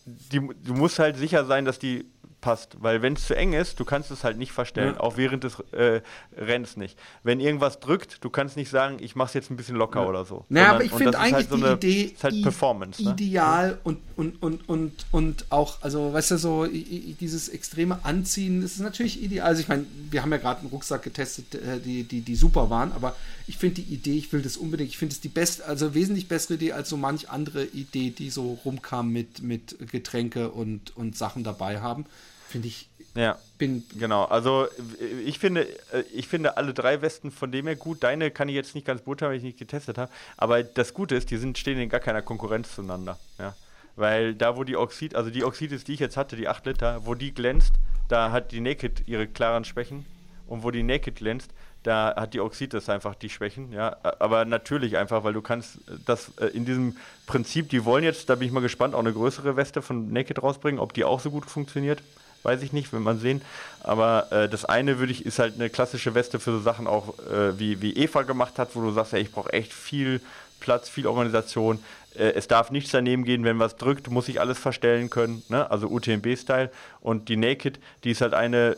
[0.05, 2.05] die, du musst halt sicher sein, dass die
[2.43, 4.99] passt, weil wenn es zu eng ist, du kannst es halt nicht verstellen, Ja.
[4.99, 6.01] auch während des äh,
[6.37, 6.99] Rennens nicht.
[7.23, 10.09] Wenn irgendwas drückt, du kannst nicht sagen, ich mach's jetzt ein bisschen locker Ja.
[10.09, 10.45] oder so.
[10.49, 13.01] Naja, Sondern- aber ich finde ist eigentlich halt so die eine, Idee ist halt Performance.
[13.01, 13.11] Ne?
[13.11, 18.73] ideal und, und, und, und, und auch, also weißt du, so dieses extreme Anziehen, das
[18.73, 19.47] ist natürlich ideal.
[19.47, 22.69] Also ich meine, wir haben ja gerade einen Rucksack getestet, äh, die, die, die super
[22.69, 23.15] waren, aber
[23.47, 26.27] ich finde die Idee, ich will das unbedingt, ich finde es die beste, also wesentlich
[26.27, 31.17] bessere Idee als so manch andere Idee, die so rumkam mit, mit Getränke und, und
[31.17, 32.05] Sachen dabei haben.
[32.53, 33.39] Finde ich, Ja.
[33.57, 34.67] bin Genau, also
[35.01, 38.03] äh, ich finde, äh, ich finde alle drei Westen von dem her gut.
[38.03, 40.11] Deine kann ich jetzt nicht ganz beurteilen, weil ich nicht getestet habe.
[40.37, 43.17] Aber das Gute ist, die sind, stehen in gar keiner Konkurrenz zueinander.
[43.39, 43.55] Ja.
[43.95, 47.07] Weil da, wo die Oxid, also die Oxidis, die ich jetzt hatte, die 8 Liter,
[47.07, 47.73] wo die glänzt,
[48.07, 50.05] da hat die Naked ihre klaren Schwächen.
[50.45, 51.49] Und wo die Naked glänzt,
[51.81, 53.71] da hat die Oxidis einfach die Schwächen.
[53.71, 53.97] Ja.
[54.19, 58.35] Aber natürlich einfach, weil du kannst das äh, in diesem Prinzip, die wollen jetzt, da
[58.35, 61.31] bin ich mal gespannt, auch eine größere Weste von Naked rausbringen, ob die auch so
[61.31, 62.03] gut funktioniert.
[62.43, 63.41] Weiß ich nicht, will man sehen.
[63.81, 67.17] Aber äh, das eine würde ich, ist halt eine klassische Weste für so Sachen auch,
[67.19, 70.21] äh, wie, wie Eva gemacht hat, wo du sagst, ja, ich brauche echt viel
[70.59, 71.79] Platz, viel Organisation.
[72.15, 75.43] Äh, es darf nichts daneben gehen, wenn was drückt, muss ich alles verstellen können.
[75.49, 75.69] Ne?
[75.69, 76.69] Also UTMB-Style.
[77.01, 78.77] Und die Naked, die ist halt eine,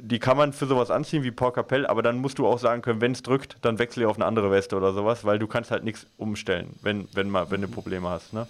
[0.00, 2.82] die kann man für sowas anziehen wie Port Capell, aber dann musst du auch sagen
[2.82, 5.46] können, wenn es drückt, dann wechsle ich auf eine andere Weste oder sowas, weil du
[5.46, 8.32] kannst halt nichts umstellen, wenn, wenn, mal, wenn du Probleme hast.
[8.32, 8.46] Ne?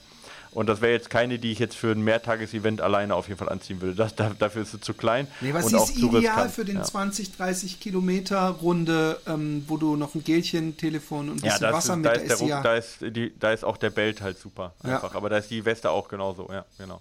[0.54, 3.48] Und das wäre jetzt keine, die ich jetzt für ein Mehrtages-Event alleine auf jeden Fall
[3.48, 3.96] anziehen würde.
[3.96, 5.26] Das, da, dafür ist sie zu klein.
[5.40, 6.50] Nee, was und ist auch ideal riskant.
[6.52, 6.82] für den ja.
[6.84, 11.60] 20, 30 Kilometer Runde, ähm, wo du noch ein Gelchen, Telefon und ein Ja, bisschen
[11.62, 12.62] da Wasser ist, mit da, ist der sie ja.
[12.62, 14.94] Da, ist die, da ist auch der Belt halt super Ja.
[14.94, 15.14] einfach.
[15.16, 17.00] Aber da ist die Weste auch genauso, ja, genau.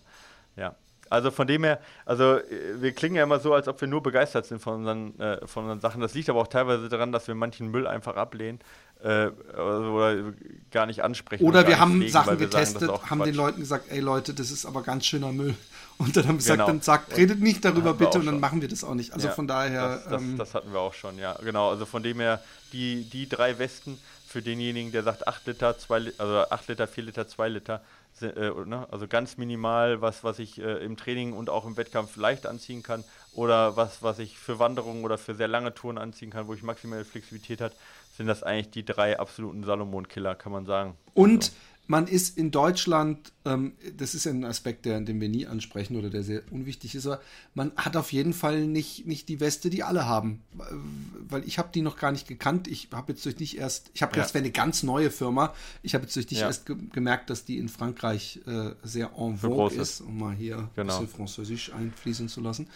[0.55, 0.75] Ja.
[1.09, 4.01] Also von dem her, also äh, wir klingen ja immer so, als ob wir nur
[4.01, 6.01] begeistert sind von unseren, äh, von unseren Sachen.
[6.01, 8.59] Das liegt aber auch teilweise daran, dass wir manchen Müll einfach ablehnen
[9.03, 9.27] äh,
[9.57, 10.33] oder,
[10.71, 11.43] gar nicht ansprechen.
[11.43, 13.35] Oder wir haben pflegen, Sachen wir sagen, getestet, auch haben den Quatsch.
[13.35, 15.55] Leuten gesagt, ey Leute, das ist aber ganz schöner Müll.
[15.97, 16.67] Und dann haben gesagt, Genau.
[16.67, 18.39] dann sagt, redet nicht darüber bitte und dann schon.
[18.41, 19.13] machen wir das auch nicht.
[19.13, 21.33] Also Ja, von daher, Das, das, ähm, das hatten wir auch schon, ja.
[21.43, 22.41] Genau, also von dem her,
[22.71, 26.87] die, die drei Westen für denjenigen, der sagt 8 Liter, 2 Liter, also 8 Liter,
[26.87, 27.81] 4 Liter, 2 Liter,
[28.21, 28.87] äh, ne?
[28.91, 32.83] also ganz minimal, was, was ich äh, im Training und auch im Wettkampf leicht anziehen
[32.83, 36.53] kann oder was, was ich für Wanderungen oder für sehr lange Touren anziehen kann, wo
[36.53, 37.73] ich maximale Flexibilität hat,
[38.17, 40.95] sind das eigentlich die drei absoluten Salomon-Killer, kann man sagen.
[41.13, 41.51] Und
[41.85, 45.97] man ist in Deutschland, ähm, das ist ja ein Aspekt, der, den wir nie ansprechen
[45.97, 47.19] oder der sehr unwichtig ist, aber
[47.55, 50.41] man hat auf jeden Fall nicht, nicht die Weste, die alle haben.
[51.27, 52.69] Weil ich habe die noch gar nicht gekannt.
[52.69, 54.23] Ich habe jetzt durch dich erst, ich habe Ja.
[54.23, 55.53] es wäre eine ganz neue Firma.
[55.81, 56.47] Ich habe jetzt durch dich Ja.
[56.47, 60.59] erst ge gemerkt, dass die in Frankreich äh, sehr en vogue ist, um mal hier
[60.59, 60.99] ein Genau.
[60.99, 62.69] bisschen Französisch einfließen zu lassen.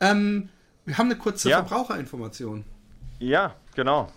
[0.00, 0.48] Ähm,
[0.84, 1.58] wir haben eine kurze Ja.
[1.64, 2.64] Verbraucherinformation.
[3.20, 4.10] Ja, genau.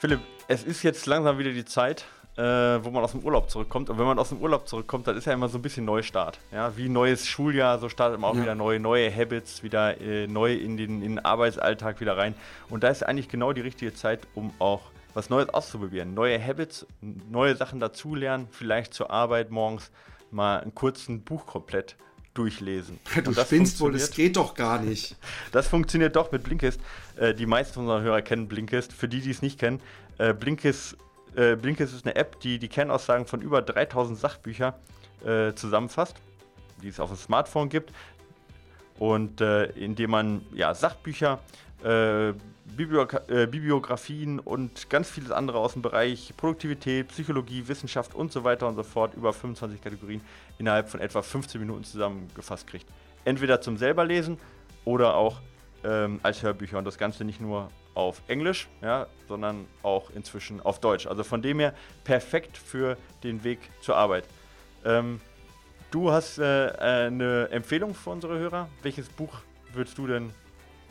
[0.00, 2.06] Philipp, es ist jetzt langsam wieder die Zeit,
[2.38, 3.90] äh, wo man aus dem Urlaub zurückkommt.
[3.90, 6.38] Und wenn man aus dem Urlaub zurückkommt, dann ist ja immer so ein bisschen Neustart.
[6.52, 8.42] Ja, wie neues Schuljahr, so startet man auch Ja.
[8.42, 12.34] wieder neue, neue Habits, wieder äh, neu in den, in den Arbeitsalltag wieder rein.
[12.70, 14.80] Und da ist eigentlich genau die richtige Zeit, um auch
[15.12, 16.14] was Neues auszuprobieren.
[16.14, 16.86] Neue Habits,
[17.30, 19.90] neue Sachen dazulernen, vielleicht zur Arbeit morgens
[20.30, 21.96] mal einen kurzen Buch komplett
[22.34, 22.98] durchlesen.
[23.24, 25.16] Du spinnst wohl, das geht doch gar nicht.
[25.52, 26.80] das funktioniert doch mit Blinkist.
[27.16, 28.92] Äh, die meisten unserer Hörer kennen Blinkist.
[28.92, 29.80] Für die, die es nicht kennen,
[30.18, 30.96] äh, Blinkist,
[31.34, 34.74] äh, Blinkist ist eine App, die die Kernaussagen von über 3000 Sachbüchern
[35.24, 36.16] äh, zusammenfasst,
[36.82, 37.92] die es auf dem Smartphone gibt.
[38.98, 41.40] Und äh, indem man ja, Sachbücher,
[41.84, 42.34] äh, äh,
[43.46, 48.76] Bibliografien und ganz vieles andere aus dem Bereich Produktivität, Psychologie, Wissenschaft und so weiter und
[48.76, 50.20] so fort, über 25 Kategorien,
[50.58, 52.86] innerhalb von etwa 15 Minuten zusammengefasst kriegt.
[53.24, 54.38] Entweder zum selber lesen
[54.84, 55.40] oder auch
[55.84, 60.80] ähm, als Hörbücher und das Ganze nicht nur auf Englisch, ja, sondern auch inzwischen auf
[60.80, 61.06] Deutsch.
[61.06, 61.74] Also von dem her
[62.04, 64.24] perfekt für den Weg zur Arbeit.
[64.84, 65.20] Ähm,
[65.90, 68.68] du hast äh, eine Empfehlung für unsere Hörer.
[68.82, 69.40] Welches Buch
[69.72, 70.32] würdest du denn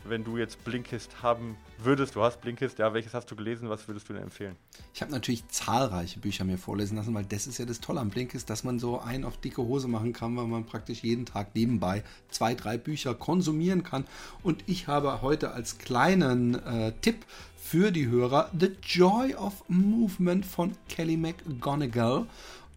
[0.04, 3.86] wenn du jetzt Blinkist haben würdest, du hast Blinkist, ja, welches hast du gelesen, was
[3.88, 4.56] würdest du denn empfehlen?
[4.94, 8.10] Ich habe natürlich zahlreiche Bücher mir vorlesen lassen, weil das ist ja das Tolle am
[8.10, 11.54] Blinkist, dass man so einen auf dicke Hose machen kann, weil man praktisch jeden Tag
[11.54, 14.06] nebenbei zwei, drei Bücher konsumieren kann.
[14.42, 17.24] Und ich habe heute als kleinen äh, Tipp
[17.62, 22.26] für die Hörer The Joy of Movement von Kelly McGonigal.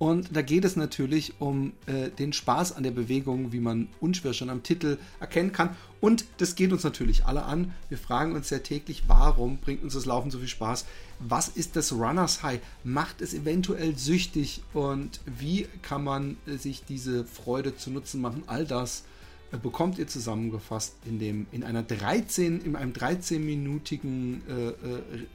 [0.04, 4.34] Und da geht es natürlich um äh, den Spaß an der Bewegung, wie man unschwer
[4.34, 5.78] schon am Titel erkennen kann.
[6.02, 7.74] Und das geht uns natürlich alle an.
[7.88, 10.86] Wir fragen uns ja täglich, warum bringt uns das Laufen so viel Spaß?
[11.20, 12.60] Was ist das Runners High?
[12.84, 14.62] Macht es eventuell süchtig?
[14.74, 18.44] Und wie kann man äh, sich diese Freude zu Nutzen machen?
[18.48, 19.06] All das
[19.54, 24.42] äh, bekommt ihr zusammengefasst in, dem, in, einer 13, in einem 13-minütigen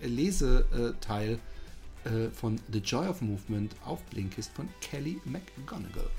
[0.03, 1.39] äh, Leseteil
[2.09, 6.11] äh, von The Joy of Movement auf Blinkist von Kelly McGonigal.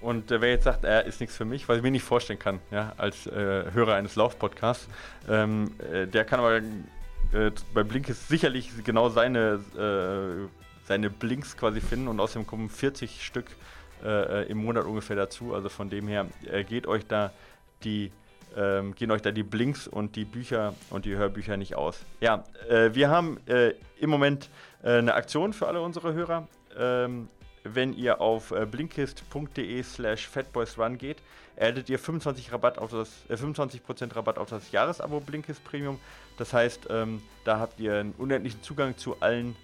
[0.00, 2.38] Und äh, wer jetzt sagt, er ist nichts für mich, was ich mir nicht vorstellen
[2.38, 4.88] kann, ja, als äh, Hörer eines Laufpodcasts,
[5.28, 10.48] ähm, äh, der kann aber äh, bei Blinkist sicherlich genau seine, äh,
[10.86, 13.46] seine Blinks quasi finden und außerdem kommen 40 Stück
[14.48, 15.54] im Monat ungefähr dazu.
[15.54, 16.26] Also von dem her
[16.68, 17.32] geht euch da
[17.84, 18.10] die
[18.56, 22.00] ähm, gehen euch da die Blinks und die Bücher und die Hörbücher nicht aus.
[22.20, 24.48] Ja, äh, wir haben äh, im Moment
[24.82, 26.48] äh, eine Aktion für alle unsere Hörer.
[26.76, 27.28] Ähm,
[27.64, 31.22] wenn ihr auf äh, blinkist.de slash fatboysrun geht,
[31.56, 35.98] erhaltet ihr 25 Rabatt auf das, äh, 25% Rabatt auf das Jahresabo Blinkist Premium.
[36.38, 39.54] Das heißt, ähm, da habt ihr einen unendlichen Zugang zu allen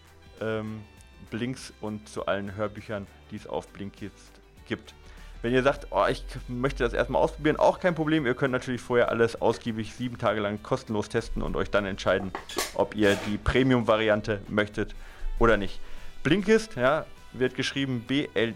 [0.40, 0.82] ähm,
[1.30, 4.94] Blinks und zu allen Hörbüchern, die es auf Blinkist gibt.
[5.40, 8.26] Wenn ihr sagt, oh, ich möchte das erstmal ausprobieren, auch kein Problem.
[8.26, 12.32] Ihr könnt natürlich vorher alles ausgiebig sieben Tage lang kostenlos testen und euch dann entscheiden,
[12.74, 14.96] ob ihr die Premium-Variante möchtet
[15.38, 15.80] oder nicht.
[16.24, 18.46] Blinkist, ja, wird geschrieben B-L-I-N-K-I-S-T.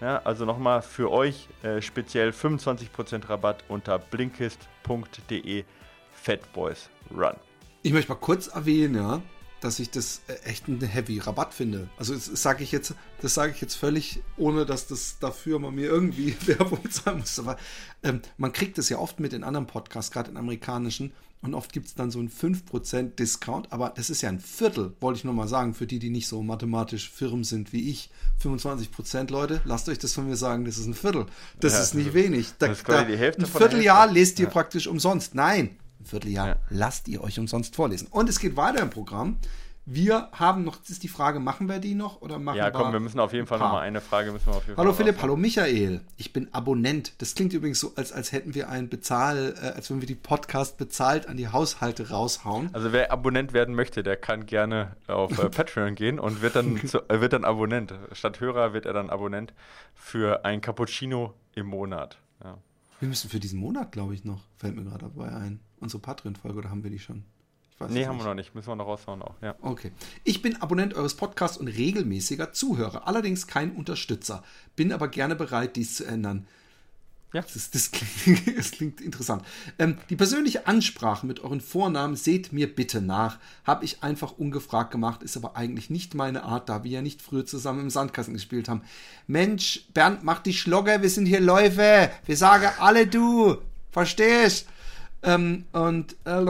[0.00, 5.64] Ja, also nochmal für euch äh, speziell 25% Rabatt unter blinkist.de
[6.12, 7.34] Fatboys Run.
[7.82, 9.20] Ich möchte mal kurz erwähnen, ja,
[9.62, 11.88] dass ich das äh, echt einen heavy Rabatt finde.
[11.96, 15.74] Also das sage ich jetzt, das sage ich jetzt völlig, ohne dass das dafür man
[15.74, 17.38] mir irgendwie Werbung zahlen muss.
[17.38, 17.56] Aber
[18.02, 21.72] ähm, man kriegt das ja oft mit in anderen Podcasts, gerade in amerikanischen, und oft
[21.72, 25.24] gibt es dann so einen 5% Discount, aber das ist ja ein Viertel, wollte ich
[25.24, 28.10] nur mal sagen, für die, die nicht so mathematisch firm sind wie ich.
[28.40, 31.26] 25% Leute, lasst euch das von mir sagen, das ist ein Viertel.
[31.58, 32.52] Das ja, ist nicht wenig.
[32.60, 34.50] Da, das ist da, die Hälfte ein Vierteljahr lest ihr ja.
[34.52, 35.34] praktisch umsonst.
[35.34, 35.76] Nein, ein
[36.12, 36.56] Vierteljahr ja.
[36.68, 38.08] lasst ihr euch umsonst vorlesen.
[38.10, 39.38] Und es geht weiter im Programm.
[39.84, 42.62] Wir haben noch, das ist die Frage, machen wir die noch oder machen wir?
[42.62, 44.76] Ja, komm, wir müssen auf jeden Fall noch mal eine Frage müssen wir auf jeden
[44.76, 46.02] Hallo Fall Philipp, hallo Michael.
[46.16, 47.20] Ich bin Abonnent.
[47.20, 50.14] Das klingt übrigens so, als, als hätten wir einen Bezahl, äh, als wenn wir die
[50.14, 52.70] Podcast bezahlt an die Haushalte raushauen.
[52.72, 56.76] Also wer Abonnent werden möchte, der kann gerne auf äh, Patreon gehen und wird dann,
[56.86, 57.92] zu, äh, wird dann Abonnent.
[58.12, 59.52] Statt Hörer wird er dann Abonnent
[59.94, 62.18] für ein Cappuccino im Monat.
[62.44, 62.58] Ja.
[63.02, 66.58] Wir müssen für diesen Monat, glaube ich, noch, fällt mir gerade dabei ein, unsere Patreon-Folge,
[66.58, 67.24] oder haben wir die schon?
[67.88, 68.54] nee, haben wir noch nicht.
[68.54, 69.56] Müssen wir noch raushauen auch, ja.
[69.60, 69.90] Okay.
[70.22, 74.44] Ich bin Abonnent eures Podcasts und regelmäßiger Zuhörer, allerdings kein Unterstützer.
[74.76, 76.46] Bin aber gerne bereit, dies zu ändern.
[77.32, 77.40] Ja.
[77.40, 79.42] Das, das, klingt, das klingt, interessant.
[79.78, 83.38] Ähm, die persönliche Ansprache mit euren Vornamen seht mir bitte nach.
[83.64, 87.22] Habe ich einfach ungefragt gemacht, ist aber eigentlich nicht meine Art, da wir ja nicht
[87.22, 88.82] früher zusammen im Sandkasten gespielt haben.
[89.26, 92.10] Mensch, Bernd, mach die Schlogger, wir sind hier Läufe.
[92.26, 93.56] Wir sagen alle du.
[93.90, 94.66] Verstehst?
[95.22, 96.44] Ähm, und äh,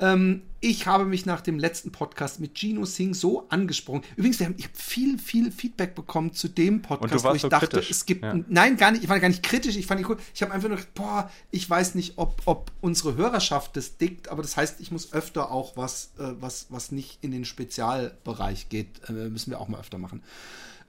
[0.00, 4.00] ähm, ich habe mich nach dem letzten Podcast mit Gino Singh so angesprochen.
[4.16, 7.50] Übrigens, wir haben, ich habe viel, viel Feedback bekommen zu dem Podcast, wo ich so
[7.50, 7.90] dachte, kritisch.
[7.90, 8.22] es gibt.
[8.22, 8.34] Ja.
[8.48, 9.04] Nein, gar nicht.
[9.04, 9.76] Ich war gar nicht kritisch.
[9.76, 10.16] Ich fand ihn cool.
[10.34, 14.30] Ich habe einfach nur gedacht, boah, ich weiß nicht, ob, ob unsere Hörerschaft das dickt,
[14.30, 18.70] aber das heißt, ich muss öfter auch was, äh, was, was nicht in den Spezialbereich
[18.70, 20.22] geht, äh, müssen wir auch mal öfter machen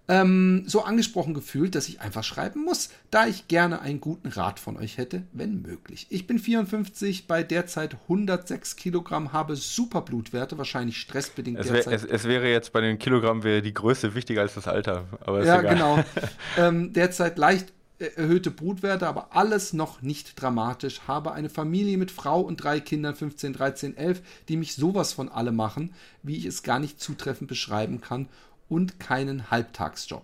[0.08, 4.60] ähm, so angesprochen gefühlt, dass ich einfach schreiben muss, da ich gerne einen guten Rat
[4.60, 6.08] von euch hätte, wenn möglich.
[6.10, 12.04] Ich bin 54, bei derzeit 106 Kilogramm, habe super Blutwerte, wahrscheinlich stressbedingt es, wär, es,
[12.04, 15.60] es, wäre jetzt bei den Kilogramm wäre die Größe wichtiger als das Alter, aber Ja,
[15.60, 15.74] egal.
[15.74, 16.04] genau.
[16.58, 21.02] ähm, derzeit leicht erhöhte Brutwerte, aber alles noch nicht dramatisch.
[21.08, 25.30] Habe eine Familie mit Frau und drei Kindern, 15, 13, 11, die mich sowas von
[25.30, 28.28] alle machen, wie ich es gar nicht zutreffend beschreiben kann
[28.68, 30.24] und keinen Halbtagsjob.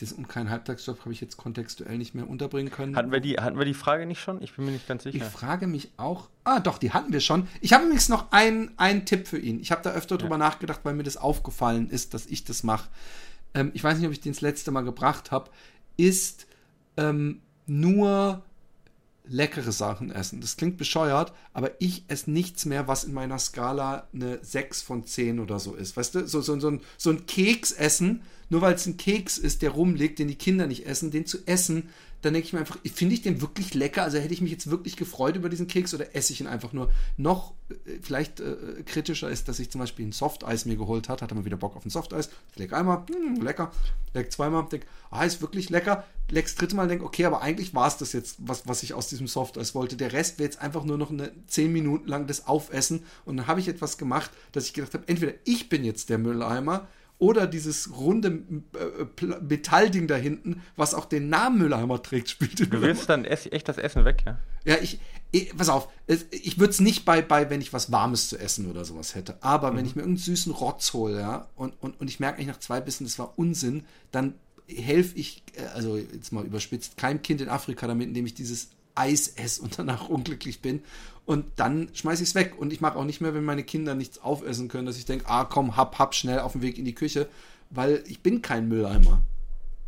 [0.00, 2.96] Das und keinen Halbtagsjob habe ich jetzt kontextuell nicht mehr unterbringen können.
[2.96, 4.42] Hatten wir, die, hatten wir die Frage nicht schon?
[4.42, 5.18] Ich bin mir nicht ganz sicher.
[5.18, 6.28] Ich frage mich auch.
[6.42, 7.46] Ah, doch, die hatten wir schon.
[7.60, 9.60] Ich habe übrigens noch einen, einen Tipp für ihn.
[9.60, 10.20] Ich habe da öfter ja.
[10.20, 12.88] drüber nachgedacht, weil mir das aufgefallen ist, dass ich das mache.
[13.54, 15.50] Ähm, ich weiß nicht, ob ich den das letzte Mal gebracht habe.
[15.96, 16.46] Ist
[16.96, 18.42] ähm, nur
[19.26, 20.40] leckere Sachen essen.
[20.40, 25.06] Das klingt bescheuert, aber ich esse nichts mehr, was in meiner Skala eine 6 von
[25.06, 25.96] 10 oder so ist.
[25.96, 29.38] Weißt du, so, so, so, ein, so ein Keks essen, nur weil es ein Keks
[29.38, 31.88] ist, der rumliegt, den die Kinder nicht essen, den zu essen,
[32.24, 34.02] dann denke ich mir einfach, finde ich den wirklich lecker?
[34.02, 36.72] Also hätte ich mich jetzt wirklich gefreut über diesen Keks oder esse ich ihn einfach
[36.72, 36.90] nur?
[37.18, 41.20] Noch äh, vielleicht äh, kritischer ist, dass ich zum Beispiel ein Softeis mir geholt hat,
[41.20, 42.30] hatte mal wieder Bock auf ein Softeis.
[42.56, 43.72] Leg einmal, mh, hm, lecker,
[44.14, 46.04] leg zweimal, denk, ah, ist wirklich lecker.
[46.30, 48.94] Leg das dritte Mal, denk, okay, aber eigentlich war es das jetzt, was, was ich
[48.94, 49.96] aus diesem Softeis wollte.
[49.96, 53.46] Der Rest wäre jetzt einfach nur noch eine 10 Minuten lang das Aufessen und dann
[53.46, 56.88] habe ich etwas gemacht, dass ich gedacht habe, entweder ich bin jetzt der Mülleimer
[57.24, 58.42] oder dieses runde
[58.74, 62.60] äh, Metallding da hinten, was auch den Namen Müllheimer trägt, spielt.
[62.60, 64.38] Du willst dann echt das Essen weg, ja?
[64.66, 64.98] Ja, ich,
[65.30, 65.88] ich pass auf,
[66.30, 69.42] ich würde es nicht bei, bei, wenn ich was Warmes zu essen oder sowas hätte,
[69.42, 69.76] aber mhm.
[69.76, 72.60] wenn ich mir irgendeinen süßen Rotz hole, ja, und, und, und ich merke eigentlich nach
[72.60, 74.34] zwei Bissen, das war Unsinn, dann
[74.66, 78.68] helfe ich, äh, also jetzt mal überspitzt, keinem Kind in Afrika damit, indem ich dieses
[78.94, 80.82] Eis esse und danach unglücklich bin.
[81.26, 82.54] Und dann schmeiße ich es weg.
[82.58, 85.26] Und ich mache auch nicht mehr, wenn meine Kinder nichts aufessen können, dass ich denke,
[85.28, 87.28] ah komm, hab, hab schnell auf dem Weg in die Küche,
[87.70, 89.22] weil ich bin kein Mülleimer.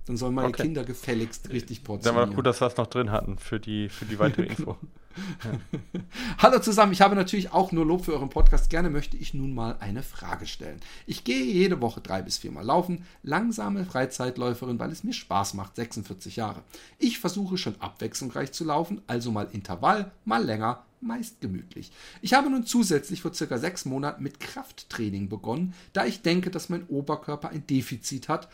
[0.07, 0.63] Dann sollen meine okay.
[0.63, 2.21] Kinder gefälligst richtig portionieren.
[2.21, 4.77] Dann war gut, dass wir es noch drin hatten für die, für die weitere Info.
[5.45, 5.61] ja.
[6.39, 8.71] Hallo zusammen, ich habe natürlich auch nur Lob für euren Podcast.
[8.71, 10.79] Gerne möchte ich nun mal eine Frage stellen.
[11.07, 15.75] Ich gehe jede Woche drei bis viermal laufen, langsame Freizeitläuferin, weil es mir Spaß macht,
[15.75, 16.63] 46 Jahre.
[16.99, 21.91] Ich versuche schon abwechslungsreich zu laufen, also mal Intervall, mal länger, meist gemütlich.
[22.23, 26.69] Ich habe nun zusätzlich vor circa sechs Monaten mit Krafttraining begonnen, da ich denke, dass
[26.69, 28.49] mein Oberkörper ein Defizit hat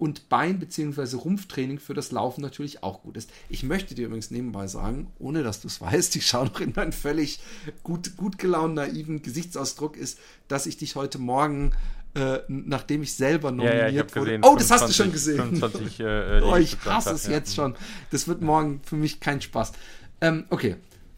[0.00, 1.16] und Bein- bzw.
[1.16, 3.30] Rumpftraining für das Laufen natürlich auch gut ist.
[3.50, 6.72] Ich möchte dir übrigens nebenbei sagen, ohne dass du es weißt, ich schaue noch in
[6.74, 7.40] meinen völlig
[7.82, 10.18] gut, gut gelaunten, naiven Gesichtsausdruck, ist,
[10.48, 11.72] dass ich dich heute Morgen
[12.14, 14.38] äh, nachdem ich selber nominiert ja, ja, wurde.
[14.38, 15.56] Gesehen, oh, das 25, hast du schon gesehen.
[15.60, 17.76] 25, äh, oh, ich hasse es jetzt schon.
[18.10, 19.72] Das wird morgen für mich kein Spaß.
[20.20, 20.74] Ähm, okay.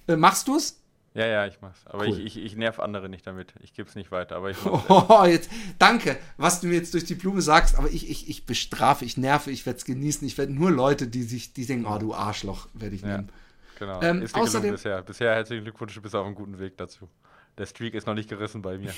[0.07, 0.82] Äh, machst du es?
[1.15, 1.87] Ja, ja, ich mach's.
[1.87, 2.19] Aber cool.
[2.19, 3.53] ich, ich, ich nerv andere nicht damit.
[3.61, 4.37] Ich gebe es nicht weiter.
[4.37, 8.09] Aber ich oh, jetzt, danke, was du mir jetzt durch die Blume sagst, aber ich,
[8.09, 10.27] ich, ich bestrafe, ich nerve, ich werde es genießen.
[10.27, 13.29] Ich werde nur Leute, die sich, die denken, oh du Arschloch, werde ich nehmen.
[13.79, 14.01] genau.
[14.01, 15.03] Ähm, Ist außerdem, bisher.
[15.03, 17.09] Bisher herzlichen Glückwunsch, du bist auf einem guten Weg dazu.
[17.59, 18.95] Der Streak ist noch nicht gerissen bei mir.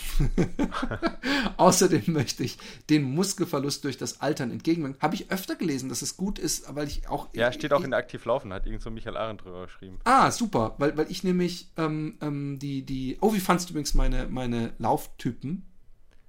[1.56, 2.56] Außerdem möchte ich
[2.88, 5.00] den Muskelverlust durch das Altern entgegenwirken.
[5.02, 7.28] Habe ich öfter gelesen, dass es gut ist, weil ich auch.
[7.32, 9.98] Ja, steht auch ich, in der Aktiv Laufen, hat irgend so Michael Arendt drüber geschrieben.
[10.04, 13.18] Ah, super, weil, weil ich nämlich ähm, ähm, die, die.
[13.20, 15.66] Oh, wie fandst du übrigens meine, meine Lauftypen?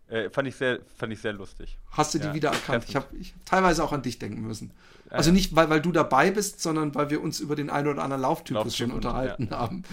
[0.07, 1.77] Äh, fand, ich sehr, fand ich sehr lustig.
[1.91, 2.85] Hast du die ja, wieder erkannt?
[2.87, 4.71] Ich habe hab teilweise auch an dich denken müssen.
[5.09, 8.03] Also nicht, weil, weil du dabei bist, sondern weil wir uns über den einen oder
[8.03, 9.59] anderen Lauftypus Lauftyp schon unterhalten ja.
[9.59, 9.83] haben.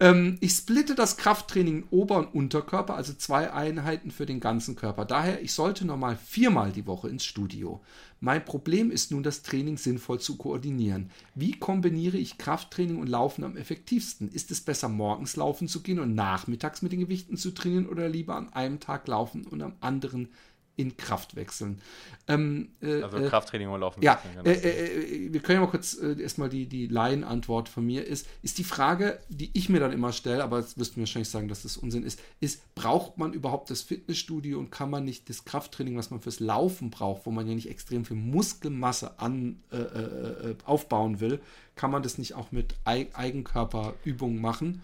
[0.00, 4.74] Ähm, ich splitte das Krafttraining in Ober- und Unterkörper, also zwei Einheiten für den ganzen
[4.74, 5.04] Körper.
[5.04, 7.80] Daher, ich sollte normal viermal die Woche ins Studio.
[8.20, 11.10] Mein Problem ist nun, das Training sinnvoll zu koordinieren.
[11.34, 14.28] Wie kombiniere ich Krafttraining und Laufen am effektivsten?
[14.28, 18.08] Ist es besser, morgens laufen zu gehen und nachmittags mit den Gewichten zu trainieren oder
[18.08, 20.28] lieber an einem Tag laufen und am anderen
[20.76, 21.80] in Kraft wechseln.
[22.26, 24.02] Ähm, äh, also äh, Krafttraining und Laufen.
[24.02, 28.06] Ja, äh, äh, wir können ja mal kurz äh, erstmal die, die Laienantwort von mir
[28.06, 31.04] ist, ist die Frage, die ich mir dann immer stelle, aber jetzt wirst du mir
[31.04, 35.04] wahrscheinlich sagen, dass das Unsinn ist, ist, braucht man überhaupt das Fitnessstudio und kann man
[35.04, 39.18] nicht das Krafttraining, was man fürs Laufen braucht, wo man ja nicht extrem viel Muskelmasse
[39.18, 41.40] an, äh, aufbauen will,
[41.76, 44.82] kann man das nicht auch mit Eigenkörperübungen machen?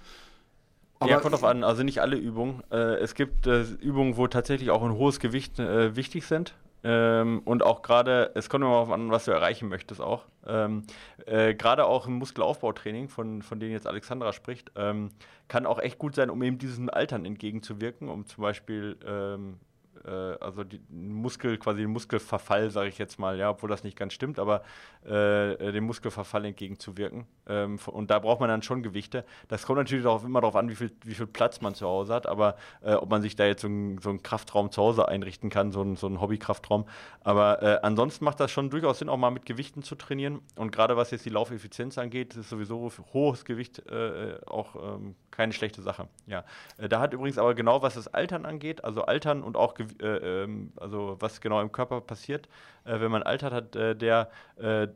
[1.01, 1.65] Aber ja, kommt drauf an.
[1.65, 2.63] Also nicht alle Übungen.
[2.71, 6.55] Äh, es gibt äh, Übungen, wo tatsächlich auch ein hohes Gewicht äh, wichtig sind.
[6.83, 10.25] Ähm, und auch gerade, es kommt immer darauf an, was du erreichen möchtest auch.
[10.47, 10.85] Ähm,
[11.27, 15.11] äh, gerade auch im Muskelaufbautraining, von, von dem jetzt Alexandra spricht, ähm,
[15.49, 19.59] kann auch echt gut sein, um eben diesem Altern entgegenzuwirken, um zum Beispiel ähm,
[20.05, 23.97] äh, also die Muskel, quasi den Muskelverfall, sage ich jetzt mal, ja, obwohl das nicht
[23.97, 24.63] ganz stimmt, aber
[25.07, 27.27] äh, äh, dem Muskelverfall entgegenzuwirken.
[27.47, 29.25] Ähm, und da braucht man dann schon Gewichte.
[29.49, 32.15] Das kommt natürlich auch immer darauf an, wie viel, wie viel Platz man zu Hause
[32.15, 35.09] hat, aber äh, ob man sich da jetzt so, ein, so einen Kraftraum zu Hause
[35.09, 36.87] einrichten kann, so, ein, so einen Hobbykraftraum.
[37.23, 40.41] Aber äh, ansonsten macht das schon durchaus Sinn, auch mal mit Gewichten zu trainieren.
[40.57, 45.53] Und gerade was jetzt die Laufeffizienz angeht, ist sowieso hohes Gewicht äh, auch ähm, keine
[45.53, 46.09] schlechte Sache.
[46.27, 46.45] Ja.
[46.77, 50.73] da hat übrigens aber genau, was das Altern angeht, also Altern und auch äh, ähm,
[50.77, 52.49] also was genau im Körper passiert,
[52.85, 54.89] äh, wenn man altert, hat äh, der äh,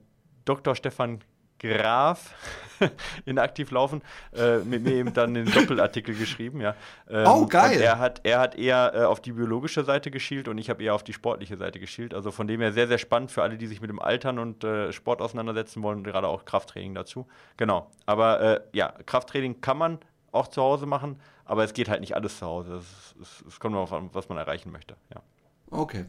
[0.44, 0.74] Dr.
[0.74, 1.20] Stefan
[1.58, 2.34] Graf
[3.24, 4.02] in aktiv laufen
[4.36, 6.74] äh, mit mir eben dann den Doppelartikel geschrieben, ja.
[7.08, 7.80] Ähm, oh geil!
[7.80, 10.94] er hat er hat eher äh, auf die biologische Seite geschielt und ich habe eher
[10.94, 12.12] auf die sportliche Seite geschielt.
[12.12, 14.64] Also von dem her sehr sehr spannend für alle, die sich mit dem Altern und
[14.64, 17.26] äh, Sport auseinandersetzen wollen, gerade auch Krafttraining dazu.
[17.56, 17.90] Genau.
[18.04, 19.98] Aber ja, Krafttraining kann man
[20.32, 22.80] auch zu Hause machen, aber es geht halt nicht alles zu Hause.
[23.20, 24.96] Es, kommt darauf an, was man erreichen möchte.
[25.12, 25.22] Ja.
[25.70, 26.06] Okay.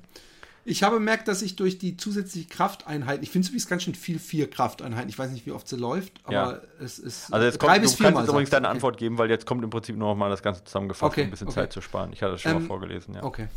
[0.68, 3.94] Ich habe bemerkt, dass ich durch die zusätzliche Krafteinheit, ich finde es übrigens ganz schön
[3.94, 5.10] viel vier Krafteinheiten.
[5.10, 6.62] Ich weiß nicht, wie oft sie läuft, aber ja.
[6.84, 8.76] es ist also jetzt drei kommt, bis vier Du kannst jetzt übrigens deine okay.
[8.76, 11.22] Antwort geben, weil jetzt kommt im Prinzip nur noch mal das Ganze zusammengefasst, okay.
[11.22, 11.56] um ein bisschen okay.
[11.56, 12.14] Zeit zu sparen.
[12.14, 13.14] Ich hatte das schon ähm, mal vorgelesen.
[13.14, 13.24] Ja.
[13.24, 13.48] Okay.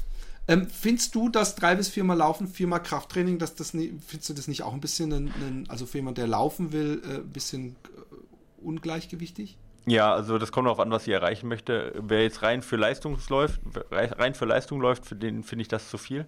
[0.48, 4.34] Ähm, findest du, dass drei bis viermal Laufen, viermal Krafttraining, dass das nie, findest du
[4.34, 7.28] das nicht auch ein bisschen, ein, ein, also für jemanden, der laufen will, äh, ein
[7.28, 9.56] bisschen äh, ungleichgewichtig?
[9.88, 11.92] Ja, also das kommt darauf an, was sie erreichen möchte.
[11.98, 13.60] Wer jetzt rein für Leistung läuft,
[13.90, 16.26] rein für Leistung läuft, für den finde ich das zu viel.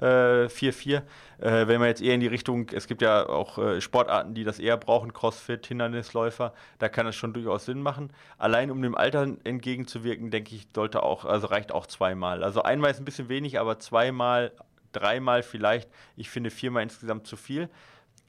[0.00, 1.02] 4-4.
[1.40, 4.32] Äh, äh, wenn man jetzt eher in die Richtung, es gibt ja auch äh, Sportarten,
[4.32, 8.12] die das eher brauchen, Crossfit, Hindernisläufer, da kann es schon durchaus Sinn machen.
[8.38, 12.44] Allein um dem Alter entgegenzuwirken, denke ich, sollte auch, also reicht auch zweimal.
[12.44, 14.52] Also einmal ist ein bisschen wenig, aber zweimal,
[14.92, 15.90] dreimal vielleicht.
[16.16, 17.68] Ich finde viermal insgesamt zu viel.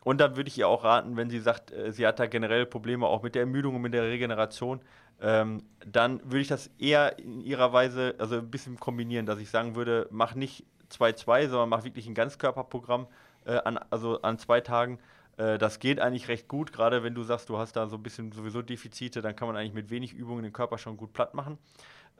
[0.01, 2.65] Und dann würde ich ihr auch raten, wenn sie sagt, äh, sie hat da generell
[2.65, 4.81] Probleme auch mit der Ermüdung und mit der Regeneration,
[5.21, 9.49] ähm, dann würde ich das eher in ihrer Weise, also ein bisschen kombinieren, dass ich
[9.49, 13.07] sagen würde, mach nicht 2-2, sondern mach wirklich ein Ganzkörperprogramm
[13.45, 14.99] äh, an, also an zwei Tagen.
[15.37, 18.03] Äh, das geht eigentlich recht gut, gerade wenn du sagst, du hast da so ein
[18.03, 21.33] bisschen sowieso Defizite, dann kann man eigentlich mit wenig Übungen den Körper schon gut platt
[21.33, 21.57] machen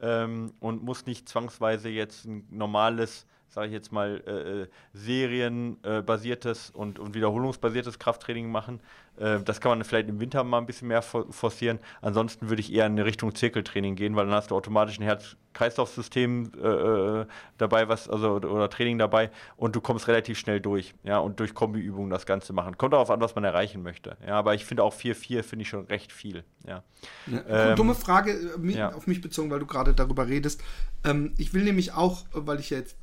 [0.01, 6.69] ähm, und muss nicht zwangsweise jetzt ein normales sage ich jetzt mal, äh, äh serienbasiertes
[6.71, 8.79] und, und wiederholungsbasiertes Krafttraining machen.
[9.19, 11.79] Äh, das kann man vielleicht im Winter mal ein bisschen mehr forcieren.
[12.01, 15.03] Ansonsten würde ich eher in eine Richtung Zirkeltraining gehen, weil dann hast du automatisch ein
[15.03, 17.25] Herz-Kreislauf-System äh, äh,
[17.57, 20.93] dabei, was, also oder Training dabei und du kommst relativ schnell durch.
[21.03, 22.77] Ja, und durch Kombiübungen das Ganze machen.
[22.77, 24.17] Kommt darauf an, was man erreichen möchte.
[24.25, 26.43] Ja, aber ich finde auch 4-4 finde ich schon recht viel.
[26.65, 26.83] Ja.
[27.27, 28.93] ja ähm, dumme Frage äh, ja.
[28.93, 30.63] auf mich bezogen, weil du gerade darüber redest.
[31.03, 32.95] Ähm, ich will nämlich auch, weil ich ja jetzt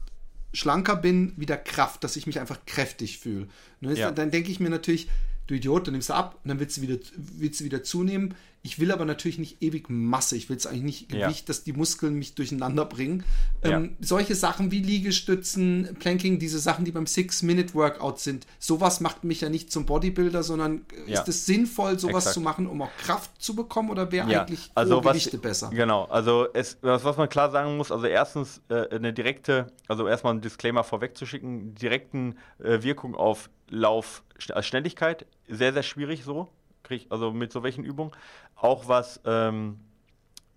[0.57, 3.49] schlanker bin, wieder Kraft, dass ich mich einfach kräftig fühle.
[3.81, 4.11] Ne, ja.
[4.11, 5.09] Dann denke ich mir natürlich,
[5.47, 8.35] du Idiot, dann nimmst du ab und dann willst du wieder, willst du wieder zunehmen.
[8.67, 10.35] Ich will aber natürlich nicht ewig Masse.
[10.37, 11.47] Ich will es eigentlich nicht Gewicht, ja.
[11.47, 13.23] dass die Muskeln mich durcheinander bringen.
[13.63, 13.91] Ähm, ja.
[14.01, 19.51] solche Sachen wie Liegestützen, Planking, diese Sachen, die beim Six-Minute-Workout sind, sowas macht mich ja
[19.51, 21.21] nicht zum Bodybuilder, sondern ja.
[21.21, 22.35] ist es sinnvoll, sowas Exakt.
[22.35, 25.71] zu machen, um auch Kraft zu bekommen oder wäre eigentlich also Gewichte besser?
[25.73, 30.09] Genau, also es, was, was man klar sagen muss, also erstens äh, eine direkte, also
[30.09, 34.23] erstmal ein Disclaimer vorwegzuschicken, direkten äh, Wirkung auf Lauf,
[34.53, 36.49] als Schnelligkeit, sehr, sehr schwierig so
[36.83, 38.13] krieg, also mit so welchen Übungen.
[38.55, 39.81] Auch was ähm,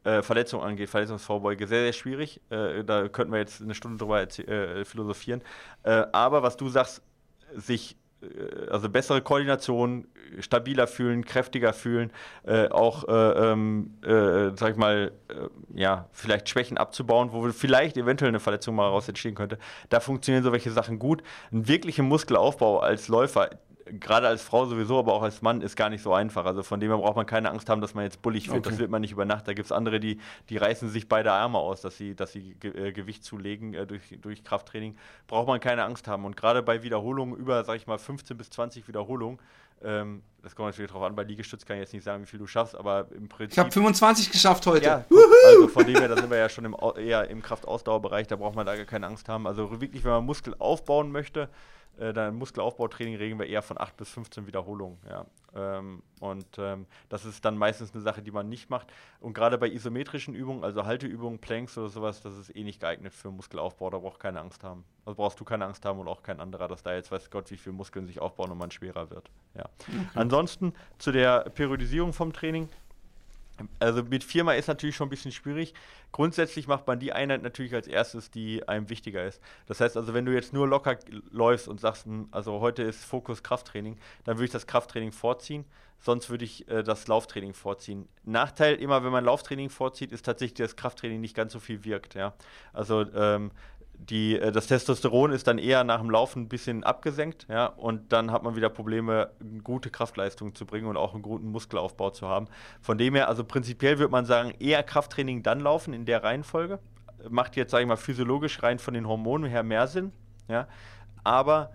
[0.04, 2.42] äh, Verletzungen angeht, Verletzungsvorbeuge, sehr, sehr schwierig.
[2.50, 5.42] Äh, da könnten wir jetzt eine Stunde drüber äh, philosophieren.
[5.84, 7.02] Äh, aber was du sagst,
[7.56, 7.98] sich
[8.70, 10.08] also bessere Koordination,
[10.40, 12.12] stabiler fühlen, kräftiger fühlen,
[12.46, 17.98] äh, auch, äh, ähm, äh, sag ich mal, äh, ja, vielleicht Schwächen abzubauen, wo vielleicht
[17.98, 19.58] eventuell eine Verletzung mal raus entstehen könnte.
[19.90, 21.24] Da funktionieren solche Sachen gut.
[21.52, 23.50] Ein wirklicher Muskelaufbau als Läufer,
[24.00, 26.46] gerade als Frau sowieso, aber auch als Mann ist gar nicht so einfach.
[26.46, 28.60] Also von dem her braucht man keine Angst haben, dass man jetzt bullig wird.
[28.60, 28.70] Okay.
[28.70, 29.48] Das wird man nicht über Nacht.
[29.48, 32.56] Da gibt es andere, die, die reißen sich beide Arme aus, dass sie, dass sie
[32.64, 34.96] äh, Gewicht zulegen äh, durch, durch Krafttraining.
[35.28, 36.26] Braucht man keine Angst haben.
[36.26, 39.40] Und gerade bei Wiederholungen über, sag ich mal, 15 bis 20 Wiederholungen,
[39.82, 42.40] ähm, das kommt natürlich darauf an, bei Liegestütz kann ich jetzt nicht sagen, wie viel
[42.40, 43.54] du schaffst, aber im Prinzip.
[43.54, 44.86] Ich habe 25 geschafft heute.
[44.86, 45.06] Ja,
[45.48, 48.56] also von dem her, da sind wir ja schon im, eher im Kraftausdauerbereich, da braucht
[48.56, 49.48] man da gar keine Angst haben.
[49.48, 51.50] Also wirklich, wenn man Muskel aufbauen möchte,
[52.00, 54.98] äh, dann Muskelaufbautraining reden wir eher von 8 bis 15 Wiederholungen.
[55.08, 55.26] Ja.
[55.56, 58.88] Ähm, und ähm, das ist dann meistens eine Sache, die man nicht macht.
[59.20, 63.14] Und gerade bei isometrischen Übungen, also Halteübungen, Planks oder sowas, das ist eh nicht geeignet
[63.14, 63.90] für Muskelaufbau.
[63.90, 64.86] Da braucht keine Angst haben.
[65.06, 67.50] Also brauchst du keine Angst haben und auch kein anderer, dass da jetzt weiß Gott,
[67.52, 69.30] wie viele Muskeln sich aufbauen und man schwerer wird.
[69.56, 69.66] Ja.
[69.88, 70.08] Okay.
[70.16, 72.70] Ansonsten zu der Periodisierung vom Training.
[73.80, 75.74] Also mit viermal ist natürlich schon ein bisschen schwierig.
[76.12, 79.42] Grundsätzlich macht man die Einheit natürlich als erstes, die einem wichtiger ist.
[79.68, 80.98] Das heißt also, wenn du jetzt nur locker
[81.32, 85.66] läufst und sagst, hm, also heute ist Fokus Krafttraining, dann würde ich das Krafttraining vorziehen.
[86.02, 88.08] Sonst würde ich äh, das Lauftraining vorziehen.
[88.24, 92.16] Nachteil immer, wenn man Lauftraining vorzieht, ist tatsächlich, dass Krafttraining nicht ganz so viel wirkt.
[92.16, 92.34] Ja?
[92.72, 93.52] Also ähm,
[94.00, 98.12] die, äh, das Testosteron ist dann eher nach dem Laufen ein bisschen abgesenkt, ja, und
[98.12, 99.32] dann hat man wieder Probleme,
[99.64, 102.48] gute Kraftleistung zu bringen und auch einen guten Muskelaufbau zu haben.
[102.82, 106.80] Von dem her, also prinzipiell würde man sagen, eher Krafttraining dann laufen in der Reihenfolge.
[107.30, 110.14] Macht jetzt, sage ich mal, physiologisch rein von den Hormonen her mehr Sinn,
[110.48, 110.68] ja,
[111.24, 111.72] aber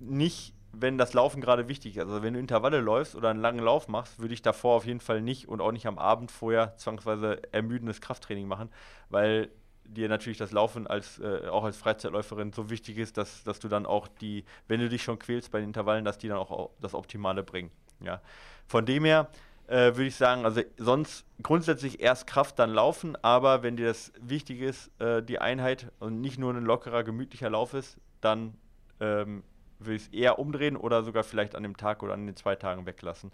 [0.00, 2.06] nicht wenn das Laufen gerade wichtig ist.
[2.06, 5.00] Also wenn du Intervalle läufst oder einen langen Lauf machst, würde ich davor auf jeden
[5.00, 8.68] Fall nicht und auch nicht am Abend vorher zwangsweise ermüdendes Krafttraining machen,
[9.08, 9.48] weil
[9.88, 13.68] dir natürlich das Laufen als äh, auch als Freizeitläuferin so wichtig ist, dass, dass du
[13.68, 16.70] dann auch die, wenn du dich schon quälst bei den Intervallen, dass die dann auch
[16.80, 17.70] das Optimale bringen.
[18.00, 18.20] Ja.
[18.66, 19.28] Von dem her
[19.68, 24.12] äh, würde ich sagen, also sonst grundsätzlich erst Kraft, dann Laufen, aber wenn dir das
[24.20, 28.54] wichtig ist, äh, die Einheit und nicht nur ein lockerer, gemütlicher Lauf ist, dann
[29.00, 29.42] ähm,
[29.78, 32.56] würde ich es eher umdrehen oder sogar vielleicht an dem Tag oder an den zwei
[32.56, 33.32] Tagen weglassen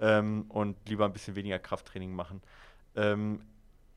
[0.00, 2.42] ähm, und lieber ein bisschen weniger Krafttraining machen.
[2.96, 3.40] Ähm,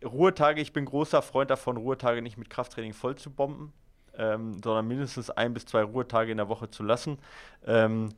[0.03, 3.73] Ruhetage, ich bin großer Freund davon, Ruhetage nicht mit Krafttraining voll zu bomben,
[4.15, 7.17] ähm, sondern mindestens ein bis zwei Ruhetage in der Woche zu lassen.
[7.65, 8.09] Ähm,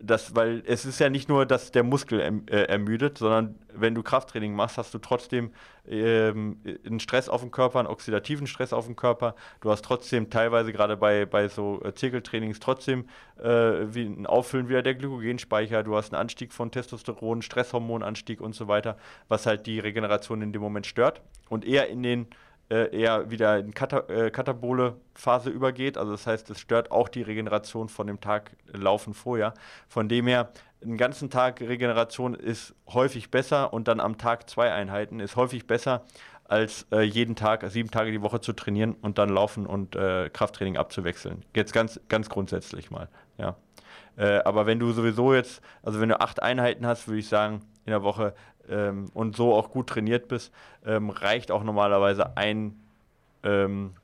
[0.00, 3.94] das, weil es ist ja nicht nur, dass der Muskel erm, äh, ermüdet, sondern wenn
[3.94, 5.50] du Krafttraining machst, hast du trotzdem
[5.88, 9.34] ähm, einen Stress auf dem Körper, einen oxidativen Stress auf dem Körper.
[9.60, 13.08] Du hast trotzdem teilweise gerade bei, bei so äh, Zirkeltrainings trotzdem
[13.42, 15.82] äh, wie ein Auffüllen wieder der Glykogenspeicher.
[15.82, 20.52] Du hast einen Anstieg von Testosteron, Stresshormonanstieg und so weiter, was halt die Regeneration in
[20.52, 22.26] dem Moment stört und eher in den
[22.74, 25.96] eher wieder in Kata äh, katabole Phase übergeht.
[25.96, 29.54] Also das heißt, es stört auch die Regeneration von dem Tag Laufen vorher.
[29.88, 30.50] Von dem her,
[30.82, 35.66] einen ganzen Tag Regeneration ist häufig besser und dann am Tag zwei Einheiten ist häufig
[35.66, 36.04] besser,
[36.44, 40.30] als äh, jeden Tag, sieben Tage die Woche zu trainieren und dann Laufen und äh,
[40.30, 41.44] Krafttraining abzuwechseln.
[41.54, 43.56] Jetzt ganz, ganz grundsätzlich mal, ja.
[44.16, 47.60] Äh, aber wenn du sowieso jetzt, also wenn du acht Einheiten hast, würde ich sagen,
[47.84, 48.34] in der Woche
[48.70, 50.52] ähm, und so auch gut trainiert bist,
[50.84, 52.78] ähm, reicht auch normalerweise ein,
[53.42, 53.94] ähm,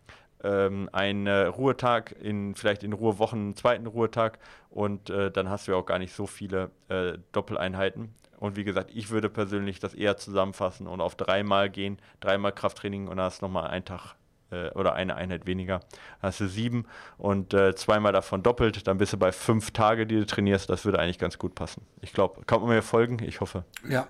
[0.43, 4.39] ähm ein äh, Ruhetag, in, vielleicht in Ruhewochen einen zweiten Ruhetag
[4.71, 8.15] und äh, dann hast du ja auch gar nicht so viele äh, Doppeleinheiten.
[8.39, 13.09] Und wie gesagt, ich würde persönlich das eher zusammenfassen und auf dreimal gehen, dreimal Krafttraining
[13.09, 14.17] und dann hast du nochmal einen Tag
[14.51, 15.81] äh, oder eine Einheit weniger.
[16.21, 16.87] hast du sieben
[17.17, 20.69] und äh, zweimal davon doppelt, dann bist du bei fünf Tage, die du trainierst.
[20.69, 21.87] Das würde eigentlich ganz gut passen.
[22.01, 23.19] Ich glaube, kann man mir folgen?
[23.23, 23.65] Ich hoffe.
[23.89, 24.09] Ja,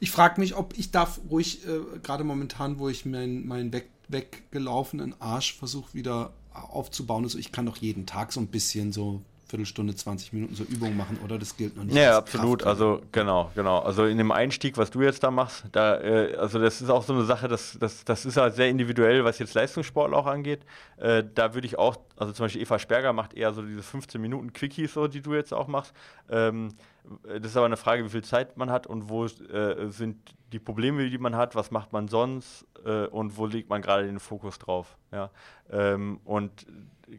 [0.00, 3.90] ich frage mich, ob ich darf ruhig, äh, gerade momentan, wo ich meinen mein weg,
[4.08, 9.22] weggelaufenen Arsch versuche wieder aufzubauen, also ich kann doch jeden Tag so ein bisschen so
[9.48, 11.38] Viertelstunde, 20 Minuten so Übungen machen, oder?
[11.38, 11.96] Das gilt noch nicht.
[11.96, 12.64] Ja, absolut.
[12.64, 13.78] Also genau, genau.
[13.78, 17.02] Also in dem Einstieg, was du jetzt da machst, da, äh, also das ist auch
[17.02, 20.60] so eine Sache, das, das, das ist halt sehr individuell, was jetzt Leistungssport auch angeht.
[20.98, 24.20] Äh, da würde ich auch, also zum Beispiel Eva Sperger macht eher so diese 15
[24.20, 25.94] Minuten Quickies, so, die du jetzt auch machst.
[26.28, 26.74] Ähm,
[27.24, 30.58] das ist aber eine Frage, wie viel Zeit man hat und wo äh, sind die
[30.58, 34.20] Probleme, die man hat, was macht man sonst äh, und wo legt man gerade den
[34.20, 34.96] Fokus drauf.
[35.12, 35.30] Ja?
[35.70, 36.66] Ähm, und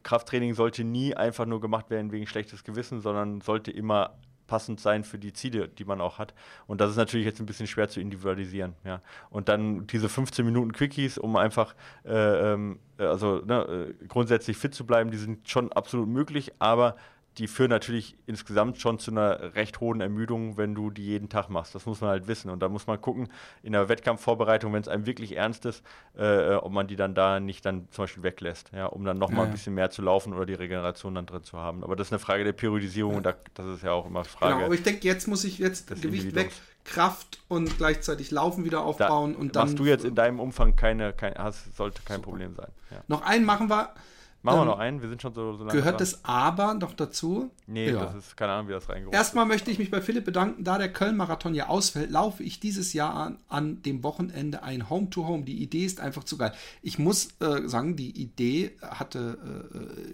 [0.03, 4.15] Krafttraining sollte nie einfach nur gemacht werden wegen schlechtes Gewissen, sondern sollte immer
[4.49, 6.33] passend sein für die Ziele, die man auch hat.
[6.65, 8.73] Und das ist natürlich jetzt ein bisschen schwer zu individualisieren.
[8.83, 9.01] Ja.
[9.29, 14.73] Und dann diese 15 Minuten Quickies, um einfach äh, ähm, also ne, äh, grundsätzlich fit
[14.73, 16.95] zu bleiben, die sind schon absolut möglich, aber
[17.39, 21.49] die führen natürlich insgesamt schon zu einer recht hohen Ermüdung, wenn du die jeden Tag
[21.49, 21.73] machst.
[21.73, 22.49] Das muss man halt wissen.
[22.49, 23.29] Und da muss man gucken,
[23.63, 25.81] in der Wettkampfvorbereitung, wenn es einem wirklich ernst ist,
[26.17, 29.39] äh, ob man die dann da nicht dann zum Beispiel weglässt, ja, um dann nochmal
[29.39, 31.81] ja, ein bisschen mehr zu laufen oder die Regeneration dann drin zu haben.
[31.81, 33.17] Aber das ist eine Frage der Periodisierung ja.
[33.17, 34.55] und da, das ist ja auch immer Frage.
[34.55, 36.51] Genau, aber ich denke, jetzt muss ich jetzt Gewicht weg,
[36.83, 39.67] Kraft und gleichzeitig Laufen wieder aufbauen da und dann.
[39.67, 42.31] Machst du jetzt in deinem Umfang keine, kein, hast, sollte kein super.
[42.31, 42.67] Problem sein.
[42.91, 42.97] Ja.
[43.07, 43.93] Noch einen machen wir.
[44.41, 45.77] Machen ähm, wir noch einen, wir sind schon so, so lange.
[45.77, 45.99] Gehört dran.
[45.99, 47.51] das aber noch dazu?
[47.67, 48.05] Nee, ja.
[48.05, 50.77] das ist keine Ahnung, wie das reingerufen Erstmal möchte ich mich bei Philipp bedanken, da
[50.77, 55.39] der Köln-Marathon ja ausfällt, laufe ich dieses Jahr an, an dem Wochenende ein Home-to-Home.
[55.41, 55.45] -Home.
[55.45, 56.53] Die Idee ist einfach zu geil.
[56.81, 59.37] Ich muss äh, sagen, die Idee hatte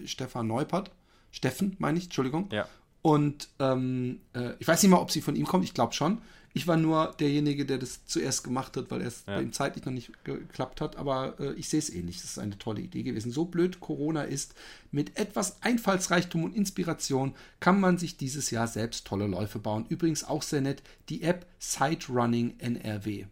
[0.04, 0.92] äh, Stefan Neupert,
[1.32, 2.50] Steffen meine ich, Entschuldigung.
[2.52, 2.68] Ja.
[3.02, 6.20] Und ähm, äh, ich weiß nicht mal, ob sie von ihm kommt, ich glaube schon.
[6.56, 9.36] Ich war nur derjenige, der das zuerst gemacht hat, weil es ja.
[9.36, 10.96] bei ihm zeitlich noch nicht geklappt hat.
[10.96, 12.22] Aber äh, ich sehe es ähnlich.
[12.22, 13.34] Das ist eine tolle Idee gewesen.
[13.34, 14.56] So blöd Corona ist,
[14.90, 19.86] mit etwas Einfallsreichtum und Inspiration kann man sich dieses Jahr selbst tolle Läufe bauen.
[19.90, 23.20] Übrigens auch sehr nett die App Sightrunning NRW.
[23.20, 23.26] Äh,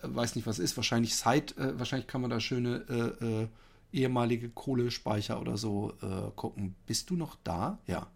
[0.00, 0.78] weiß nicht, was ist.
[0.78, 2.86] Wahrscheinlich Sight, äh, wahrscheinlich kann man da schöne
[3.20, 3.48] äh, äh,
[3.92, 6.74] ehemalige Kohlespeicher oder so äh, gucken.
[6.86, 7.80] Bist du noch da?
[7.86, 8.06] Ja.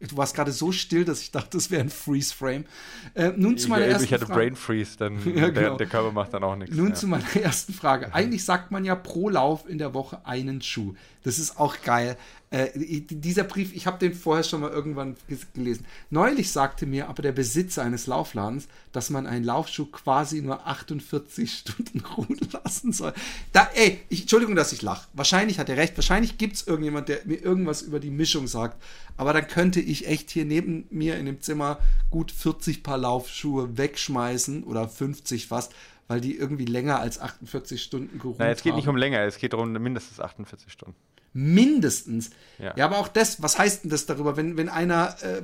[0.00, 2.66] Du warst gerade so still, dass ich dachte, das wäre ein Freeze-Frame.
[3.14, 4.40] Äh, nun zu meiner ich, ersten Ich hatte Frage.
[4.40, 5.50] Brain Freeze, dann ja, genau.
[5.50, 6.76] der, der, Körper macht dann auch nichts.
[6.76, 6.94] Nun ja.
[6.94, 8.14] zu meiner ersten Frage.
[8.14, 10.94] Eigentlich sagt man ja pro Lauf in der Woche einen Schuh.
[11.24, 12.16] Das ist auch geil.
[12.50, 12.68] Äh,
[13.10, 15.16] dieser Brief, ich habe den vorher schon mal irgendwann
[15.52, 15.84] gelesen.
[16.08, 21.52] Neulich sagte mir aber der Besitzer eines Laufladens, dass man einen Laufschuh quasi nur 48
[21.58, 23.12] Stunden ruhen lassen soll.
[23.52, 25.08] Da, ey, ich, Entschuldigung, dass ich lache.
[25.12, 25.96] Wahrscheinlich hat er recht.
[25.96, 28.82] Wahrscheinlich gibt es irgendjemand, der mir irgendwas über die Mischung sagt.
[29.18, 31.78] Aber dann könnte ich echt hier neben mir in dem Zimmer
[32.10, 35.74] gut 40 Paar Laufschuhe wegschmeißen oder 50 fast
[36.10, 38.46] weil die irgendwie länger als 48 Stunden geruht haben.
[38.46, 40.96] Nein, es geht nicht um länger, es geht um mindestens 48 Stunden.
[41.32, 42.30] Mindestens.
[42.58, 42.74] Ja.
[42.76, 45.42] ja, aber auch das, was heißt denn das darüber, wenn, wenn einer äh,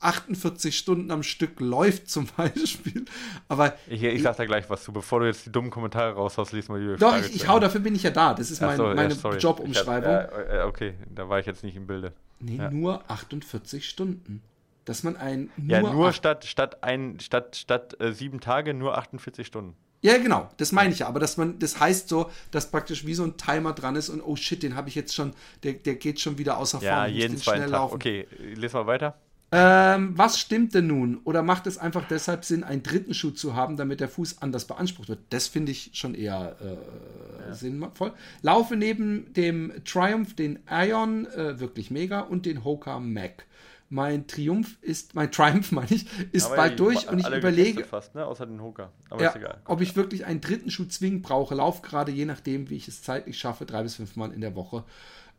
[0.00, 3.04] 48 Stunden am Stück läuft zum Beispiel.
[3.48, 6.52] Aber ich, ich sag da gleich was zu, bevor du jetzt die dummen Kommentare raushaust,
[6.52, 8.34] lies mal die Doch, Frage ich, ich hau, dafür bin ich ja da.
[8.34, 10.10] Das ist mein, so, meine ja, Jobumschreibung.
[10.10, 12.12] Ja, okay, da war ich jetzt nicht im Bilde.
[12.40, 12.70] Nee, ja.
[12.70, 14.42] nur 48 Stunden.
[14.84, 18.96] Dass man ein nur Ja, nur statt, statt, ein, statt, statt äh, sieben Tage nur
[18.96, 19.76] 48 Stunden.
[20.00, 21.08] Ja, genau, das meine ich ja.
[21.08, 24.22] Aber dass man, das heißt so, dass praktisch wie so ein Timer dran ist und
[24.22, 25.34] oh shit, den habe ich jetzt schon,
[25.64, 26.88] der, der geht schon wieder außer Form.
[26.88, 27.70] Ja, jeden zweiten Tag.
[27.70, 27.94] Laufen.
[27.96, 29.18] Okay, lese mal weiter.
[29.50, 31.20] Ähm, was stimmt denn nun?
[31.24, 34.66] Oder macht es einfach deshalb Sinn, einen dritten Schuh zu haben, damit der Fuß anders
[34.66, 35.20] beansprucht wird?
[35.30, 37.54] Das finde ich schon eher äh, ja.
[37.54, 38.12] sinnvoll.
[38.42, 43.46] Laufe neben dem Triumph den Ion, äh, wirklich mega, und den Hoka Mac.
[43.88, 48.14] mein Triumph ist, mein Triumph meine ich, ist Aber bald durch und ich überlege, fast,
[48.14, 48.26] ne?
[48.26, 48.60] außer den.
[48.60, 49.62] Aber ja, ist egal.
[49.64, 51.54] ob ich wirklich einen dritten Schuh zwingend brauche.
[51.54, 54.54] Lauf gerade je nachdem, wie ich es zeitlich schaffe, drei bis fünf Mal in der
[54.54, 54.84] Woche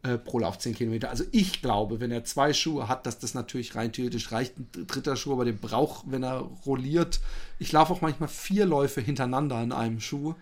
[0.03, 1.09] äh, pro Lauf 10 Kilometer.
[1.09, 4.57] Also ich glaube, wenn er zwei Schuhe hat, dass das natürlich rein theoretisch reicht.
[4.57, 7.19] Ein dritter Schuh, aber den braucht, wenn er rolliert.
[7.59, 10.35] Ich laufe auch manchmal vier Läufe hintereinander in einem Schuh.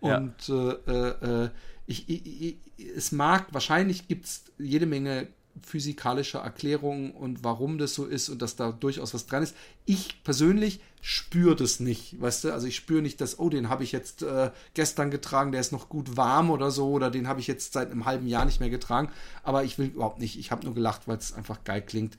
[0.00, 0.72] Und ja.
[0.86, 1.50] äh, äh,
[1.86, 2.56] ich, ich, ich,
[2.96, 5.26] es mag, wahrscheinlich gibt es jede Menge
[5.62, 9.56] physikalische Erklärungen und warum das so ist und dass da durchaus was dran ist.
[9.86, 12.52] Ich persönlich spüre das nicht, weißt du?
[12.52, 15.72] Also ich spüre nicht, dass, oh, den habe ich jetzt äh, gestern getragen, der ist
[15.72, 18.60] noch gut warm oder so, oder den habe ich jetzt seit einem halben Jahr nicht
[18.60, 19.10] mehr getragen.
[19.42, 20.38] Aber ich will überhaupt nicht.
[20.38, 22.16] Ich habe nur gelacht, weil es einfach geil klingt.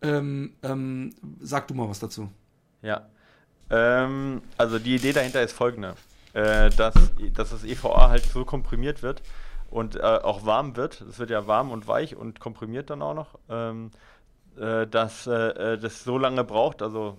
[0.00, 2.30] Ähm, ähm, sag du mal was dazu.
[2.82, 3.06] Ja.
[3.70, 5.94] Ähm, also die Idee dahinter ist folgende.
[6.34, 6.94] Äh, dass,
[7.34, 9.20] dass das EVA halt so komprimiert wird,
[9.72, 11.00] und äh, auch warm wird.
[11.00, 13.90] Es wird ja warm und weich und komprimiert dann auch noch, ähm,
[14.58, 17.18] äh, dass äh, äh, das so lange braucht, also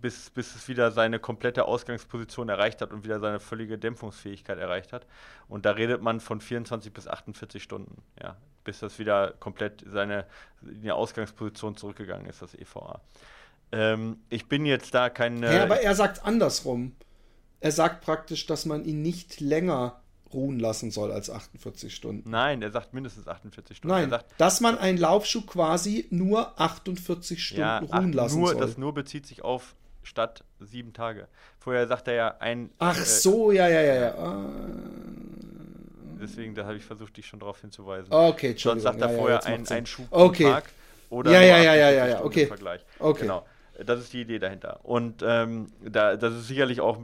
[0.00, 4.92] bis, bis es wieder seine komplette Ausgangsposition erreicht hat und wieder seine völlige Dämpfungsfähigkeit erreicht
[4.92, 5.06] hat.
[5.48, 10.26] Und da redet man von 24 bis 48 Stunden, ja, bis das wieder komplett seine
[10.60, 13.00] in die Ausgangsposition zurückgegangen ist, das EVA.
[13.72, 15.42] Ähm, ich bin jetzt da kein.
[15.42, 16.94] Ja, aber er sagt andersrum.
[17.60, 20.03] Er sagt praktisch, dass man ihn nicht länger
[20.34, 22.28] ruhen lassen soll als 48 Stunden.
[22.28, 23.94] Nein, er sagt mindestens 48 Stunden.
[23.94, 28.48] Nein, sagt, dass man einen Laufschuh quasi nur 48 Stunden ja, ruhen ach, lassen nur,
[28.50, 28.60] soll.
[28.60, 31.28] Das nur bezieht sich auf statt sieben Tage.
[31.58, 32.70] Vorher sagt er ja ein.
[32.78, 34.44] Ach äh, so, ja, ja, ja, ja.
[36.20, 38.12] Deswegen, da habe ich versucht, dich schon darauf hinzuweisen.
[38.12, 38.82] Okay, Entschuldigung.
[38.82, 40.44] Sonst sagt er ja, vorher ja, ein, ein Schuh okay.
[40.44, 40.64] Tag
[41.10, 42.46] oder ja, ja, ja, ja, ja, ja, okay.
[42.46, 42.84] Vergleich.
[42.98, 43.22] Okay.
[43.22, 43.46] Genau.
[43.84, 44.80] Das ist die Idee dahinter.
[44.84, 46.98] Und ähm, da, das ist sicherlich auch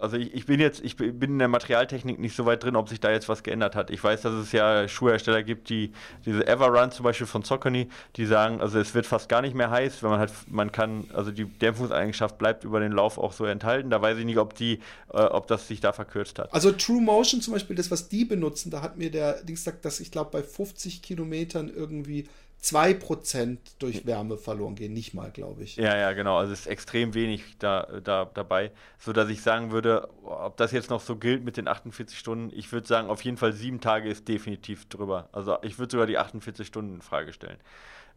[0.00, 2.88] also ich, ich, bin jetzt, ich bin in der Materialtechnik nicht so weit drin, ob
[2.88, 3.90] sich da jetzt was geändert hat.
[3.90, 5.92] Ich weiß, dass es ja Schuhhersteller gibt, die
[6.24, 9.70] diese Everrun zum Beispiel von Saucony, die sagen, also es wird fast gar nicht mehr
[9.70, 13.44] heiß, wenn man halt, man kann, also die Dämpfungseigenschaft bleibt über den Lauf auch so
[13.44, 13.90] enthalten.
[13.90, 14.80] Da weiß ich nicht, ob die,
[15.12, 16.52] äh, ob das sich da verkürzt hat.
[16.52, 19.84] Also True Motion zum Beispiel, das was die benutzen, da hat mir der Dings gesagt,
[19.84, 22.28] dass ich glaube bei 50 Kilometern irgendwie
[22.62, 25.76] 2% durch Wärme verloren gehen, nicht mal, glaube ich.
[25.76, 26.36] Ja, ja, genau.
[26.38, 30.90] Also es ist extrem wenig da, da, dabei, sodass ich sagen würde, ob das jetzt
[30.90, 34.08] noch so gilt mit den 48 Stunden, ich würde sagen, auf jeden Fall sieben Tage
[34.08, 35.28] ist definitiv drüber.
[35.32, 37.58] Also ich würde sogar die 48 Stunden in Frage stellen.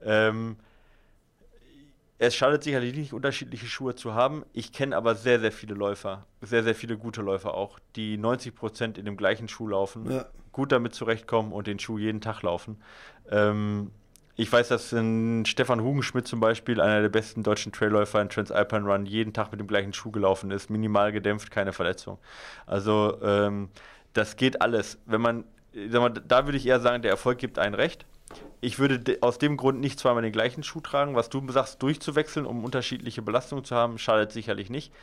[0.04, 0.58] Ähm,
[2.22, 4.44] es schadet sicherlich nicht, unterschiedliche Schuhe zu haben.
[4.52, 8.98] Ich kenne aber sehr, sehr viele Läufer, sehr, sehr viele gute Läufer auch, die 90%
[8.98, 10.26] in dem gleichen Schuh laufen, ja.
[10.52, 12.82] gut damit zurechtkommen und den Schuh jeden Tag laufen.
[13.32, 13.92] Ähm,
[14.40, 18.86] ich weiß, dass ein Stefan Hugenschmidt zum Beispiel, einer der besten deutschen Trailläufer in Transalpine
[18.86, 22.20] Run, jeden Tag mit dem gleichen Schuh gelaufen ist, minimal gedämpft, keine Verletzung.
[22.66, 23.68] Also ähm,
[24.14, 24.98] das geht alles.
[25.06, 25.44] Wenn man,
[25.92, 28.06] mal, da würde ich eher sagen, der Erfolg gibt einen recht.
[28.62, 31.16] Ich würde aus dem Grund nicht zweimal den gleichen Schuh tragen.
[31.16, 34.94] Was du sagst, durchzuwechseln, um unterschiedliche Belastungen zu haben, schadet sicherlich nicht.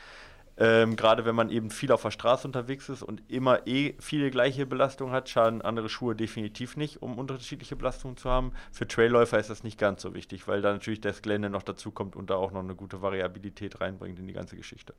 [0.58, 4.30] Ähm, Gerade wenn man eben viel auf der Straße unterwegs ist und immer eh viele
[4.30, 8.52] gleiche Belastungen hat, schaden andere Schuhe definitiv nicht, um unterschiedliche Belastungen zu haben.
[8.72, 11.90] Für Trailläufer ist das nicht ganz so wichtig, weil da natürlich das Gelände noch dazu
[11.90, 14.94] kommt und da auch noch eine gute Variabilität reinbringt in die ganze Geschichte.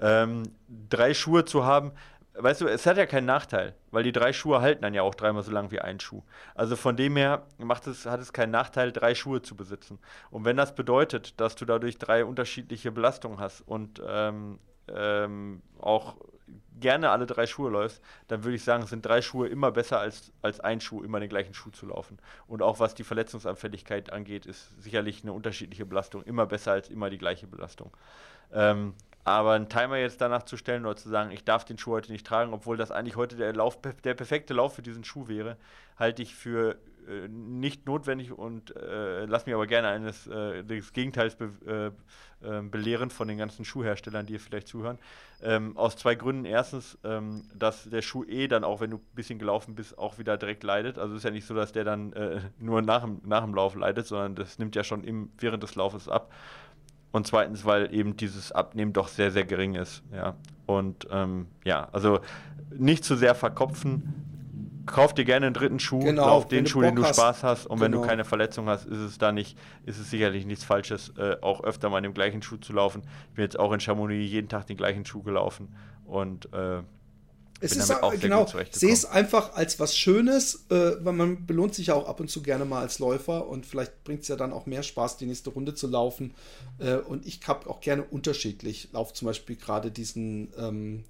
[0.00, 0.42] Ähm,
[0.90, 1.92] drei Schuhe zu haben,
[2.34, 5.14] weißt du, es hat ja keinen Nachteil, weil die drei Schuhe halten dann ja auch
[5.14, 6.22] dreimal so lang wie ein Schuh.
[6.54, 9.98] Also von dem her macht es, hat es keinen Nachteil, drei Schuhe zu besitzen.
[10.30, 14.58] Und wenn das bedeutet, dass du dadurch drei unterschiedliche Belastungen hast und ähm,
[14.88, 16.16] ähm, auch
[16.80, 20.32] gerne alle drei Schuhe läufst, dann würde ich sagen, sind drei Schuhe immer besser als,
[20.42, 22.18] als ein Schuh, immer den gleichen Schuh zu laufen.
[22.46, 27.10] Und auch was die Verletzungsanfälligkeit angeht, ist sicherlich eine unterschiedliche Belastung immer besser als immer
[27.10, 27.96] die gleiche Belastung.
[28.52, 28.94] Ähm,
[29.24, 32.12] aber einen Timer jetzt danach zu stellen oder zu sagen, ich darf den Schuh heute
[32.12, 35.56] nicht tragen, obwohl das eigentlich heute der, Lauf, der perfekte Lauf für diesen Schuh wäre,
[35.98, 36.76] halte ich für
[37.08, 42.46] äh, nicht notwendig und äh, lass mich aber gerne eines äh, des Gegenteils be, äh,
[42.46, 44.98] ähm, belehren von den ganzen Schuhherstellern, die hier vielleicht zuhören.
[45.42, 46.44] Ähm, aus zwei Gründen.
[46.44, 50.18] Erstens, ähm, dass der Schuh eh dann auch, wenn du ein bisschen gelaufen bist, auch
[50.18, 50.98] wieder direkt leidet.
[50.98, 53.54] Also es ist ja nicht so, dass der dann äh, nur nach dem, nach dem
[53.54, 56.30] Lauf leidet, sondern das nimmt ja schon im, während des Laufes ab.
[57.14, 60.02] Und zweitens, weil eben dieses Abnehmen doch sehr, sehr gering ist.
[60.12, 60.34] Ja.
[60.66, 62.18] Und ähm, ja, also
[62.76, 64.82] nicht zu sehr verkopfen.
[64.84, 67.14] Kauf dir gerne einen dritten Schuh, genau, lauf den Schuh, den du hast.
[67.14, 67.66] Spaß hast.
[67.66, 67.84] Und genau.
[67.84, 68.08] wenn du genau.
[68.08, 71.88] keine Verletzung hast, ist es da nicht, ist es sicherlich nichts Falsches, äh, auch öfter
[71.88, 73.02] mal in dem gleichen Schuh zu laufen.
[73.28, 75.72] Ich bin jetzt auch in Chamonix jeden Tag den gleichen Schuh gelaufen.
[76.06, 76.82] Und äh,
[77.64, 81.88] es ist auch genau, sehe es einfach als was Schönes, äh, weil man belohnt sich
[81.88, 84.52] ja auch ab und zu gerne mal als Läufer und vielleicht bringt es ja dann
[84.52, 86.34] auch mehr Spaß, die nächste Runde zu laufen.
[86.78, 88.88] Äh, und ich habe auch gerne unterschiedlich.
[88.92, 91.04] Lauf zum Beispiel gerade diesen ähm,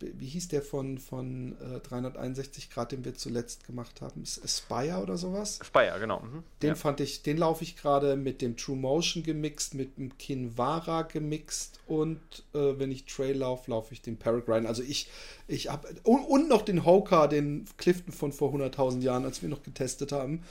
[0.00, 4.22] wie hieß der von, von äh, 361 Grad, den wir zuletzt gemacht haben?
[4.22, 5.60] Aspire oder sowas?
[5.60, 6.20] Aspire, genau.
[6.20, 6.42] Mhm.
[6.62, 6.74] Den ja.
[6.74, 11.80] fand ich, den laufe ich gerade mit dem True Motion gemixt, mit dem Kinvara gemixt
[11.86, 12.20] und
[12.54, 14.68] äh, wenn ich Trail laufe, laufe ich den Peregrine.
[14.68, 15.08] Also ich,
[15.46, 19.48] ich habe und, und, noch den Hoka, den Clifton von vor 100.000 Jahren, als wir
[19.48, 20.42] noch getestet haben.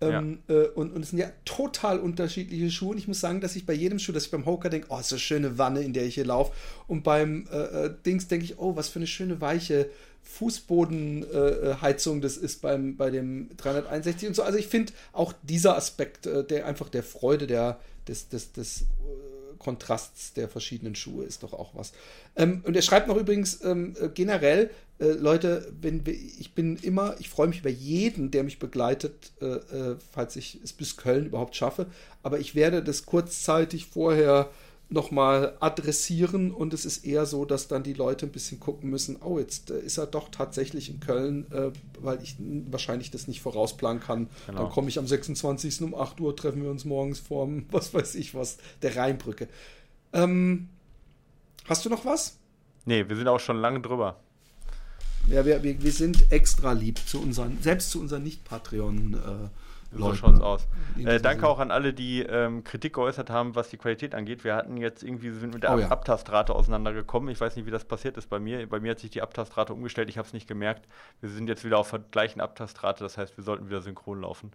[0.00, 0.54] Ähm, ja.
[0.54, 2.92] äh, und, und es sind ja total unterschiedliche Schuhe.
[2.92, 4.98] Und ich muss sagen, dass ich bei jedem Schuh, dass ich beim Hoka denke, oh,
[4.98, 6.52] ist so eine schöne Wanne, in der ich hier laufe.
[6.86, 9.90] Und beim äh, äh Dings denke ich, oh, was für eine schöne weiche
[10.22, 14.42] Fußbodenheizung äh, das ist beim, bei dem 361 und so.
[14.42, 18.86] Also ich finde auch dieser Aspekt, äh, der einfach der Freude, der, des, des, des
[19.60, 21.92] Kontrasts der verschiedenen Schuhe ist doch auch was.
[22.34, 24.70] Ähm, und er schreibt noch übrigens ähm, äh, generell,
[25.00, 29.32] äh, Leute, wenn wir, ich bin immer, ich freue mich über jeden, der mich begleitet,
[29.40, 31.86] äh, äh, falls ich es bis Köln überhaupt schaffe.
[32.22, 34.50] Aber ich werde das kurzzeitig vorher
[34.90, 39.18] nochmal adressieren und es ist eher so, dass dann die Leute ein bisschen gucken müssen,
[39.22, 41.70] oh, jetzt äh, ist er doch tatsächlich in Köln, äh,
[42.00, 44.28] weil ich wahrscheinlich das nicht vorausplanen kann.
[44.46, 44.64] Genau.
[44.64, 45.82] Dann komme ich am 26.
[45.82, 49.48] um 8 Uhr, treffen wir uns morgens vorm, was weiß ich was, der Rheinbrücke.
[50.12, 50.68] Ähm,
[51.66, 52.36] hast du noch was?
[52.84, 54.18] Nee, wir sind auch schon lange drüber.
[55.30, 59.48] Ja, wir, wir, wir sind extra lieb zu unseren, selbst zu unseren Nicht-Patreon- äh,
[59.92, 60.68] so schaut es aus.
[61.04, 64.44] Äh, danke auch an alle, die ähm, Kritik geäußert haben, was die Qualität angeht.
[64.44, 65.88] Wir hatten jetzt irgendwie, sind mit der oh, ja.
[65.88, 67.28] Abtastrate auseinandergekommen.
[67.30, 68.68] Ich weiß nicht, wie das passiert ist bei mir.
[68.68, 70.86] Bei mir hat sich die Abtastrate umgestellt, ich habe es nicht gemerkt.
[71.20, 74.52] Wir sind jetzt wieder auf der gleichen Abtastrate, das heißt, wir sollten wieder synchron laufen.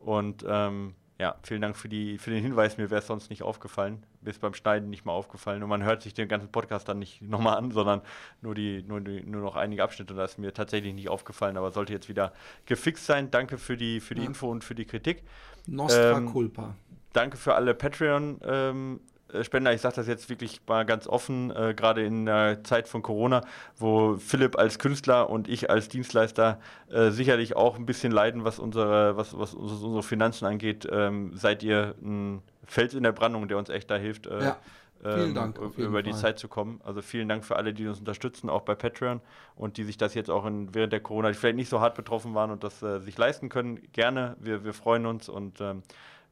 [0.00, 2.78] Und ähm, ja, vielen Dank für, die, für den Hinweis.
[2.78, 4.04] Mir wäre es sonst nicht aufgefallen.
[4.20, 5.64] Mir ist beim Schneiden nicht mal aufgefallen.
[5.64, 8.02] Und man hört sich den ganzen Podcast dann nicht nochmal an, sondern
[8.40, 10.14] nur, die, nur, die, nur noch einige Abschnitte.
[10.14, 12.32] Und das ist mir tatsächlich nicht aufgefallen, aber sollte jetzt wieder
[12.66, 13.32] gefixt sein.
[13.32, 14.28] Danke für die, für die ja.
[14.28, 15.24] Info und für die Kritik.
[15.66, 16.76] Nostra ähm, culpa.
[17.12, 19.00] Danke für alle Patreon.
[19.32, 22.88] Äh, Spender, ich sage das jetzt wirklich mal ganz offen, äh, gerade in der Zeit
[22.88, 23.44] von Corona,
[23.76, 26.60] wo Philipp als Künstler und ich als Dienstleister
[26.90, 31.62] äh, sicherlich auch ein bisschen leiden, was unsere, was, was unsere Finanzen angeht, ähm, seid
[31.62, 34.26] ihr ein Fels in der Brandung, der uns echt da hilft.
[34.26, 34.56] Äh, ja.
[35.04, 35.60] Ähm, Dank.
[35.76, 36.20] über die Fall.
[36.20, 36.80] Zeit zu kommen.
[36.84, 39.20] Also vielen Dank für alle, die uns unterstützen, auch bei Patreon
[39.54, 41.94] und die sich das jetzt auch in, während der Corona, die vielleicht nicht so hart
[41.94, 43.80] betroffen waren und das äh, sich leisten können.
[43.92, 45.84] Gerne, wir, wir freuen uns und ähm,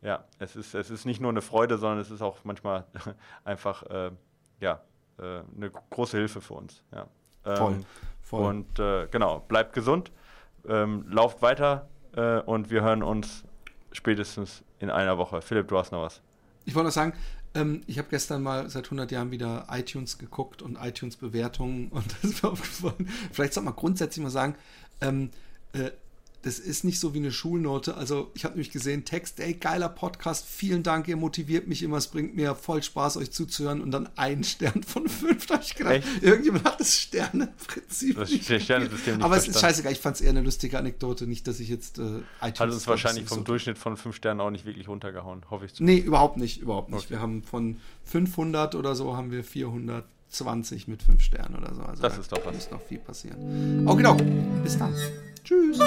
[0.02, 2.86] ja, es ist, es ist nicht nur eine Freude, sondern es ist auch manchmal
[3.44, 4.10] einfach äh,
[4.60, 4.80] ja,
[5.18, 6.82] äh, eine große Hilfe für uns.
[6.92, 7.06] Ja.
[7.44, 7.80] Ähm, voll,
[8.22, 8.44] voll.
[8.44, 10.10] Und äh, genau, bleibt gesund,
[10.68, 13.44] ähm, lauft weiter äh, und wir hören uns
[13.92, 15.40] spätestens in einer Woche.
[15.40, 16.20] Philipp, du hast noch was.
[16.64, 17.14] Ich wollte noch sagen,
[17.54, 22.30] ähm, ich habe gestern mal seit 100 Jahren wieder iTunes geguckt und iTunes-Bewertungen und das
[22.32, 23.08] ist mir aufgefallen.
[23.32, 24.56] Vielleicht soll man grundsätzlich mal sagen,
[25.00, 25.30] ähm,
[25.72, 25.90] äh,
[26.46, 27.96] das ist nicht so wie eine Schulnote.
[27.96, 31.96] Also ich habe nämlich gesehen, Text, ey, geiler Podcast, vielen Dank, ihr motiviert mich immer,
[31.96, 35.46] es bringt mir voll Spaß, euch zuzuhören und dann ein Stern von fünf.
[35.46, 36.22] Da habe ich gedacht, Echt?
[36.22, 40.22] irgendjemand hat das Sternenprinzip das nicht Sternensystem nicht Aber es ist scheißegal, ich fand es
[40.22, 42.02] eher eine lustige Anekdote, nicht, dass ich jetzt äh,
[42.40, 42.60] iTunes...
[42.60, 45.74] Hat uns wahrscheinlich vom so Durchschnitt von fünf Sternen auch nicht wirklich runtergehauen, hoffe ich
[45.74, 45.82] zu.
[45.82, 47.06] Nee, überhaupt nicht, überhaupt nicht.
[47.06, 47.10] Okay.
[47.10, 51.82] Wir haben von 500 oder so haben wir 400 20 mit 5 Sternen oder so.
[51.82, 52.54] Also das da ist doch was.
[52.54, 53.86] muss noch viel passieren.
[53.86, 54.16] Okay, genau.
[54.62, 54.94] Bis dann.
[55.44, 55.78] Tschüss.